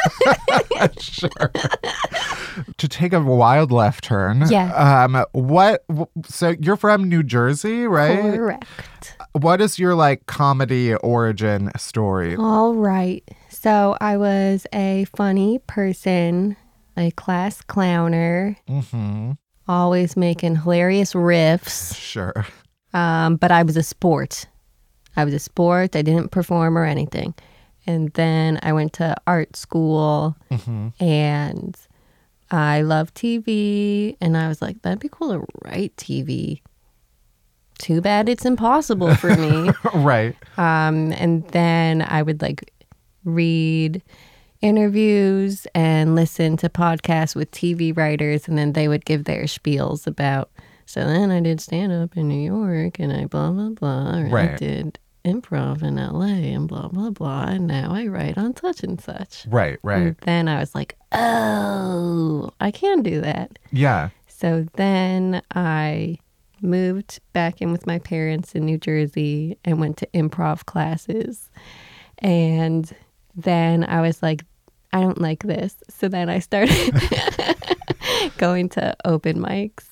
sure. 0.99 1.51
to 2.77 2.87
take 2.87 3.13
a 3.13 3.19
wild 3.21 3.71
left 3.71 4.03
turn. 4.03 4.43
Yeah. 4.49 4.73
Um. 4.73 5.25
What? 5.33 5.83
So 6.25 6.55
you're 6.59 6.75
from 6.77 7.09
New 7.09 7.23
Jersey, 7.23 7.85
right? 7.87 8.19
Correct. 8.33 9.17
What 9.33 9.61
is 9.61 9.77
your 9.79 9.95
like 9.95 10.25
comedy 10.25 10.95
origin 10.95 11.71
story? 11.77 12.35
All 12.35 12.73
right. 12.75 13.23
So 13.49 13.97
I 14.01 14.17
was 14.17 14.65
a 14.73 15.05
funny 15.15 15.59
person, 15.67 16.55
a 16.95 17.11
class 17.11 17.61
clowner, 17.61 18.55
Mm-hmm. 18.69 19.31
always 19.67 20.15
making 20.17 20.57
hilarious 20.57 21.13
riffs. 21.13 21.95
Sure. 21.95 22.45
Um, 22.93 23.35
but 23.35 23.51
I 23.51 23.63
was 23.63 23.77
a 23.77 23.83
sport. 23.83 24.47
I 25.15 25.25
was 25.25 25.33
a 25.33 25.39
sport. 25.39 25.95
I 25.95 26.01
didn't 26.01 26.29
perform 26.29 26.77
or 26.77 26.85
anything. 26.85 27.33
And 27.87 28.11
then 28.13 28.59
I 28.61 28.73
went 28.73 28.93
to 28.93 29.15
art 29.25 29.55
school 29.55 30.35
Mm-hmm. 30.51 30.89
and 31.03 31.77
I 32.51 32.81
love 32.81 33.13
TV. 33.13 34.15
And 34.21 34.37
I 34.37 34.47
was 34.47 34.61
like, 34.61 34.81
that'd 34.81 34.99
be 34.99 35.09
cool 35.09 35.33
to 35.33 35.45
write 35.63 35.95
TV. 35.95 36.61
Too 37.79 38.01
bad 38.01 38.27
it's 38.27 38.45
impossible 38.45 39.15
for 39.15 39.35
me. 39.35 39.69
right. 39.93 40.35
Um, 40.57 41.11
and 41.13 41.47
then 41.49 42.01
I 42.01 42.21
would 42.23 42.41
like 42.41 42.71
read 43.23 44.01
interviews 44.61 45.67
and 45.75 46.15
listen 46.15 46.57
to 46.57 46.69
podcasts 46.69 47.35
with 47.35 47.51
TV 47.51 47.95
writers, 47.95 48.47
and 48.47 48.57
then 48.57 48.73
they 48.73 48.87
would 48.87 49.05
give 49.05 49.25
their 49.25 49.43
spiels 49.43 50.07
about. 50.07 50.49
So 50.85 51.01
then 51.05 51.29
I 51.31 51.39
did 51.41 51.61
stand 51.61 51.91
up 51.91 52.17
in 52.17 52.27
New 52.27 52.39
York, 52.41 52.99
and 52.99 53.13
I 53.13 53.25
blah 53.25 53.51
blah 53.51 53.69
blah. 53.69 54.17
Or 54.21 54.37
I 54.39 54.55
did 54.55 54.97
improv 55.27 55.83
in 55.83 55.95
LA, 55.95 56.53
and 56.55 56.67
blah 56.67 56.87
blah 56.87 57.09
blah. 57.09 57.45
And 57.47 57.67
now 57.67 57.93
I 57.93 58.07
write 58.07 58.37
on 58.37 58.55
such 58.55 58.83
and 58.83 58.99
such. 58.99 59.45
Right. 59.47 59.79
Right. 59.83 59.97
And 59.97 60.17
then 60.21 60.47
I 60.47 60.59
was 60.59 60.73
like, 60.73 60.95
oh, 61.11 62.51
I 62.59 62.71
can 62.71 63.03
do 63.03 63.21
that. 63.21 63.59
Yeah. 63.71 64.09
So 64.27 64.65
then 64.75 65.41
I 65.55 66.19
moved 66.61 67.19
back 67.33 67.61
in 67.61 67.71
with 67.71 67.87
my 67.87 67.99
parents 67.99 68.53
in 68.53 68.65
New 68.65 68.77
Jersey 68.77 69.57
and 69.65 69.79
went 69.79 69.97
to 69.97 70.07
improv 70.13 70.65
classes. 70.65 71.49
And 72.19 72.91
then 73.35 73.83
I 73.83 74.01
was 74.01 74.23
like, 74.23 74.43
I 74.93 75.01
don't 75.01 75.21
like 75.21 75.43
this. 75.43 75.75
So 75.89 76.07
then 76.07 76.29
I 76.29 76.39
started 76.39 76.75
going 78.37 78.69
to 78.69 78.95
open 79.05 79.39
mics. 79.39 79.86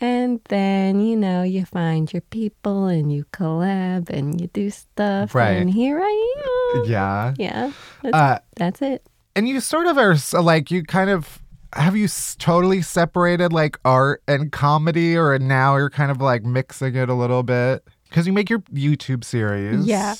And 0.00 0.40
then, 0.48 1.00
you 1.00 1.16
know, 1.16 1.42
you 1.42 1.64
find 1.64 2.12
your 2.12 2.20
people 2.30 2.86
and 2.86 3.12
you 3.12 3.24
collab 3.32 4.08
and 4.10 4.40
you 4.40 4.46
do 4.48 4.70
stuff. 4.70 5.34
Right. 5.34 5.52
And 5.56 5.68
here 5.70 6.00
I 6.00 6.34
am. 6.76 6.84
Yeah. 6.84 7.34
Yeah. 7.36 7.72
That's, 8.02 8.14
Uh, 8.14 8.38
that's 8.56 8.82
it. 8.82 9.06
and 9.34 9.48
you 9.48 9.60
sort 9.60 9.86
of 9.88 9.98
are 9.98 10.16
like 10.40 10.70
you 10.70 10.84
kind 10.84 11.10
of 11.10 11.40
have 11.74 11.96
you 11.96 12.04
s- 12.04 12.36
totally 12.38 12.80
separated 12.80 13.52
like 13.52 13.78
art 13.84 14.22
and 14.28 14.52
comedy, 14.52 15.16
or 15.16 15.36
now 15.38 15.76
you're 15.76 15.90
kind 15.90 16.10
of 16.10 16.20
like 16.20 16.44
mixing 16.44 16.94
it 16.94 17.08
a 17.08 17.14
little 17.14 17.42
bit 17.42 17.82
because 18.08 18.26
you 18.26 18.32
make 18.32 18.48
your 18.48 18.60
YouTube 18.72 19.24
series. 19.24 19.84
Yeah. 19.84 20.14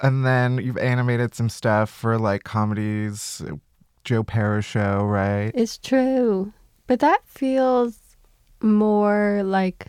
And 0.00 0.24
then 0.24 0.58
you've 0.58 0.78
animated 0.78 1.34
some 1.34 1.48
stuff 1.48 1.90
for 1.90 2.18
like 2.18 2.44
comedies, 2.44 3.42
Joe 4.04 4.22
Pera 4.22 4.62
show, 4.62 5.04
right? 5.04 5.50
It's 5.54 5.78
true. 5.78 6.52
But 6.86 7.00
that 7.00 7.20
feels 7.26 7.98
more 8.62 9.42
like 9.44 9.86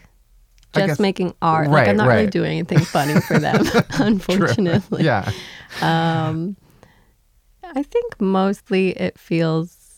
just 0.73 0.87
guess- 0.87 0.99
making 0.99 1.33
art. 1.41 1.67
Right, 1.67 1.81
like 1.81 1.87
I'm 1.89 1.97
not 1.97 2.07
really 2.07 2.27
doing 2.27 2.51
anything 2.59 2.79
funny 2.79 3.19
for 3.21 3.39
them, 3.39 3.63
unfortunately. 3.93 5.03
Yeah. 5.03 5.29
Um 5.81 6.57
I 7.63 7.83
think 7.83 8.21
mostly 8.21 8.89
it 8.91 9.17
feels 9.17 9.95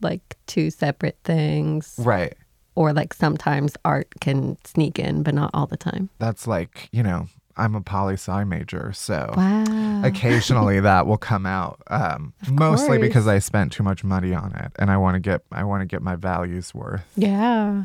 like 0.00 0.36
two 0.46 0.70
separate 0.70 1.18
things. 1.24 1.94
Right. 1.98 2.34
Or 2.74 2.92
like 2.92 3.12
sometimes 3.14 3.76
art 3.84 4.08
can 4.20 4.56
sneak 4.64 4.98
in, 4.98 5.22
but 5.22 5.34
not 5.34 5.50
all 5.54 5.66
the 5.66 5.76
time. 5.76 6.10
That's 6.18 6.46
like, 6.46 6.88
you 6.92 7.02
know, 7.02 7.26
I'm 7.58 7.74
a 7.74 7.80
poli 7.80 8.14
sci 8.14 8.44
major, 8.44 8.92
so 8.94 9.34
Wow. 9.36 10.02
occasionally 10.04 10.80
that 10.90 11.06
will 11.06 11.18
come 11.18 11.44
out. 11.46 11.82
Um, 11.88 12.32
mostly 12.50 12.98
because. 12.98 13.26
I 13.28 13.40
spent 13.40 13.72
too 13.72 13.82
much 13.82 14.04
money 14.04 14.32
on 14.32 14.54
it, 14.54 14.72
and 14.78 14.90
I 14.90 14.96
want 14.96 15.16
to 15.16 15.20
get 15.20 15.42
I 15.52 15.64
want 15.64 15.82
to 15.82 15.86
get 15.86 16.00
my 16.02 16.16
values 16.16 16.72
worth. 16.74 17.02
Yeah. 17.16 17.84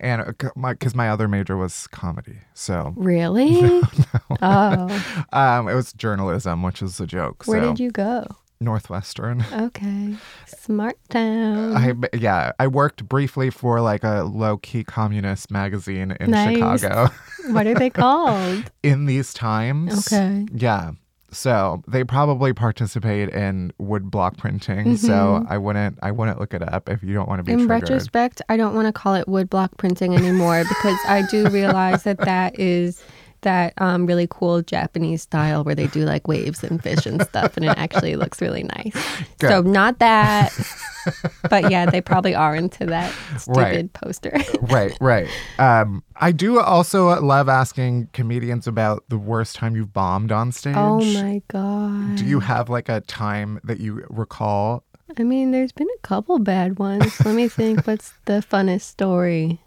And 0.00 0.22
uh, 0.22 0.50
my 0.56 0.72
because 0.72 0.94
my 0.94 1.10
other 1.10 1.28
major 1.28 1.56
was 1.56 1.86
comedy, 1.88 2.38
so 2.54 2.94
Really? 2.96 3.82
Oh. 4.40 5.24
um, 5.32 5.68
it 5.68 5.74
was 5.74 5.92
journalism, 5.92 6.62
which 6.62 6.80
is 6.80 7.00
a 7.00 7.06
joke. 7.06 7.42
Where 7.46 7.60
so 7.60 7.68
did 7.68 7.80
you 7.80 7.90
go? 7.90 8.24
Northwestern. 8.60 9.44
Okay. 9.52 10.16
Smart 10.46 10.96
town. 11.10 11.76
I 11.76 11.94
yeah, 12.16 12.52
I 12.58 12.66
worked 12.66 13.08
briefly 13.08 13.50
for 13.50 13.80
like 13.80 14.04
a 14.04 14.22
low 14.24 14.56
key 14.58 14.84
communist 14.84 15.50
magazine 15.50 16.16
in 16.20 16.30
Nice. 16.30 16.56
Chicago. 16.80 17.08
what 17.50 17.66
are 17.66 17.74
they 17.74 17.90
called? 17.90 18.70
in 18.82 19.06
these 19.06 19.32
times. 19.34 20.06
Okay. 20.12 20.46
Yeah. 20.54 20.92
So 21.30 21.82
they 21.86 22.04
probably 22.04 22.52
participate 22.54 23.28
in 23.30 23.72
wood 23.78 24.10
block 24.10 24.38
printing. 24.38 24.96
So 24.96 25.44
I 25.48 25.58
wouldn't 25.58 25.98
I 26.02 26.10
wouldn't 26.10 26.40
look 26.40 26.54
it 26.54 26.62
up 26.62 26.88
if 26.88 27.02
you 27.02 27.12
don't 27.14 27.28
want 27.28 27.40
to 27.40 27.42
be 27.42 27.52
Mm-hmm. 27.52 27.60
In 27.62 27.66
triggered. 27.68 27.90
retrospect, 27.90 28.42
I 28.48 28.56
don't 28.56 28.74
want 28.74 28.86
to 28.86 28.92
call 28.92 29.14
it 29.14 29.26
woodblock 29.26 29.76
printing 29.76 30.14
anymore 30.14 30.64
because 30.64 30.98
I 31.06 31.22
do 31.30 31.48
realize 31.50 32.04
that 32.04 32.18
that 32.20 32.58
is 32.58 33.02
that 33.42 33.74
um, 33.78 34.06
really 34.06 34.26
cool 34.30 34.62
Japanese 34.62 35.22
style 35.22 35.64
where 35.64 35.74
they 35.74 35.86
do 35.88 36.04
like 36.04 36.26
waves 36.28 36.62
and 36.64 36.82
fish 36.82 37.06
and 37.06 37.22
stuff, 37.22 37.56
and 37.56 37.64
it 37.66 37.74
actually 37.78 38.16
looks 38.16 38.40
really 38.40 38.64
nice. 38.64 38.94
So 39.40 39.62
not 39.62 39.98
that, 40.00 40.52
but 41.50 41.70
yeah, 41.70 41.86
they 41.86 42.00
probably 42.00 42.34
are 42.34 42.54
into 42.54 42.86
that 42.86 43.12
stupid 43.38 43.56
Right. 43.56 43.92
poster. 43.92 44.36
right, 44.62 44.96
right. 45.00 45.28
Um, 45.58 46.02
I 46.16 46.32
do 46.32 46.60
also 46.60 47.20
love 47.20 47.48
asking 47.48 48.08
comedians 48.12 48.66
about 48.66 49.04
the 49.08 49.18
worst 49.18 49.56
time 49.56 49.76
you've 49.76 49.92
bombed 49.92 50.32
on 50.32 50.52
stage. 50.52 50.74
oh 50.76 51.00
my 51.14 51.42
god! 51.48 52.16
Do 52.16 52.24
you 52.24 52.40
have 52.40 52.68
like 52.68 52.88
a 52.88 53.00
time 53.02 53.60
that 53.64 53.80
you 53.80 54.04
recall? 54.10 54.84
I 55.18 55.22
mean, 55.22 55.52
there's 55.52 55.72
been 55.72 55.88
a 55.96 56.00
couple 56.06 56.38
bad 56.38 56.78
ones. 56.78 57.24
Let 57.24 57.34
me 57.34 57.48
think. 57.48 57.86
What's 57.86 58.12
the 58.26 58.44
funnest 58.48 58.82
story? 58.82 59.62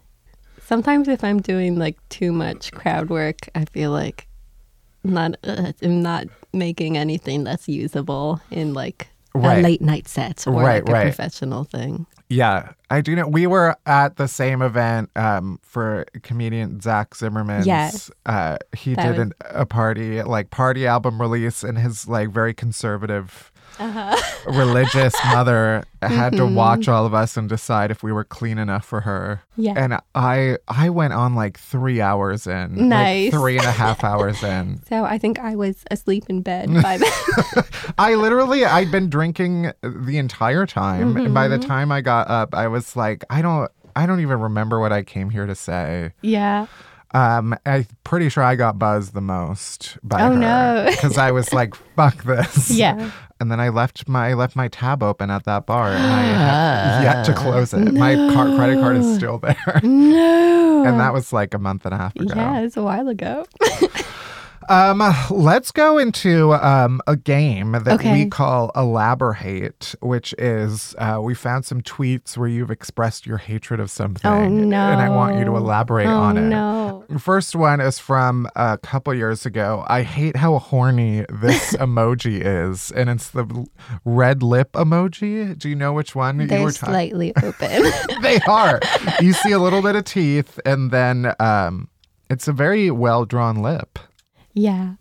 Sometimes 0.72 1.06
if 1.06 1.22
I'm 1.22 1.42
doing 1.42 1.76
like 1.78 1.98
too 2.08 2.32
much 2.32 2.72
crowd 2.72 3.10
work, 3.10 3.36
I 3.54 3.66
feel 3.66 3.90
like 3.90 4.26
not 5.04 5.36
uh, 5.44 5.72
I'm 5.82 6.00
not 6.00 6.28
making 6.54 6.96
anything 6.96 7.44
that's 7.44 7.68
usable 7.68 8.40
in 8.50 8.72
like 8.72 9.08
Right. 9.34 9.58
a 9.58 9.62
late 9.62 9.82
night 9.82 10.08
set 10.08 10.46
or 10.46 10.52
Right, 10.54 10.82
like 10.82 10.88
a 10.88 10.92
right. 10.92 11.02
professional 11.04 11.64
thing. 11.64 12.06
Yeah, 12.30 12.72
I 12.90 13.02
do 13.02 13.14
know. 13.16 13.26
We 13.28 13.46
were 13.46 13.76
at 13.84 14.16
the 14.16 14.28
same 14.28 14.62
event 14.62 15.10
um, 15.14 15.58
for 15.62 16.06
comedian 16.22 16.80
Zach 16.80 17.14
Zimmerman's. 17.14 17.66
Yes. 17.66 18.10
Uh, 18.24 18.56
he 18.74 18.94
That 18.94 19.02
did 19.02 19.10
was- 19.10 19.18
an, 19.18 19.32
a 19.50 19.66
party, 19.66 20.22
like 20.22 20.48
party 20.48 20.86
album 20.86 21.20
release, 21.20 21.62
and 21.62 21.76
his 21.78 22.08
like 22.08 22.30
very 22.30 22.54
conservative, 22.54 23.51
religious 24.46 25.14
mother 25.26 25.84
had 26.00 26.30
to 26.36 26.46
watch 26.46 26.88
all 26.88 27.06
of 27.06 27.14
us 27.14 27.36
and 27.36 27.48
decide 27.48 27.90
if 27.90 28.02
we 28.02 28.12
were 28.12 28.24
clean 28.24 28.58
enough 28.58 28.84
for 28.84 29.00
her. 29.02 29.42
Yeah. 29.56 29.74
And 29.76 29.98
I 30.14 30.58
I 30.68 30.90
went 30.90 31.12
on 31.12 31.34
like 31.34 31.58
three 31.58 32.00
hours 32.00 32.46
in. 32.46 32.76
like, 32.76 32.88
Nice. 32.88 33.32
three 33.32 33.56
and 33.58 33.66
a 33.66 33.72
half 33.72 34.04
hours 34.04 34.42
in. 34.42 34.80
So 34.88 35.04
I 35.04 35.16
think 35.18 35.38
I 35.38 35.54
was 35.56 35.84
asleep 35.90 36.24
in 36.28 36.42
bed 36.42 36.68
by 36.82 36.98
then. 36.98 37.10
I 37.98 38.14
literally 38.14 38.64
I'd 38.64 38.90
been 38.90 39.08
drinking 39.08 39.72
the 39.82 40.18
entire 40.18 40.66
time 40.66 41.16
and 41.16 41.32
by 41.32 41.48
the 41.48 41.56
Mm-hmm. 41.58 41.68
time 41.68 41.92
I 41.92 42.00
got 42.00 42.28
up 42.28 42.54
I 42.54 42.68
was 42.68 42.96
like 42.96 43.24
I 43.30 43.42
don't 43.42 43.70
I 43.94 44.06
don't 44.06 44.20
even 44.20 44.40
remember 44.40 44.80
what 44.80 44.92
I 44.92 45.02
came 45.02 45.30
here 45.30 45.46
to 45.46 45.54
say. 45.54 46.12
yeah. 46.22 46.66
Um 47.14 47.54
I'm 47.66 47.86
pretty 48.04 48.28
sure 48.30 48.42
I 48.42 48.54
got 48.56 48.78
buzzed 48.78 49.12
the 49.14 49.20
most 49.20 49.98
by 50.02 50.22
Oh, 50.22 50.32
her 50.32 50.38
no. 50.38 50.90
cuz 51.00 51.16
I 51.18 51.30
was 51.30 51.52
like 51.52 51.74
fuck 51.96 52.22
this. 52.24 52.70
Yeah. 52.70 53.10
And 53.42 53.50
then 53.50 53.58
I 53.58 53.70
left 53.70 54.06
my 54.06 54.28
I 54.28 54.34
left 54.34 54.54
my 54.54 54.68
tab 54.68 55.02
open 55.02 55.28
at 55.28 55.42
that 55.46 55.66
bar 55.66 55.88
and 55.88 56.06
I 56.06 56.22
have 56.22 57.02
yet 57.08 57.24
to 57.24 57.34
close 57.34 57.74
it. 57.74 57.92
My 57.92 58.14
car, 58.32 58.54
credit 58.54 58.78
card 58.78 58.96
is 58.96 59.16
still 59.16 59.38
there. 59.38 59.80
No. 59.82 60.84
and 60.86 61.00
that 61.00 61.12
was 61.12 61.32
like 61.32 61.52
a 61.52 61.58
month 61.58 61.84
and 61.84 61.92
a 61.92 61.96
half 61.98 62.14
ago. 62.14 62.34
yeah, 62.36 62.60
it's 62.60 62.76
a 62.76 62.82
while 62.84 63.08
ago. 63.08 63.44
Um, 64.68 65.02
let's 65.30 65.70
go 65.70 65.98
into 65.98 66.52
um, 66.54 67.00
a 67.06 67.16
game 67.16 67.72
that 67.72 68.02
we 68.02 68.26
call 68.26 68.70
Elaborate, 68.74 69.94
which 70.00 70.34
is 70.38 70.94
uh, 70.98 71.20
we 71.22 71.34
found 71.34 71.64
some 71.64 71.82
tweets 71.82 72.36
where 72.36 72.48
you've 72.48 72.70
expressed 72.70 73.26
your 73.26 73.38
hatred 73.38 73.80
of 73.80 73.90
something. 73.90 74.30
Oh, 74.30 74.48
no. 74.48 74.76
And 74.76 75.00
I 75.00 75.08
want 75.08 75.38
you 75.38 75.44
to 75.44 75.56
elaborate 75.56 76.06
oh 76.06 76.16
on 76.16 76.36
it. 76.38 76.42
no. 76.42 77.04
First 77.18 77.54
one 77.54 77.80
is 77.80 77.98
from 77.98 78.48
a 78.56 78.78
couple 78.78 79.12
years 79.14 79.44
ago. 79.44 79.84
I 79.88 80.02
hate 80.02 80.36
how 80.36 80.58
horny 80.58 81.24
this 81.28 81.72
emoji 81.76 82.40
is, 82.42 82.90
and 82.92 83.10
it's 83.10 83.30
the 83.30 83.66
red 84.04 84.42
lip 84.42 84.72
emoji. 84.72 85.58
Do 85.58 85.68
you 85.68 85.74
know 85.76 85.92
which 85.92 86.14
one 86.14 86.38
They're 86.38 86.62
were 86.62 86.72
talking? 86.72 86.92
slightly 86.92 87.32
open. 87.42 87.82
they 88.22 88.38
are. 88.48 88.80
You 89.20 89.32
see 89.32 89.52
a 89.52 89.58
little 89.58 89.82
bit 89.82 89.96
of 89.96 90.04
teeth, 90.04 90.58
and 90.64 90.90
then 90.90 91.34
um, 91.38 91.88
it's 92.30 92.48
a 92.48 92.52
very 92.52 92.90
well 92.90 93.24
drawn 93.24 93.56
lip. 93.62 93.98
Yeah. 94.54 94.94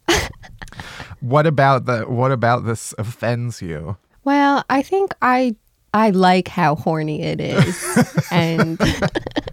What 1.20 1.46
about 1.46 1.86
the 1.86 2.02
what 2.02 2.32
about 2.32 2.66
this 2.66 2.94
offends 2.98 3.62
you? 3.62 3.98
Well, 4.24 4.64
I 4.70 4.82
think 4.82 5.14
I 5.22 5.56
I 5.94 6.10
like 6.12 6.48
how 6.48 6.76
horny 6.76 7.22
it 7.22 7.40
is. 7.42 8.28
and 8.32 8.80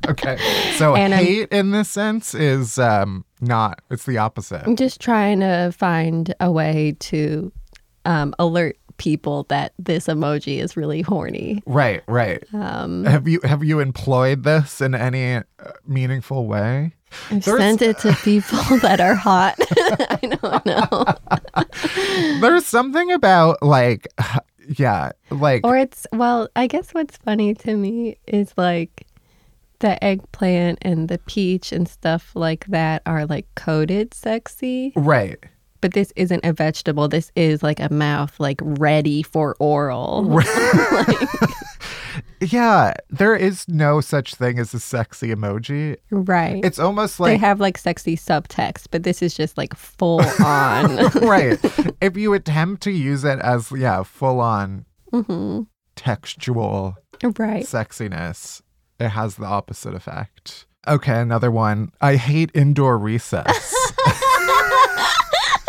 Okay. 0.09 0.38
So 0.76 0.94
And 0.96 1.14
I'm- 1.14 1.24
hate 1.24 1.49
in 1.51 1.72
this 1.72 1.90
sense 1.90 2.34
is 2.34 2.78
um 2.78 3.24
not 3.40 3.80
it's 3.90 4.05
the 4.07 4.18
opposite. 4.18 4.62
I'm 4.66 4.76
just 4.76 5.01
trying 5.01 5.40
to 5.40 5.72
find 5.76 6.34
a 6.40 6.51
way 6.51 6.96
to 7.01 7.53
um, 8.05 8.34
alert 8.38 8.76
people 8.96 9.44
that 9.44 9.74
this 9.78 10.07
emoji 10.07 10.61
is 10.61 10.76
really 10.76 11.03
horny. 11.03 11.62
Right, 11.66 12.03
right. 12.09 12.42
Um, 12.55 13.05
Have 13.05 13.28
you 13.28 13.40
have 13.44 13.62
you 13.62 13.80
employed 13.80 14.42
this 14.44 14.80
in 14.80 14.94
any 14.94 15.36
uh, 15.36 15.42
meaningful 15.86 16.46
way? 16.46 16.94
I've 17.30 17.44
There's- 17.44 17.61
sent 17.61 17.82
it 17.82 17.98
to 18.00 18.12
people 18.24 18.59
that 18.82 19.00
are 19.00 19.14
hot. 19.14 19.56
I 19.70 20.36
don't 20.40 20.66
know. 20.66 21.04
There's 22.40 22.66
something 22.66 23.11
about 23.12 23.62
like 23.62 24.06
yeah, 24.78 25.11
like 25.30 25.64
Or 25.64 25.76
it's, 25.76 26.06
well, 26.12 26.48
I 26.56 26.66
guess 26.66 26.92
what's 26.92 27.16
funny 27.16 27.54
to 27.54 27.76
me 27.76 28.16
is 28.26 28.52
like 28.56 29.06
the 29.80 30.02
eggplant 30.02 30.78
and 30.82 31.09
the 31.09 31.18
peach 31.18 31.72
and 31.72 31.88
stuff 31.88 32.32
like 32.34 32.66
that 32.66 33.02
are 33.06 33.24
like 33.26 33.46
coded 33.54 34.12
sexy. 34.14 34.92
right. 34.96 35.38
But 35.81 35.95
this 35.95 36.12
isn't 36.16 36.45
a 36.45 36.53
vegetable. 36.53 37.09
This 37.09 37.31
is 37.37 37.62
like 37.62 37.81
a 37.81 37.93
mouth, 37.93 38.39
like 38.41 38.61
ready 38.62 39.22
for 39.22 39.57
oral. 39.61 40.41
Yeah, 42.41 42.95
there 43.11 43.35
is 43.35 43.66
no 43.68 44.01
such 44.01 44.35
thing 44.35 44.59
as 44.59 44.72
a 44.72 44.81
sexy 44.81 45.35
emoji. 45.35 45.97
Right. 46.11 46.64
It's 46.64 46.79
almost 46.79 47.18
like 47.18 47.33
they 47.33 47.37
have 47.37 47.61
like 47.61 47.76
sexy 47.76 48.16
subtext, 48.16 48.87
but 48.91 49.03
this 49.03 49.22
is 49.22 49.35
just 49.35 49.59
like 49.59 49.74
full 49.74 50.20
on. 50.45 50.97
right. 51.22 51.59
If 52.01 52.16
you 52.16 52.33
attempt 52.33 52.83
to 52.85 52.93
use 52.93 53.24
it 53.24 53.41
as 53.41 53.72
yeah, 53.72 54.05
full 54.05 54.41
on 54.41 54.85
mm-hmm. 55.12 55.62
textual 55.97 56.97
Right. 57.22 57.64
sexiness, 57.64 58.62
it 59.01 59.09
has 59.09 59.35
the 59.35 59.47
opposite 59.47 59.95
effect. 59.95 60.66
Okay, 60.87 61.20
another 61.20 61.51
one. 61.51 61.91
I 62.01 62.16
hate 62.16 62.53
indoor 62.55 62.97
recess. 62.99 63.74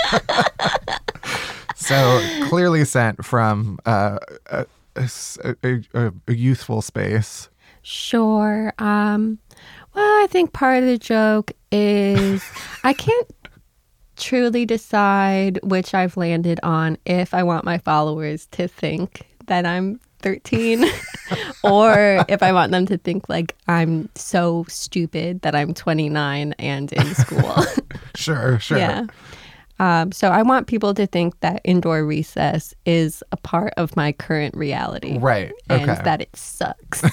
so 1.75 2.21
clearly 2.47 2.85
sent 2.85 3.23
from 3.23 3.79
uh, 3.85 4.19
a, 4.47 4.65
a 4.95 5.79
a- 5.93 6.11
a 6.27 6.33
youthful 6.33 6.81
space. 6.81 7.49
Sure. 7.81 8.73
Um, 8.79 9.39
well, 9.95 10.23
I 10.23 10.27
think 10.29 10.53
part 10.53 10.79
of 10.83 10.85
the 10.85 10.97
joke 10.97 11.51
is 11.71 12.43
I 12.83 12.93
can't 12.93 13.27
truly 14.17 14.65
decide 14.65 15.59
which 15.63 15.93
I've 15.93 16.17
landed 16.17 16.59
on 16.61 16.97
if 17.05 17.33
I 17.33 17.43
want 17.43 17.63
my 17.63 17.77
followers 17.77 18.47
to 18.51 18.67
think 18.67 19.25
that 19.47 19.65
I'm 19.65 19.99
13 20.21 20.83
or 21.63 22.25
if 22.27 22.43
I 22.43 22.51
want 22.51 22.71
them 22.73 22.85
to 22.87 22.97
think 22.97 23.29
like 23.29 23.55
I'm 23.69 24.09
so 24.15 24.65
stupid 24.67 25.41
that 25.43 25.55
I'm 25.55 25.73
29 25.73 26.53
and 26.59 26.91
in 26.91 27.15
school. 27.15 27.55
Sure, 28.15 28.59
sure. 28.59 28.77
yeah. 28.77 29.05
Um, 29.79 30.11
so 30.11 30.29
I 30.29 30.41
want 30.41 30.67
people 30.67 30.93
to 30.93 31.07
think 31.07 31.39
that 31.39 31.61
indoor 31.63 32.05
recess 32.05 32.73
is 32.85 33.23
a 33.31 33.37
part 33.37 33.73
of 33.77 33.95
my 33.95 34.11
current 34.11 34.55
reality. 34.57 35.17
Right. 35.17 35.51
And 35.69 35.89
Okay. 35.89 36.01
that 36.03 36.21
it 36.21 36.35
sucks. 36.35 37.01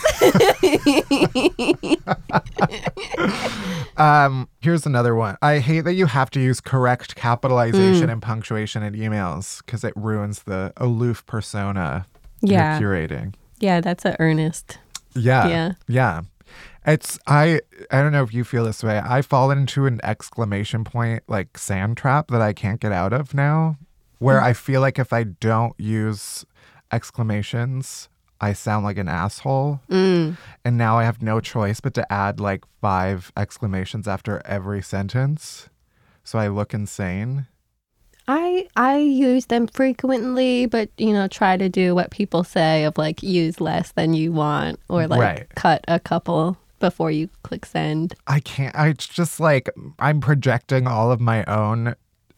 Um, 3.97 4.49
here's 4.61 4.85
another 4.85 5.15
one. 5.15 5.39
I 5.41 5.59
hate 5.59 5.81
that 5.83 5.95
you 5.95 6.05
have 6.07 6.29
to 6.33 6.41
use 6.41 6.61
correct 6.61 7.15
capitalization 7.15 8.11
and 8.11 8.21
punctuation 8.21 8.83
in 8.83 8.93
emails 8.95 9.65
because 9.65 9.85
it 9.85 9.95
ruins 9.97 10.43
the 10.43 10.73
aloof 10.77 11.25
persona 11.25 12.07
Yeah. 12.43 12.79
you're 12.79 12.91
curating. 12.93 13.33
Yeah, 13.59 13.81
that's 13.81 14.05
a 14.05 14.15
earnest. 14.21 14.79
Yeah. 15.15 15.49
Yeah. 15.49 15.73
Yeah. 15.89 16.21
It's 16.87 17.19
I 17.27 17.61
I 17.91 18.01
don't 18.01 18.13
know 18.13 18.23
if 18.23 18.33
you 18.33 18.45
feel 18.45 18.65
this 18.65 18.85
way. 18.85 18.99
I 19.05 19.21
fall 19.23 19.51
into 19.51 19.87
an 19.87 20.01
exclamation 20.05 20.85
point 20.85 21.25
like 21.27 21.59
sand 21.59 21.97
trap 21.97 22.29
that 22.29 22.41
I 22.41 22.53
can't 22.53 22.81
get 22.81 22.93
out 22.93 23.13
of 23.13 23.35
now 23.35 23.77
where 24.19 24.41
I 24.41 24.53
feel 24.53 24.81
like 24.81 24.99
if 24.99 25.13
I 25.13 25.25
don't 25.25 25.75
use 25.79 26.47
exclamations, 26.93 28.09
I 28.41 28.53
sound 28.53 28.85
like 28.85 28.99
an 28.99 29.09
asshole. 29.09 29.81
Mm. 29.91 30.37
And 30.65 30.79
now 30.79 30.99
I 30.99 31.05
have 31.05 31.23
no 31.23 31.41
choice 31.41 31.81
but 31.81 31.95
to 31.95 32.13
add 32.13 32.41
like 32.41 32.65
five 32.81 33.33
exclamations 33.37 34.07
after 34.07 34.41
every 34.45 34.83
sentence. 34.83 35.69
So 36.25 36.39
I 36.39 36.49
look 36.49 36.73
insane. 36.73 37.47
I 38.29 38.69
I 38.75 38.99
use 38.99 39.47
them 39.47 39.69
frequently, 39.69 40.67
but 40.67 40.91
you 40.99 41.13
know, 41.13 41.29
try 41.29 41.57
to 41.57 41.69
do 41.69 41.95
what 41.95 42.11
people 42.11 42.43
say 42.43 42.85
of 42.85 42.99
like 42.99 43.23
use 43.23 43.61
less 43.61 43.93
than 43.93 44.15
you 44.15 44.33
want 44.33 44.81
or 44.89 45.07
like 45.07 45.21
Right. 45.21 45.55
cut 45.55 45.85
a 45.89 46.01
couple 46.01 46.57
before 46.79 47.11
you 47.11 47.29
click 47.43 47.65
send. 47.67 48.15
I 48.27 48.41
can't 48.41 48.75
I 48.77 48.89
it's 48.89 49.07
just 49.07 49.41
like 49.41 49.71
I'm 49.99 50.21
projecting 50.21 50.87
all 50.87 51.11
of 51.11 51.21
my 51.21 51.45
own 51.45 51.95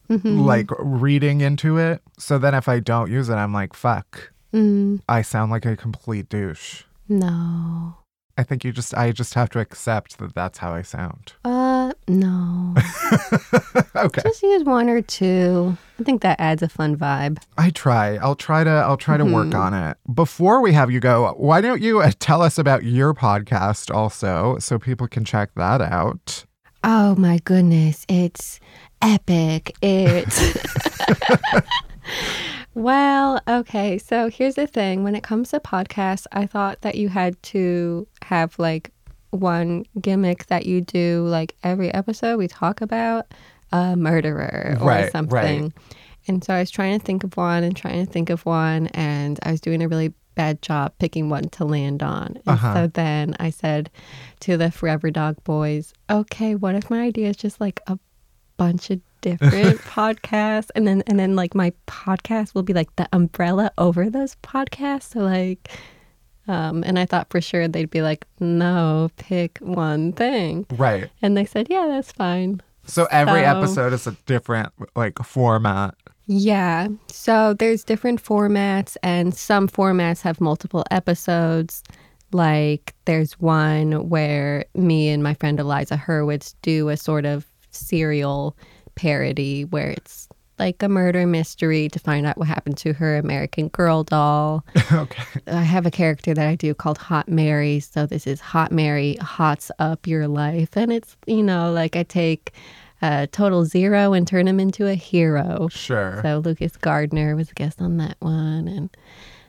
like 0.09 0.71
reading 0.79 1.41
into 1.43 1.77
it. 1.79 2.01
So 2.19 2.39
then 2.39 2.55
if 2.55 2.67
I 2.69 2.81
don't 2.81 3.11
use 3.11 3.29
it, 3.29 3.35
I'm 3.35 3.53
like, 3.53 3.75
fuck. 3.75 4.33
Mm, 4.55 5.01
I 5.09 5.21
sound 5.23 5.51
like 5.51 5.67
a 5.67 5.77
complete 5.77 6.29
douche. 6.29 6.85
no. 7.09 7.97
I 8.39 8.45
think 8.45 8.63
you 8.63 8.71
just 8.71 8.95
I 8.95 9.11
just 9.11 9.35
have 9.35 9.51
to 9.51 9.59
accept 9.59 10.19
that 10.19 10.33
that's 10.33 10.59
how 10.59 10.73
I 10.73 10.83
sound. 10.83 11.33
Uh 11.45 11.93
no. 12.07 12.75
okay. 13.97 14.23
Just 14.23 14.43
use 14.45 14.63
one 14.63 14.89
or 14.89 15.03
two. 15.03 15.77
I 15.99 16.05
think 16.05 16.23
that 16.23 16.39
adds 16.39 16.63
a 16.63 16.69
fun 16.69 16.97
vibe. 16.97 17.43
I 17.57 17.71
try. 17.71 18.17
I'll 18.17 18.37
try 18.37 18.63
to 18.63 18.71
I'll 18.71 18.97
try 18.97 19.17
to 19.17 19.25
work 19.25 19.55
on 19.55 19.75
it. 19.75 19.97
Before 20.15 20.61
we 20.61 20.73
have 20.73 20.91
you 20.91 21.01
go, 21.01 21.35
why 21.37 21.61
don't 21.61 21.83
you 21.83 22.01
uh, 22.01 22.13
tell 22.19 22.41
us 22.41 22.59
about 22.59 22.85
your 22.85 23.15
podcast 23.15 23.93
also 23.95 24.59
so 24.61 24.79
people 24.79 25.09
can 25.09 25.25
check 25.25 25.51
that 25.57 25.81
out? 25.81 26.45
Oh 26.85 27.17
my 27.17 27.39
goodness, 27.45 28.07
it's 28.09 28.61
epic. 29.03 29.77
It's 29.83 30.57
Well, 32.75 33.41
okay. 33.49 33.99
So 33.99 34.31
here's 34.31 34.55
the 34.55 34.69
thing. 34.69 35.03
When 35.03 35.17
it 35.17 35.25
comes 35.25 35.51
to 35.51 35.59
podcasts, 35.59 36.27
I 36.31 36.47
thought 36.47 36.83
that 36.83 36.95
you 36.95 37.09
had 37.09 37.43
to 37.45 38.07
have 38.23 38.57
like 38.59 38.93
one 39.31 39.85
gimmick 40.01 40.47
that 40.47 40.65
you 40.65 40.81
do 40.81 41.27
like 41.27 41.57
every 41.65 41.93
episode 41.93 42.37
we 42.39 42.47
talk 42.47 42.81
about. 42.81 43.35
A 43.73 43.97
murderer 43.97 44.77
or 44.81 44.87
Right, 44.87 45.03
right. 45.03 45.13
something. 45.13 45.73
And 46.27 46.45
so 46.45 46.53
I 46.55 46.61
was 46.61 46.71
trying 46.71 46.99
to 46.99 47.05
think 47.05 47.25
of 47.25 47.37
one 47.37 47.65
and 47.65 47.75
trying 47.77 48.05
to 48.05 48.11
think 48.11 48.29
of 48.31 48.45
one, 48.45 48.89
and 48.89 49.39
I 49.43 49.51
was 49.53 49.61
doing 49.61 49.83
a 49.83 49.89
really 49.89 50.13
bad 50.35 50.61
job 50.63 50.93
picking 50.99 51.29
one 51.31 51.49
to 51.51 51.65
land 51.65 52.03
on. 52.03 52.27
And 52.37 52.49
Uh-huh. 52.49 52.75
so 52.75 52.87
then 52.89 53.35
I 53.41 53.51
said 53.51 53.91
to 54.41 54.57
the 54.57 54.71
Forever 54.71 55.11
Dog 55.11 55.43
boys, 55.45 55.93
okay, 56.11 56.55
what 56.55 56.75
if 56.75 56.91
my 56.91 57.01
idea 57.03 57.29
is 57.31 57.37
just 57.37 57.61
like 57.61 57.81
a 57.87 57.99
bunch 58.57 58.91
of 58.91 59.01
different 59.21 59.81
podcasts 59.85 60.69
and 60.77 60.87
then 60.87 61.03
and 61.09 61.19
then 61.19 61.35
like 61.35 61.53
my 61.55 61.73
podcast 61.89 62.55
will 62.55 62.63
be 62.63 62.73
like 62.73 62.95
the 62.97 63.09
umbrella 63.13 63.69
over 63.79 64.09
those 64.09 64.37
podcasts 64.45 65.15
so 65.15 65.19
like 65.21 65.69
um 66.47 66.85
and 66.85 67.01
i 67.01 67.05
thought 67.05 67.29
for 67.29 67.41
sure 67.41 67.67
they'd 67.67 67.91
be 67.91 68.01
like 68.01 68.25
no 68.39 69.09
pick 69.17 69.59
one 69.59 70.13
thing 70.13 70.65
Right. 70.71 71.11
and 71.21 71.37
they 71.37 71.45
said 71.45 71.67
yeah 71.69 71.87
that's 71.89 72.13
fine 72.13 72.61
So 72.89 73.07
every 73.11 73.43
So- 73.43 73.59
episode 73.59 73.93
is 73.93 74.07
a 74.07 74.17
different 74.27 74.73
like 74.97 75.19
format. 75.23 75.95
yeah 76.31 76.89
so 77.11 77.55
there's 77.55 77.83
different 77.85 78.23
formats 78.23 78.97
and 79.03 79.33
some 79.35 79.67
formats 79.67 80.21
have 80.21 80.43
multiple 80.43 80.85
episodes 80.91 81.83
like 82.33 82.95
there's 83.07 83.33
one 83.41 84.11
where 84.11 84.67
me 84.75 85.09
and 85.09 85.23
my 85.23 85.33
friend 85.33 85.59
eliza 85.59 85.97
hurwitz 85.97 86.55
do 86.61 86.91
a 86.91 86.99
sort 86.99 87.25
of 87.25 87.47
serial 87.71 88.55
parody 88.95 89.65
where 89.65 89.89
it's 89.93 90.28
like 90.59 90.83
a 90.83 90.89
murder 90.89 91.27
mystery 91.27 91.89
to 91.91 91.99
find 91.99 92.27
out 92.27 92.37
what 92.37 92.49
happened 92.49 92.77
to 92.79 92.93
her 92.95 93.17
American 93.17 93.69
Girl 93.69 94.05
doll. 94.05 94.65
okay. 94.93 95.23
I 95.47 95.63
have 95.63 95.87
a 95.87 95.91
character 95.91 96.35
that 96.35 96.47
I 96.47 96.55
do 96.55 96.75
called 96.75 96.99
Hot 96.99 97.29
Mary. 97.29 97.81
So 97.81 98.07
this 98.07 98.27
is 98.27 98.41
Hot 98.41 98.73
Mary 98.73 99.17
hots 99.21 99.71
up 99.79 100.07
your 100.07 100.29
life. 100.29 100.77
And 100.77 100.93
it's, 100.93 101.17
you 101.27 101.43
know, 101.43 101.73
like 101.73 101.97
I 101.97 102.03
take 102.03 102.53
a 103.03 103.27
total 103.29 103.65
zero 103.65 104.13
and 104.13 104.27
turn 104.27 104.49
him 104.49 104.61
into 104.61 104.87
a 104.87 104.95
hero. 104.95 105.69
Sure. 105.69 106.21
So 106.23 106.39
Lucas 106.39 106.77
Gardner 106.77 107.37
was 107.37 107.51
a 107.51 107.55
guest 107.55 107.81
on 107.81 107.97
that 107.99 108.17
one. 108.21 108.69
And 108.69 108.91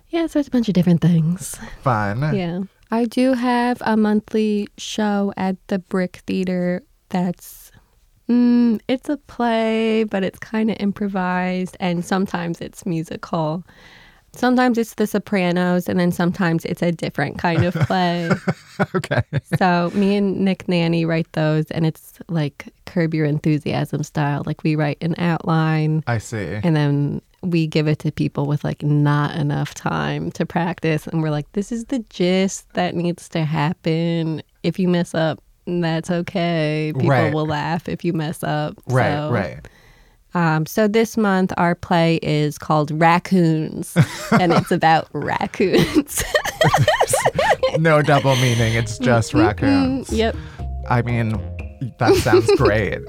yeah, 0.10 0.28
so 0.28 0.40
it's 0.40 0.48
a 0.48 0.52
bunch 0.52 0.68
of 0.68 0.74
different 0.74 1.02
things. 1.02 1.58
Fun. 1.82 2.36
Yeah. 2.36 2.62
I 2.92 3.06
do 3.06 3.34
have 3.34 3.82
a 3.86 3.96
monthly 3.96 4.68
show 4.78 5.34
at 5.38 5.56
the 5.68 5.80
Brick 5.80 6.24
Theater 6.26 6.84
that's 7.10 7.69
mm, 8.30 8.80
it's 8.88 9.10
a 9.10 9.18
play, 9.18 10.04
but 10.04 10.24
it's 10.24 10.40
kind 10.40 10.70
of 10.70 10.78
improvised 10.80 11.76
and 11.80 12.06
sometimes 12.06 12.62
it's 12.62 12.86
musical. 12.86 13.64
Sometimes 14.32 14.78
it's 14.78 14.94
The 14.94 15.08
Sopranos 15.08 15.90
and 15.90 16.00
then 16.00 16.12
sometimes 16.12 16.64
it's 16.64 16.84
a 16.84 16.92
different 16.92 17.40
kind 17.40 17.66
of 17.66 17.74
play. 17.74 18.30
okay. 18.96 19.24
so 19.58 19.92
me 19.96 20.16
and 20.16 20.42
Nick 20.42 20.68
Nanny 20.68 21.04
write 21.04 21.32
those 21.34 21.66
and 21.72 21.86
it's 21.86 22.20
like 22.28 22.72
curb 22.86 23.14
your 23.14 23.26
enthusiasm 23.26 24.04
style. 24.04 24.44
Like 24.46 24.64
we 24.64 24.76
write 24.76 25.00
an 25.02 25.16
outline 25.18 26.04
I 26.06 26.20
see. 26.20 26.60
and 26.64 26.76
then 26.76 27.22
we 27.42 27.66
give 27.68 27.88
it 27.88 28.00
to 28.00 28.12
people 28.12 28.46
with 28.46 28.64
like 28.64 28.84
not 28.84 29.36
enough 29.36 29.74
time 29.74 30.30
to 30.32 30.46
practice 30.46 31.08
and 31.08 31.24
we're 31.24 31.30
like 31.30 31.50
this 31.54 31.72
is 31.72 31.86
the 31.86 32.00
gist 32.10 32.70
that 32.74 32.96
needs 32.96 33.30
to 33.30 33.46
happen 33.46 34.44
if 34.62 34.78
you 34.78 34.90
mess 34.90 35.16
up 35.16 35.42
that's 35.84 36.10
okay 36.12 36.92
people 36.96 37.10
Right. 37.10 37.34
will 37.34 37.46
laugh 37.46 37.88
if 37.90 38.04
you 38.04 38.14
mess 38.14 38.44
up 38.44 38.76
Right, 38.88 39.12
So, 39.16 39.32
right. 39.32 39.68
um, 40.34 40.66
so 40.66 40.88
this 40.88 41.16
month 41.18 41.52
our 41.58 41.76
play 41.76 42.20
is 42.24 42.58
called 42.58 42.92
raccoons 42.92 43.96
and 44.32 44.52
it's 44.54 44.72
about 44.72 45.08
raccoons 45.14 46.24
No 47.78 48.02
double 48.02 48.36
meaning. 48.38 48.74
It's 48.74 48.98
just 48.98 49.34
raccoons. 49.34 50.12
yep 50.12 50.36
I 50.90 51.02
mean, 51.04 51.40
that 52.00 52.16
sounds 52.16 52.50
great. 52.58 53.00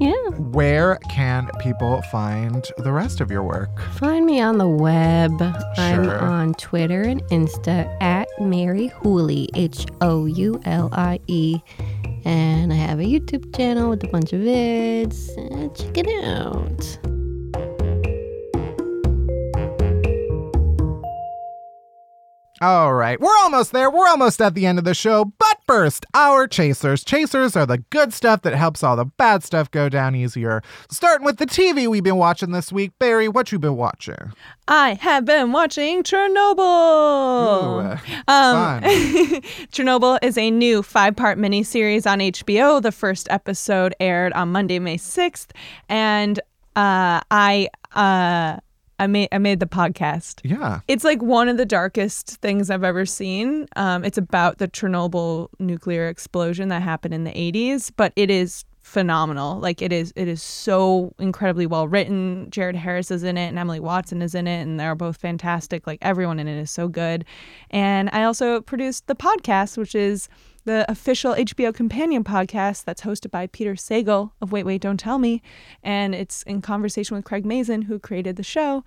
yeah 0.00 0.12
Where 0.38 0.96
can 1.10 1.50
people 1.58 2.00
find 2.12 2.64
the 2.78 2.92
rest 2.92 3.20
of 3.20 3.30
your 3.30 3.42
work? 3.42 3.80
Find 3.94 4.24
me 4.24 4.40
on 4.40 4.58
the 4.58 4.68
web. 4.68 5.32
I'm 5.76 6.08
on 6.08 6.54
Twitter 6.54 7.02
and 7.02 7.22
Insta 7.24 7.90
at 8.00 8.28
Mary 8.40 8.90
Houlie, 9.02 9.48
H 9.54 9.84
O 10.00 10.26
U 10.26 10.60
L 10.64 10.88
I 10.92 11.18
E. 11.26 11.58
And 12.24 12.72
I 12.72 12.76
have 12.76 13.00
a 13.00 13.04
YouTube 13.04 13.54
channel 13.56 13.90
with 13.90 14.02
a 14.04 14.08
bunch 14.08 14.32
of 14.32 14.40
vids. 14.40 15.28
Check 15.76 15.98
it 15.98 16.24
out. 16.24 17.13
All 22.64 22.94
right, 22.94 23.20
we're 23.20 23.36
almost 23.42 23.72
there. 23.72 23.90
We're 23.90 24.08
almost 24.08 24.40
at 24.40 24.54
the 24.54 24.64
end 24.64 24.78
of 24.78 24.86
the 24.86 24.94
show. 24.94 25.26
But 25.38 25.58
first, 25.66 26.06
our 26.14 26.46
chasers. 26.46 27.04
Chasers 27.04 27.56
are 27.56 27.66
the 27.66 27.76
good 27.90 28.14
stuff 28.14 28.40
that 28.40 28.54
helps 28.54 28.82
all 28.82 28.96
the 28.96 29.04
bad 29.04 29.44
stuff 29.44 29.70
go 29.70 29.90
down 29.90 30.14
easier. 30.14 30.62
Starting 30.90 31.26
with 31.26 31.36
the 31.36 31.44
TV 31.44 31.86
we've 31.88 32.02
been 32.02 32.16
watching 32.16 32.52
this 32.52 32.72
week. 32.72 32.92
Barry, 32.98 33.28
what 33.28 33.52
you 33.52 33.58
been 33.58 33.76
watching? 33.76 34.32
I 34.66 34.94
have 34.94 35.26
been 35.26 35.52
watching 35.52 36.02
Chernobyl. 36.04 37.98
Ooh, 37.98 37.98
Um. 38.28 38.80
Chernobyl 39.70 40.18
is 40.22 40.38
a 40.38 40.50
new 40.50 40.82
five 40.82 41.16
part 41.16 41.36
miniseries 41.38 42.10
on 42.10 42.20
HBO. 42.20 42.80
The 42.80 42.92
first 42.92 43.26
episode 43.30 43.94
aired 44.00 44.32
on 44.32 44.52
Monday, 44.52 44.78
May 44.78 44.96
6th. 44.96 45.48
And 45.90 46.38
uh, 46.76 47.20
I, 47.30 47.68
uh, 47.94 48.60
I, 48.98 49.06
made, 49.06 49.28
I 49.32 49.38
made 49.38 49.60
the 49.60 49.66
podcast. 49.66 50.40
Yeah. 50.44 50.80
It's 50.88 51.04
like 51.04 51.22
one 51.22 51.48
of 51.48 51.56
the 51.56 51.66
darkest 51.66 52.36
things 52.36 52.70
I've 52.70 52.84
ever 52.84 53.06
seen. 53.06 53.66
Um, 53.76 54.04
it's 54.04 54.18
about 54.18 54.58
the 54.58 54.68
Chernobyl 54.68 55.48
nuclear 55.58 56.08
explosion 56.08 56.68
that 56.68 56.82
happened 56.82 57.14
in 57.14 57.24
the 57.24 57.32
80s, 57.32 57.90
but 57.96 58.12
it 58.16 58.30
is 58.30 58.64
phenomenal. 58.84 59.58
Like 59.58 59.80
it 59.80 59.92
is 59.92 60.12
it 60.14 60.28
is 60.28 60.42
so 60.42 61.14
incredibly 61.18 61.64
well 61.64 61.88
written. 61.88 62.48
Jared 62.50 62.76
Harris 62.76 63.10
is 63.10 63.24
in 63.24 63.38
it 63.38 63.48
and 63.48 63.58
Emily 63.58 63.80
Watson 63.80 64.20
is 64.20 64.34
in 64.34 64.46
it 64.46 64.60
and 64.60 64.78
they're 64.78 64.94
both 64.94 65.16
fantastic. 65.16 65.86
Like 65.86 65.98
everyone 66.02 66.38
in 66.38 66.46
it 66.46 66.60
is 66.60 66.70
so 66.70 66.86
good. 66.86 67.24
And 67.70 68.10
I 68.12 68.24
also 68.24 68.60
produced 68.60 69.06
the 69.06 69.16
podcast 69.16 69.78
which 69.78 69.94
is 69.94 70.28
the 70.64 70.90
official 70.90 71.34
HBO 71.34 71.74
companion 71.74 72.24
podcast 72.24 72.84
that's 72.84 73.02
hosted 73.02 73.30
by 73.30 73.46
Peter 73.46 73.74
Sagal 73.74 74.30
of 74.40 74.52
Wait 74.52 74.64
Wait 74.64 74.80
Don't 74.80 74.98
Tell 74.98 75.18
Me. 75.18 75.42
And 75.82 76.14
it's 76.14 76.42
in 76.44 76.62
conversation 76.62 77.16
with 77.16 77.24
Craig 77.24 77.44
Mazin 77.44 77.82
who 77.82 77.98
created 77.98 78.36
the 78.36 78.42
show 78.42 78.84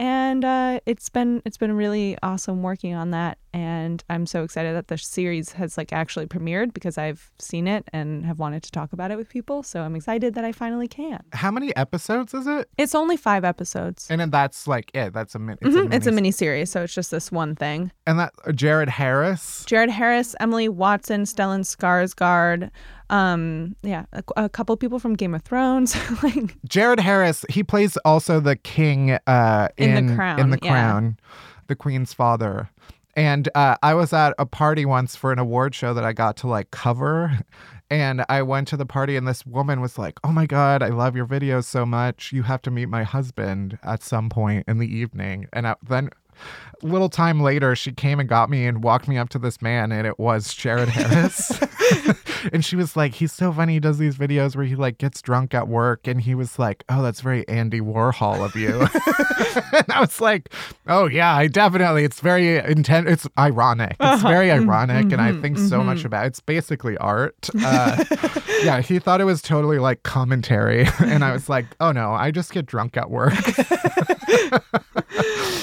and 0.00 0.46
uh, 0.46 0.80
it's 0.86 1.10
been 1.10 1.42
it's 1.44 1.58
been 1.58 1.76
really 1.76 2.16
awesome 2.22 2.62
working 2.62 2.94
on 2.94 3.10
that 3.10 3.36
and 3.52 4.02
i'm 4.08 4.24
so 4.24 4.42
excited 4.42 4.74
that 4.74 4.88
the 4.88 4.96
series 4.96 5.52
has 5.52 5.76
like 5.76 5.92
actually 5.92 6.24
premiered 6.26 6.72
because 6.72 6.96
i've 6.96 7.30
seen 7.38 7.66
it 7.68 7.84
and 7.92 8.24
have 8.24 8.38
wanted 8.38 8.62
to 8.62 8.70
talk 8.70 8.92
about 8.94 9.10
it 9.10 9.16
with 9.18 9.28
people 9.28 9.62
so 9.62 9.82
i'm 9.82 9.94
excited 9.94 10.32
that 10.34 10.44
i 10.44 10.52
finally 10.52 10.88
can 10.88 11.20
How 11.34 11.50
many 11.50 11.74
episodes 11.76 12.32
is 12.32 12.46
it? 12.46 12.68
it's 12.78 12.94
only 12.94 13.16
five 13.18 13.44
episodes 13.44 14.06
And 14.08 14.20
then 14.20 14.30
that's 14.30 14.66
like 14.66 14.90
it. 14.94 15.12
That's 15.12 15.34
a 15.34 15.38
min. 15.38 15.58
It's, 15.60 15.76
Mhm, 15.76 15.92
a 15.92 15.96
it's 15.96 16.06
a 16.06 16.10
mini. 16.10 16.16
mini 16.22 16.30
series 16.30 16.70
so 16.70 16.82
it's 16.84 16.94
just 16.94 17.10
this 17.10 17.30
one 17.30 17.54
thing 17.54 17.92
And 18.06 18.18
that 18.20 18.32
uh, 18.46 18.52
Jared 18.52 18.88
Harris. 18.88 19.64
jared 19.66 19.90
harris 19.90 20.34
emily 20.40 20.68
watson 20.68 21.22
stellan 21.24 21.60
skarsgård 21.64 22.70
um 23.10 23.76
yeah 23.82 24.04
a, 24.12 24.22
a 24.36 24.48
couple 24.48 24.76
people 24.76 24.98
from 24.98 25.14
game 25.14 25.34
of 25.34 25.42
thrones 25.42 25.96
like 26.22 26.56
Jared 26.66 27.00
Harris. 27.00 27.44
He 27.48 27.62
plays 27.62 27.96
also 27.98 28.40
the 28.40 28.56
king 28.56 29.18
uh, 29.26 29.68
In 29.76 29.96
in 29.96 30.06
The 30.06 30.14
Crown, 30.14 30.40
in 30.40 30.50
the 30.50 30.58
yeah. 30.62 30.70
crown, 30.70 31.18
the 31.66 31.76
queen's 31.76 32.12
father. 32.12 32.70
And 33.16 33.48
uh, 33.54 33.76
I 33.82 33.94
was 33.94 34.12
at 34.12 34.34
a 34.38 34.46
party 34.46 34.86
once 34.86 35.16
for 35.16 35.32
an 35.32 35.38
award 35.38 35.74
show 35.74 35.92
that 35.94 36.04
I 36.04 36.12
got 36.12 36.36
to 36.38 36.48
like 36.48 36.70
cover. 36.70 37.40
And 37.90 38.24
I 38.28 38.42
went 38.42 38.68
to 38.68 38.76
the 38.76 38.86
party, 38.86 39.16
and 39.16 39.26
this 39.26 39.44
woman 39.44 39.80
was 39.80 39.98
like, 39.98 40.20
Oh 40.22 40.30
my 40.30 40.46
God, 40.46 40.80
I 40.80 40.88
love 40.88 41.16
your 41.16 41.26
videos 41.26 41.64
so 41.64 41.84
much. 41.84 42.32
You 42.32 42.44
have 42.44 42.62
to 42.62 42.70
meet 42.70 42.86
my 42.86 43.02
husband 43.02 43.78
at 43.82 44.04
some 44.04 44.28
point 44.28 44.64
in 44.68 44.78
the 44.78 44.86
evening. 44.86 45.48
And 45.52 45.66
I, 45.66 45.74
then, 45.82 46.10
a 46.82 46.86
little 46.86 47.08
time 47.08 47.40
later, 47.40 47.74
she 47.74 47.92
came 47.92 48.20
and 48.20 48.28
got 48.28 48.48
me 48.48 48.66
and 48.66 48.82
walked 48.82 49.08
me 49.08 49.18
up 49.18 49.28
to 49.30 49.38
this 49.38 49.60
man, 49.60 49.92
and 49.92 50.06
it 50.06 50.18
was 50.18 50.54
Jared 50.54 50.88
Harris. 50.88 51.50
and 52.52 52.64
she 52.64 52.76
was 52.76 52.96
like, 52.96 53.14
He's 53.14 53.32
so 53.32 53.52
funny. 53.52 53.74
He 53.74 53.80
does 53.80 53.98
these 53.98 54.16
videos 54.16 54.56
where 54.56 54.64
he 54.64 54.76
like 54.76 54.98
gets 54.98 55.22
drunk 55.22 55.54
at 55.54 55.68
work. 55.68 56.06
And 56.06 56.20
he 56.20 56.34
was 56.34 56.58
like, 56.58 56.84
Oh, 56.88 57.02
that's 57.02 57.20
very 57.20 57.46
Andy 57.48 57.80
Warhol 57.80 58.44
of 58.44 58.56
you. 58.56 58.80
and 59.72 59.86
I 59.92 60.00
was 60.00 60.20
like, 60.20 60.52
Oh, 60.86 61.06
yeah, 61.06 61.34
I 61.34 61.46
definitely, 61.46 62.04
it's 62.04 62.20
very 62.20 62.58
intent. 62.58 63.08
It's 63.08 63.26
ironic. 63.38 63.92
It's 63.92 64.00
uh-huh. 64.00 64.28
very 64.28 64.48
mm-hmm. 64.48 64.68
ironic. 64.68 65.12
and 65.12 65.20
I 65.20 65.32
mm-hmm. 65.32 65.42
think 65.42 65.58
so 65.58 65.82
much 65.82 65.98
mm-hmm. 65.98 66.06
about 66.08 66.26
It's 66.26 66.40
basically 66.40 66.96
art. 66.98 67.48
Uh, 67.70 68.04
yeah, 68.62 68.80
he 68.80 68.98
thought 68.98 69.20
it 69.20 69.24
was 69.24 69.42
totally 69.42 69.78
like 69.78 70.02
commentary. 70.02 70.86
and 70.98 71.24
I 71.24 71.32
was 71.32 71.48
like, 71.48 71.66
Oh, 71.78 71.92
no, 71.92 72.12
I 72.12 72.30
just 72.30 72.52
get 72.52 72.66
drunk 72.66 72.96
at 72.96 73.10
work. 73.10 73.34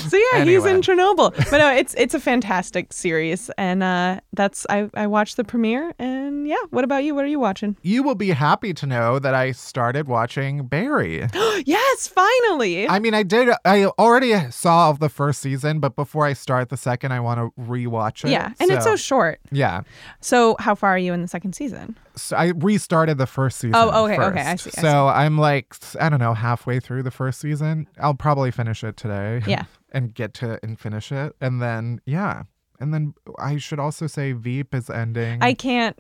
So 0.08 0.18
yeah, 0.34 0.46
he's 0.46 0.66
in 0.66 0.82
Chernobyl. 0.82 1.36
But 1.52 1.58
no, 1.58 1.70
it's 1.72 1.94
it's 1.96 2.14
a 2.14 2.20
fantastic 2.20 2.94
series, 2.94 3.50
and 3.58 3.84
uh, 3.84 4.20
that's 4.34 4.66
I 4.70 4.90
I 4.94 5.08
watched 5.08 5.36
the 5.36 5.44
premiere, 5.44 5.94
and 6.00 6.48
yeah, 6.48 6.56
What 6.70 6.84
about 6.86 7.04
you? 7.04 7.14
What 7.14 7.26
are 7.26 7.30
you 7.30 7.40
watching? 7.40 7.76
You 7.82 8.04
will 8.04 8.16
be 8.16 8.30
happy 8.30 8.74
to 8.76 8.86
know 8.86 9.20
that 9.20 9.34
I 9.34 9.52
started 9.52 10.08
watching 10.08 10.66
Barry. 10.68 11.28
yes, 11.66 12.08
finally. 12.08 12.88
I 12.88 13.00
mean, 13.00 13.14
I 13.14 13.24
did. 13.24 13.50
I 13.66 13.86
already 13.86 14.34
saw 14.50 14.94
the 14.94 15.10
first 15.10 15.42
season, 15.42 15.80
but 15.80 15.96
before 15.96 16.26
I 16.26 16.34
start 16.34 16.70
the 16.70 16.78
second, 16.78 17.12
I 17.12 17.20
want 17.20 17.40
to 17.40 17.62
rewatch 17.62 18.24
it. 18.24 18.32
yeah, 18.32 18.54
and 18.60 18.72
it's 18.72 18.86
so 18.86 18.96
short. 18.96 19.40
yeah. 19.52 19.82
So, 20.22 20.56
how 20.60 20.74
far 20.76 20.92
are 20.92 20.98
you 20.98 21.14
in 21.14 21.22
the 21.22 21.28
second 21.28 21.54
season? 21.54 21.98
So 22.18 22.36
I 22.36 22.48
restarted 22.56 23.18
the 23.18 23.28
first 23.28 23.60
season. 23.60 23.76
Oh, 23.76 24.06
okay, 24.06 24.18
okay. 24.20 24.42
I 24.42 24.56
see, 24.56 24.72
I 24.78 24.82
so 24.82 25.08
I'm 25.08 25.38
like, 25.38 25.76
I 26.00 26.10
don't 26.10 26.20
know, 26.20 26.34
halfway 26.34 26.80
through 26.80 27.04
the 27.04 27.12
first 27.12 27.40
season. 27.40 27.88
I'll 28.00 28.14
probably 28.16 28.52
finish 28.52 28.84
it 28.84 28.98
today. 28.98 29.42
Yeah. 29.48 29.64
and 29.92 30.14
get 30.14 30.34
to 30.36 30.60
and 30.64 30.80
finish 30.80 31.12
it, 31.12 31.36
and 31.40 31.62
then 31.62 32.02
yeah, 32.06 32.44
and 32.80 32.94
then 32.94 33.14
I 33.40 33.58
should 33.58 33.80
also 33.80 34.08
say 34.08 34.34
Veep 34.34 34.74
is 34.76 34.90
ending. 34.90 35.42
I 35.42 35.54
can't. 35.54 35.98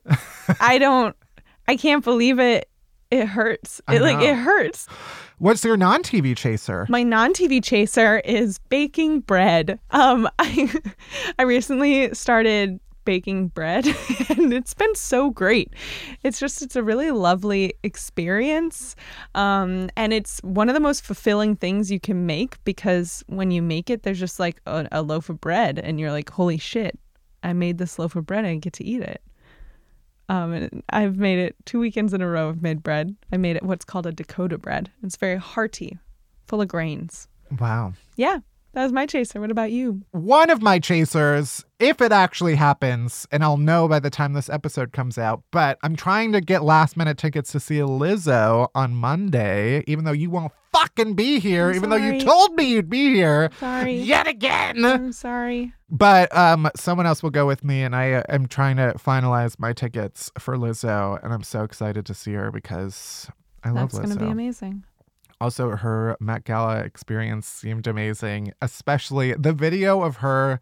I 0.59 0.77
don't. 0.79 1.15
I 1.67 1.75
can't 1.77 2.03
believe 2.03 2.39
it. 2.39 2.69
It 3.09 3.25
hurts. 3.25 3.79
It 3.87 4.01
like 4.01 4.21
it 4.21 4.35
hurts. 4.35 4.85
What's 5.37 5.63
your 5.63 5.77
non-TV 5.77 6.35
chaser? 6.35 6.85
My 6.89 7.03
non-TV 7.03 7.63
chaser 7.63 8.19
is 8.19 8.57
baking 8.69 9.21
bread. 9.21 9.79
Um, 9.91 10.27
I 10.39 10.69
I 11.39 11.43
recently 11.43 12.13
started 12.13 12.81
baking 13.07 13.47
bread, 13.47 13.85
and 14.29 14.53
it's 14.53 14.73
been 14.73 14.93
so 14.93 15.29
great. 15.29 15.73
It's 16.23 16.41
just 16.41 16.61
it's 16.61 16.75
a 16.75 16.83
really 16.83 17.09
lovely 17.11 17.73
experience, 17.83 18.97
um, 19.33 19.89
and 19.95 20.11
it's 20.11 20.39
one 20.43 20.67
of 20.67 20.73
the 20.73 20.81
most 20.81 21.05
fulfilling 21.05 21.55
things 21.55 21.89
you 21.89 22.01
can 22.01 22.25
make 22.25 22.61
because 22.65 23.23
when 23.27 23.49
you 23.49 23.61
make 23.61 23.89
it, 23.89 24.03
there's 24.03 24.19
just 24.19 24.41
like 24.41 24.61
a, 24.65 24.85
a 24.91 25.01
loaf 25.01 25.29
of 25.29 25.39
bread, 25.39 25.79
and 25.79 26.01
you're 26.01 26.11
like, 26.11 26.29
holy 26.29 26.57
shit, 26.57 26.99
I 27.43 27.53
made 27.53 27.77
this 27.77 27.97
loaf 27.97 28.17
of 28.17 28.25
bread, 28.25 28.43
and 28.43 28.47
I 28.47 28.55
get 28.55 28.73
to 28.73 28.83
eat 28.83 29.01
it. 29.01 29.21
Um, 30.27 30.51
and 30.51 30.83
I've 30.89 31.15
made 31.15 31.39
it 31.39 31.55
two 31.63 31.79
weekends 31.79 32.13
in 32.13 32.21
a 32.21 32.27
row. 32.27 32.49
I've 32.49 32.61
made 32.61 32.83
bread. 32.83 33.15
I 33.31 33.37
made 33.37 33.55
it 33.55 33.63
what's 33.63 33.85
called 33.85 34.05
a 34.05 34.11
Dakota 34.11 34.57
bread. 34.57 34.91
It's 35.01 35.15
very 35.15 35.37
hearty, 35.37 35.97
full 36.45 36.61
of 36.61 36.67
grains. 36.67 37.29
Wow. 37.57 37.93
Yeah, 38.17 38.39
that 38.77 38.83
was 38.83 38.93
my 38.93 39.07
chaser. 39.07 39.41
What 39.41 39.49
about 39.49 39.71
you? 39.71 40.03
One 40.11 40.51
of 40.51 40.61
my 40.61 40.77
chasers, 40.77 41.65
if 41.79 41.99
it 41.99 42.11
actually 42.11 42.53
happens, 42.53 43.25
and 43.31 43.43
I'll 43.43 43.57
know 43.57 43.87
by 43.87 43.99
the 43.99 44.11
time 44.11 44.33
this 44.33 44.49
episode 44.49 44.93
comes 44.93 45.17
out, 45.17 45.41
but 45.49 45.79
I'm 45.81 45.95
trying 45.95 46.31
to 46.33 46.41
get 46.41 46.61
last 46.61 46.95
minute 46.95 47.17
tickets 47.17 47.51
to 47.53 47.59
see 47.59 47.77
Lizzo 47.77 48.67
on 48.75 48.93
Monday, 48.93 49.83
even 49.87 50.05
though 50.05 50.11
you 50.11 50.29
won't 50.29 50.51
fucking 50.71 51.15
be 51.15 51.39
here, 51.39 51.69
I'm 51.69 51.75
even 51.75 51.89
though 51.89 51.95
you 51.95 52.21
told 52.21 52.53
me 52.53 52.65
you'd 52.65 52.87
be 52.87 53.15
here. 53.15 53.49
Sorry. 53.59 53.95
Yet 53.95 54.27
again. 54.27 54.85
I'm 54.85 55.11
sorry. 55.11 55.73
But 55.89 56.35
um, 56.37 56.69
someone 56.75 57.07
else 57.07 57.23
will 57.23 57.31
go 57.31 57.47
with 57.47 57.63
me, 57.63 57.81
and 57.81 57.95
I 57.95 58.11
uh, 58.11 58.23
am 58.29 58.45
trying 58.45 58.75
to 58.75 58.93
finalize 59.03 59.57
my 59.57 59.73
tickets 59.73 60.29
for 60.37 60.55
Lizzo, 60.55 61.17
and 61.23 61.33
I'm 61.33 61.41
so 61.41 61.63
excited 61.63 62.05
to 62.05 62.13
see 62.13 62.33
her 62.33 62.51
because 62.51 63.27
I 63.63 63.71
love 63.71 63.89
Lizzo. 63.89 64.01
That's 64.01 64.05
going 64.05 64.19
to 64.19 64.25
be 64.25 64.31
amazing. 64.31 64.83
Also, 65.39 65.75
her 65.75 66.17
Met 66.19 66.45
Gala 66.45 66.79
experience 66.79 67.47
seemed 67.47 67.85
amazing, 67.85 68.53
especially 68.61 69.33
the 69.33 69.53
video 69.53 70.01
of 70.01 70.17
her 70.17 70.59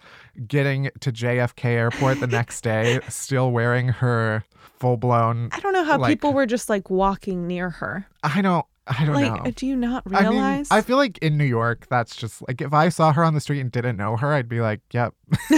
getting 0.47 0.89
to 0.99 1.11
JFK 1.11 1.65
Airport 1.65 2.19
the 2.19 2.28
next 2.28 2.61
day, 2.61 2.99
still 3.09 3.51
wearing 3.51 3.88
her 3.88 4.43
full 4.80 4.97
blown. 4.97 5.49
I 5.53 5.59
don't 5.61 5.71
know 5.73 5.86
how 5.86 5.97
Like- 5.97 6.09
people 6.09 6.34
were 6.34 6.45
just 6.45 6.67
like 6.69 6.89
walking 6.89 7.47
near 7.47 7.69
her. 7.69 8.05
I 8.23 8.41
don't. 8.41 8.65
I 8.88 9.03
don't 9.03 9.15
Like, 9.15 9.43
know. 9.45 9.49
do 9.51 9.65
you 9.65 9.76
not 9.76 10.03
I 10.13 10.21
mean, 10.21 10.30
realize? 10.34 10.67
I 10.69 10.82
feel 10.82 10.97
like 10.97 11.17
in 11.17 11.38
New 11.39 11.45
York, 11.45 11.88
that's 11.89 12.15
just 12.15 12.47
like 12.47 12.61
if 12.61 12.71
I 12.71 12.89
saw 12.89 13.11
her 13.13 13.23
on 13.23 13.34
the 13.34 13.41
street 13.41 13.59
and 13.61 13.71
didn't 13.71 13.97
know 13.97 14.15
her, 14.15 14.32
I'd 14.32 14.47
be 14.47 14.61
like, 14.61 14.82
"Yep, 14.91 15.15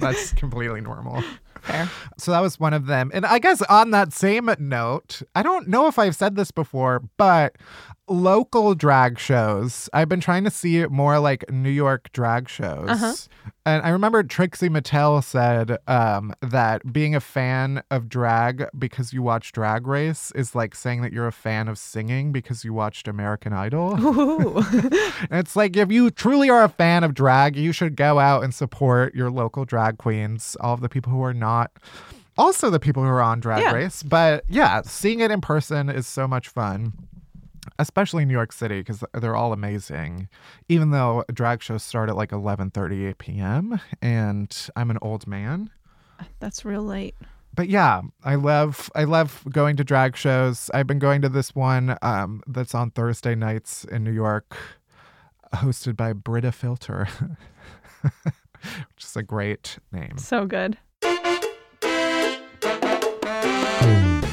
that's 0.00 0.32
completely 0.42 0.80
normal." 0.80 1.22
Fair. 1.60 1.88
So 2.18 2.32
that 2.32 2.40
was 2.40 2.58
one 2.58 2.74
of 2.74 2.86
them. 2.86 3.10
And 3.14 3.24
I 3.24 3.38
guess 3.38 3.62
on 3.62 3.90
that 3.92 4.12
same 4.12 4.50
note, 4.58 5.22
I 5.36 5.42
don't 5.44 5.68
know 5.68 5.86
if 5.86 5.98
I've 6.00 6.16
said 6.16 6.34
this 6.36 6.50
before, 6.50 7.04
but 7.16 7.54
local 8.08 8.74
drag 8.74 9.18
shows. 9.18 9.88
I've 9.92 10.08
been 10.08 10.20
trying 10.20 10.44
to 10.44 10.50
see 10.50 10.84
more 10.86 11.18
like 11.18 11.50
New 11.50 11.70
York 11.70 12.10
drag 12.12 12.48
shows. 12.48 12.88
Uh-huh. 12.90 13.14
And 13.66 13.82
I 13.82 13.88
remember 13.88 14.22
Trixie 14.22 14.68
Mattel 14.68 15.24
said 15.24 15.78
um, 15.88 16.34
that 16.42 16.92
being 16.92 17.14
a 17.14 17.20
fan 17.20 17.82
of 17.90 18.10
drag 18.10 18.66
because 18.78 19.14
you 19.14 19.22
watch 19.22 19.52
Drag 19.52 19.86
Race 19.86 20.30
is 20.34 20.54
like 20.54 20.74
saying 20.74 21.00
that 21.00 21.12
you're 21.14 21.26
a 21.26 21.32
fan 21.32 21.66
of 21.68 21.78
singing 21.78 22.30
because 22.30 22.62
you 22.62 22.74
watched 22.74 23.08
American 23.08 23.52
Idol. 23.52 23.94
And 25.30 25.40
it's 25.40 25.56
like 25.56 25.76
if 25.76 25.90
you 25.90 26.10
truly 26.10 26.50
are 26.50 26.62
a 26.64 26.68
fan 26.68 27.04
of 27.04 27.14
drag, 27.14 27.56
you 27.56 27.72
should 27.72 27.96
go 27.96 28.18
out 28.18 28.44
and 28.44 28.54
support 28.54 29.14
your 29.14 29.30
local 29.30 29.64
drag 29.64 29.96
queens, 29.98 30.56
all 30.60 30.74
of 30.74 30.80
the 30.80 30.88
people 30.88 31.10
who 31.12 31.22
are 31.22 31.32
not. 31.34 31.70
Also, 32.36 32.68
the 32.68 32.80
people 32.80 33.02
who 33.02 33.08
are 33.08 33.22
on 33.22 33.40
Drag 33.40 33.62
Yeah. 33.62 33.72
Race. 33.72 34.02
But 34.02 34.44
yeah, 34.48 34.82
seeing 34.82 35.20
it 35.20 35.30
in 35.30 35.40
person 35.40 35.88
is 35.88 36.06
so 36.06 36.26
much 36.26 36.48
fun, 36.48 36.92
especially 37.78 38.22
in 38.22 38.28
New 38.28 38.34
York 38.34 38.52
City 38.52 38.80
because 38.80 39.04
they're 39.14 39.36
all 39.36 39.52
amazing. 39.52 40.28
Even 40.68 40.90
though 40.90 41.24
drag 41.32 41.62
shows 41.62 41.82
start 41.82 42.08
at 42.08 42.16
like 42.16 42.30
11:30 42.30 43.16
p.m. 43.18 43.80
and 44.02 44.68
I'm 44.76 44.90
an 44.90 44.98
old 45.02 45.26
man. 45.26 45.70
That's 46.40 46.64
real 46.64 46.82
late. 46.82 47.14
But 47.54 47.68
yeah, 47.68 48.02
I 48.24 48.34
love 48.34 48.90
I 48.94 49.04
love 49.04 49.44
going 49.48 49.76
to 49.76 49.84
drag 49.84 50.16
shows. 50.16 50.70
I've 50.74 50.86
been 50.86 50.98
going 50.98 51.22
to 51.22 51.28
this 51.28 51.54
one 51.54 51.96
um, 52.02 52.42
that's 52.46 52.74
on 52.74 52.90
Thursday 52.90 53.34
nights 53.34 53.84
in 53.84 54.02
New 54.02 54.12
York, 54.12 54.56
hosted 55.54 55.96
by 55.96 56.12
Britta 56.12 56.50
Filter, 56.50 57.08
which 58.02 59.04
is 59.04 59.16
a 59.16 59.22
great 59.22 59.78
name. 59.92 60.18
So 60.18 60.46
good. 60.46 60.78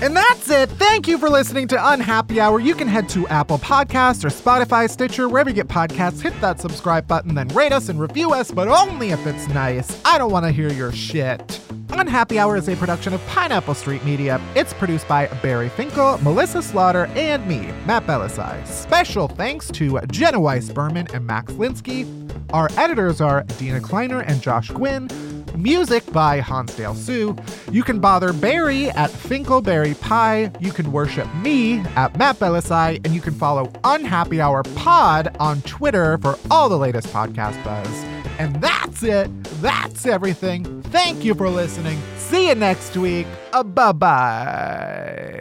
And 0.01 0.17
that's 0.17 0.49
it. 0.49 0.67
Thank 0.67 1.07
you 1.07 1.19
for 1.19 1.29
listening 1.29 1.67
to 1.67 1.91
Unhappy 1.91 2.41
Hour. 2.41 2.59
You 2.59 2.73
can 2.73 2.87
head 2.87 3.07
to 3.09 3.27
Apple 3.27 3.59
Podcasts 3.59 4.25
or 4.25 4.29
Spotify, 4.29 4.89
Stitcher, 4.89 5.29
wherever 5.29 5.51
you 5.51 5.55
get 5.55 5.67
podcasts. 5.67 6.19
Hit 6.19 6.33
that 6.41 6.59
subscribe 6.59 7.05
button, 7.05 7.35
then 7.35 7.47
rate 7.49 7.71
us 7.71 7.87
and 7.87 7.99
review 7.99 8.31
us, 8.31 8.49
but 8.49 8.67
only 8.67 9.11
if 9.11 9.27
it's 9.27 9.47
nice. 9.49 10.01
I 10.03 10.17
don't 10.17 10.31
want 10.31 10.45
to 10.47 10.51
hear 10.51 10.71
your 10.71 10.91
shit. 10.91 11.61
Unhappy 11.91 12.39
Hour 12.39 12.57
is 12.57 12.67
a 12.67 12.75
production 12.77 13.13
of 13.13 13.23
Pineapple 13.27 13.75
Street 13.75 14.03
Media. 14.03 14.41
It's 14.55 14.73
produced 14.73 15.07
by 15.07 15.27
Barry 15.43 15.69
Finkel, 15.69 16.17
Melissa 16.23 16.63
Slaughter, 16.63 17.05
and 17.15 17.45
me, 17.47 17.71
Matt 17.85 18.07
Bellassai. 18.07 18.65
Special 18.65 19.27
thanks 19.27 19.69
to 19.71 19.99
Jenna 20.07 20.39
Weiss 20.39 20.69
Berman 20.69 21.09
and 21.13 21.27
Max 21.27 21.53
Linsky. 21.53 22.07
Our 22.53 22.69
editors 22.75 23.21
are 23.21 23.43
Dina 23.59 23.79
Kleiner 23.79 24.21
and 24.21 24.41
Josh 24.41 24.69
Gwynn. 24.69 25.09
Music 25.55 26.05
by 26.11 26.39
Hansdale 26.39 26.93
Hsu. 26.95 27.35
You 27.71 27.83
can 27.83 27.99
bother 27.99 28.33
Barry 28.33 28.89
at 28.91 29.09
Finkelberry 29.09 29.99
Pie. 29.99 30.51
You 30.59 30.71
can 30.71 30.91
worship 30.91 31.33
me 31.35 31.79
at 31.95 32.17
Matt 32.17 32.37
Bellassai, 32.39 33.03
and 33.05 33.13
you 33.13 33.21
can 33.21 33.33
follow 33.33 33.71
Unhappy 33.83 34.41
Hour 34.41 34.63
Pod 34.75 35.35
on 35.39 35.61
Twitter 35.63 36.17
for 36.19 36.37
all 36.49 36.69
the 36.69 36.77
latest 36.77 37.07
podcast 37.07 37.61
buzz. 37.63 37.87
And 38.39 38.55
that's 38.61 39.03
it. 39.03 39.29
That's 39.61 40.05
everything. 40.05 40.81
Thank 40.83 41.23
you 41.23 41.35
for 41.35 41.49
listening. 41.49 41.99
See 42.17 42.49
you 42.49 42.55
next 42.55 42.97
week. 42.97 43.27
Uh, 43.53 43.63
bye 43.63 43.91
bye. 43.91 45.37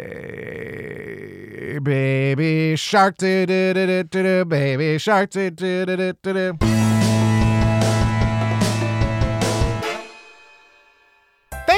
Baby 1.82 2.76
shark, 2.76 3.16
do 3.16 3.46
do 3.46 3.72
do 3.72 4.02
do 4.02 4.22
do. 4.22 4.44
Baby 4.44 4.98
shark, 4.98 5.30
do 5.30 5.50
do 5.50 5.86
do 5.86 6.12
do 6.12 6.32
do. 6.32 6.79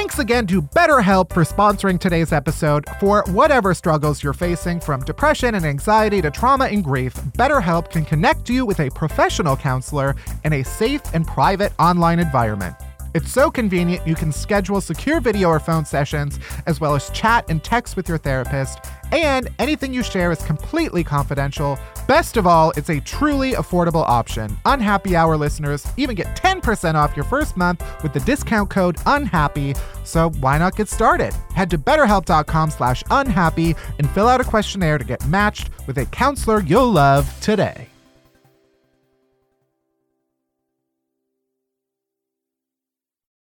Thanks 0.03 0.19
again 0.19 0.47
to 0.47 0.61
BetterHelp 0.61 1.31
for 1.31 1.45
sponsoring 1.45 1.97
today's 1.97 2.33
episode. 2.33 2.83
For 2.99 3.23
whatever 3.27 3.73
struggles 3.73 4.21
you're 4.21 4.33
facing, 4.33 4.81
from 4.81 5.05
depression 5.05 5.55
and 5.55 5.63
anxiety 5.63 6.21
to 6.23 6.29
trauma 6.29 6.65
and 6.65 6.83
grief, 6.83 7.13
BetterHelp 7.13 7.89
can 7.89 8.03
connect 8.03 8.49
you 8.49 8.65
with 8.65 8.81
a 8.81 8.89
professional 8.89 9.55
counselor 9.55 10.17
in 10.43 10.51
a 10.51 10.63
safe 10.63 11.01
and 11.13 11.25
private 11.25 11.71
online 11.79 12.19
environment. 12.19 12.75
It's 13.15 13.31
so 13.31 13.49
convenient 13.49 14.05
you 14.05 14.13
can 14.13 14.33
schedule 14.33 14.81
secure 14.81 15.21
video 15.21 15.47
or 15.47 15.59
phone 15.59 15.85
sessions, 15.85 16.37
as 16.65 16.81
well 16.81 16.95
as 16.95 17.09
chat 17.11 17.45
and 17.47 17.63
text 17.63 17.95
with 17.95 18.09
your 18.09 18.17
therapist, 18.17 18.79
and 19.13 19.47
anything 19.57 19.93
you 19.93 20.03
share 20.03 20.33
is 20.33 20.41
completely 20.41 21.05
confidential. 21.05 21.79
Best 22.07 22.35
of 22.35 22.45
all, 22.45 22.71
it's 22.71 22.89
a 22.89 22.99
truly 22.99 23.53
affordable 23.53 24.07
option. 24.07 24.55
Unhappy 24.65 25.15
Hour 25.15 25.37
listeners 25.37 25.87
even 25.95 26.15
get 26.15 26.35
10% 26.35 26.95
off 26.95 27.15
your 27.15 27.23
first 27.23 27.55
month 27.55 27.81
with 28.03 28.11
the 28.11 28.19
discount 28.21 28.69
code 28.69 28.97
UNHAPPY, 29.05 29.77
so 30.03 30.29
why 30.41 30.57
not 30.57 30.75
get 30.75 30.89
started? 30.89 31.33
Head 31.55 31.69
to 31.69 31.77
betterhelp.com 31.77 32.71
slash 32.71 33.03
unhappy 33.09 33.75
and 33.99 34.09
fill 34.09 34.27
out 34.27 34.41
a 34.41 34.43
questionnaire 34.43 34.97
to 34.97 35.05
get 35.05 35.25
matched 35.27 35.69
with 35.87 35.97
a 35.97 36.05
counselor 36.07 36.59
you'll 36.59 36.91
love 36.91 37.25
today. 37.39 37.87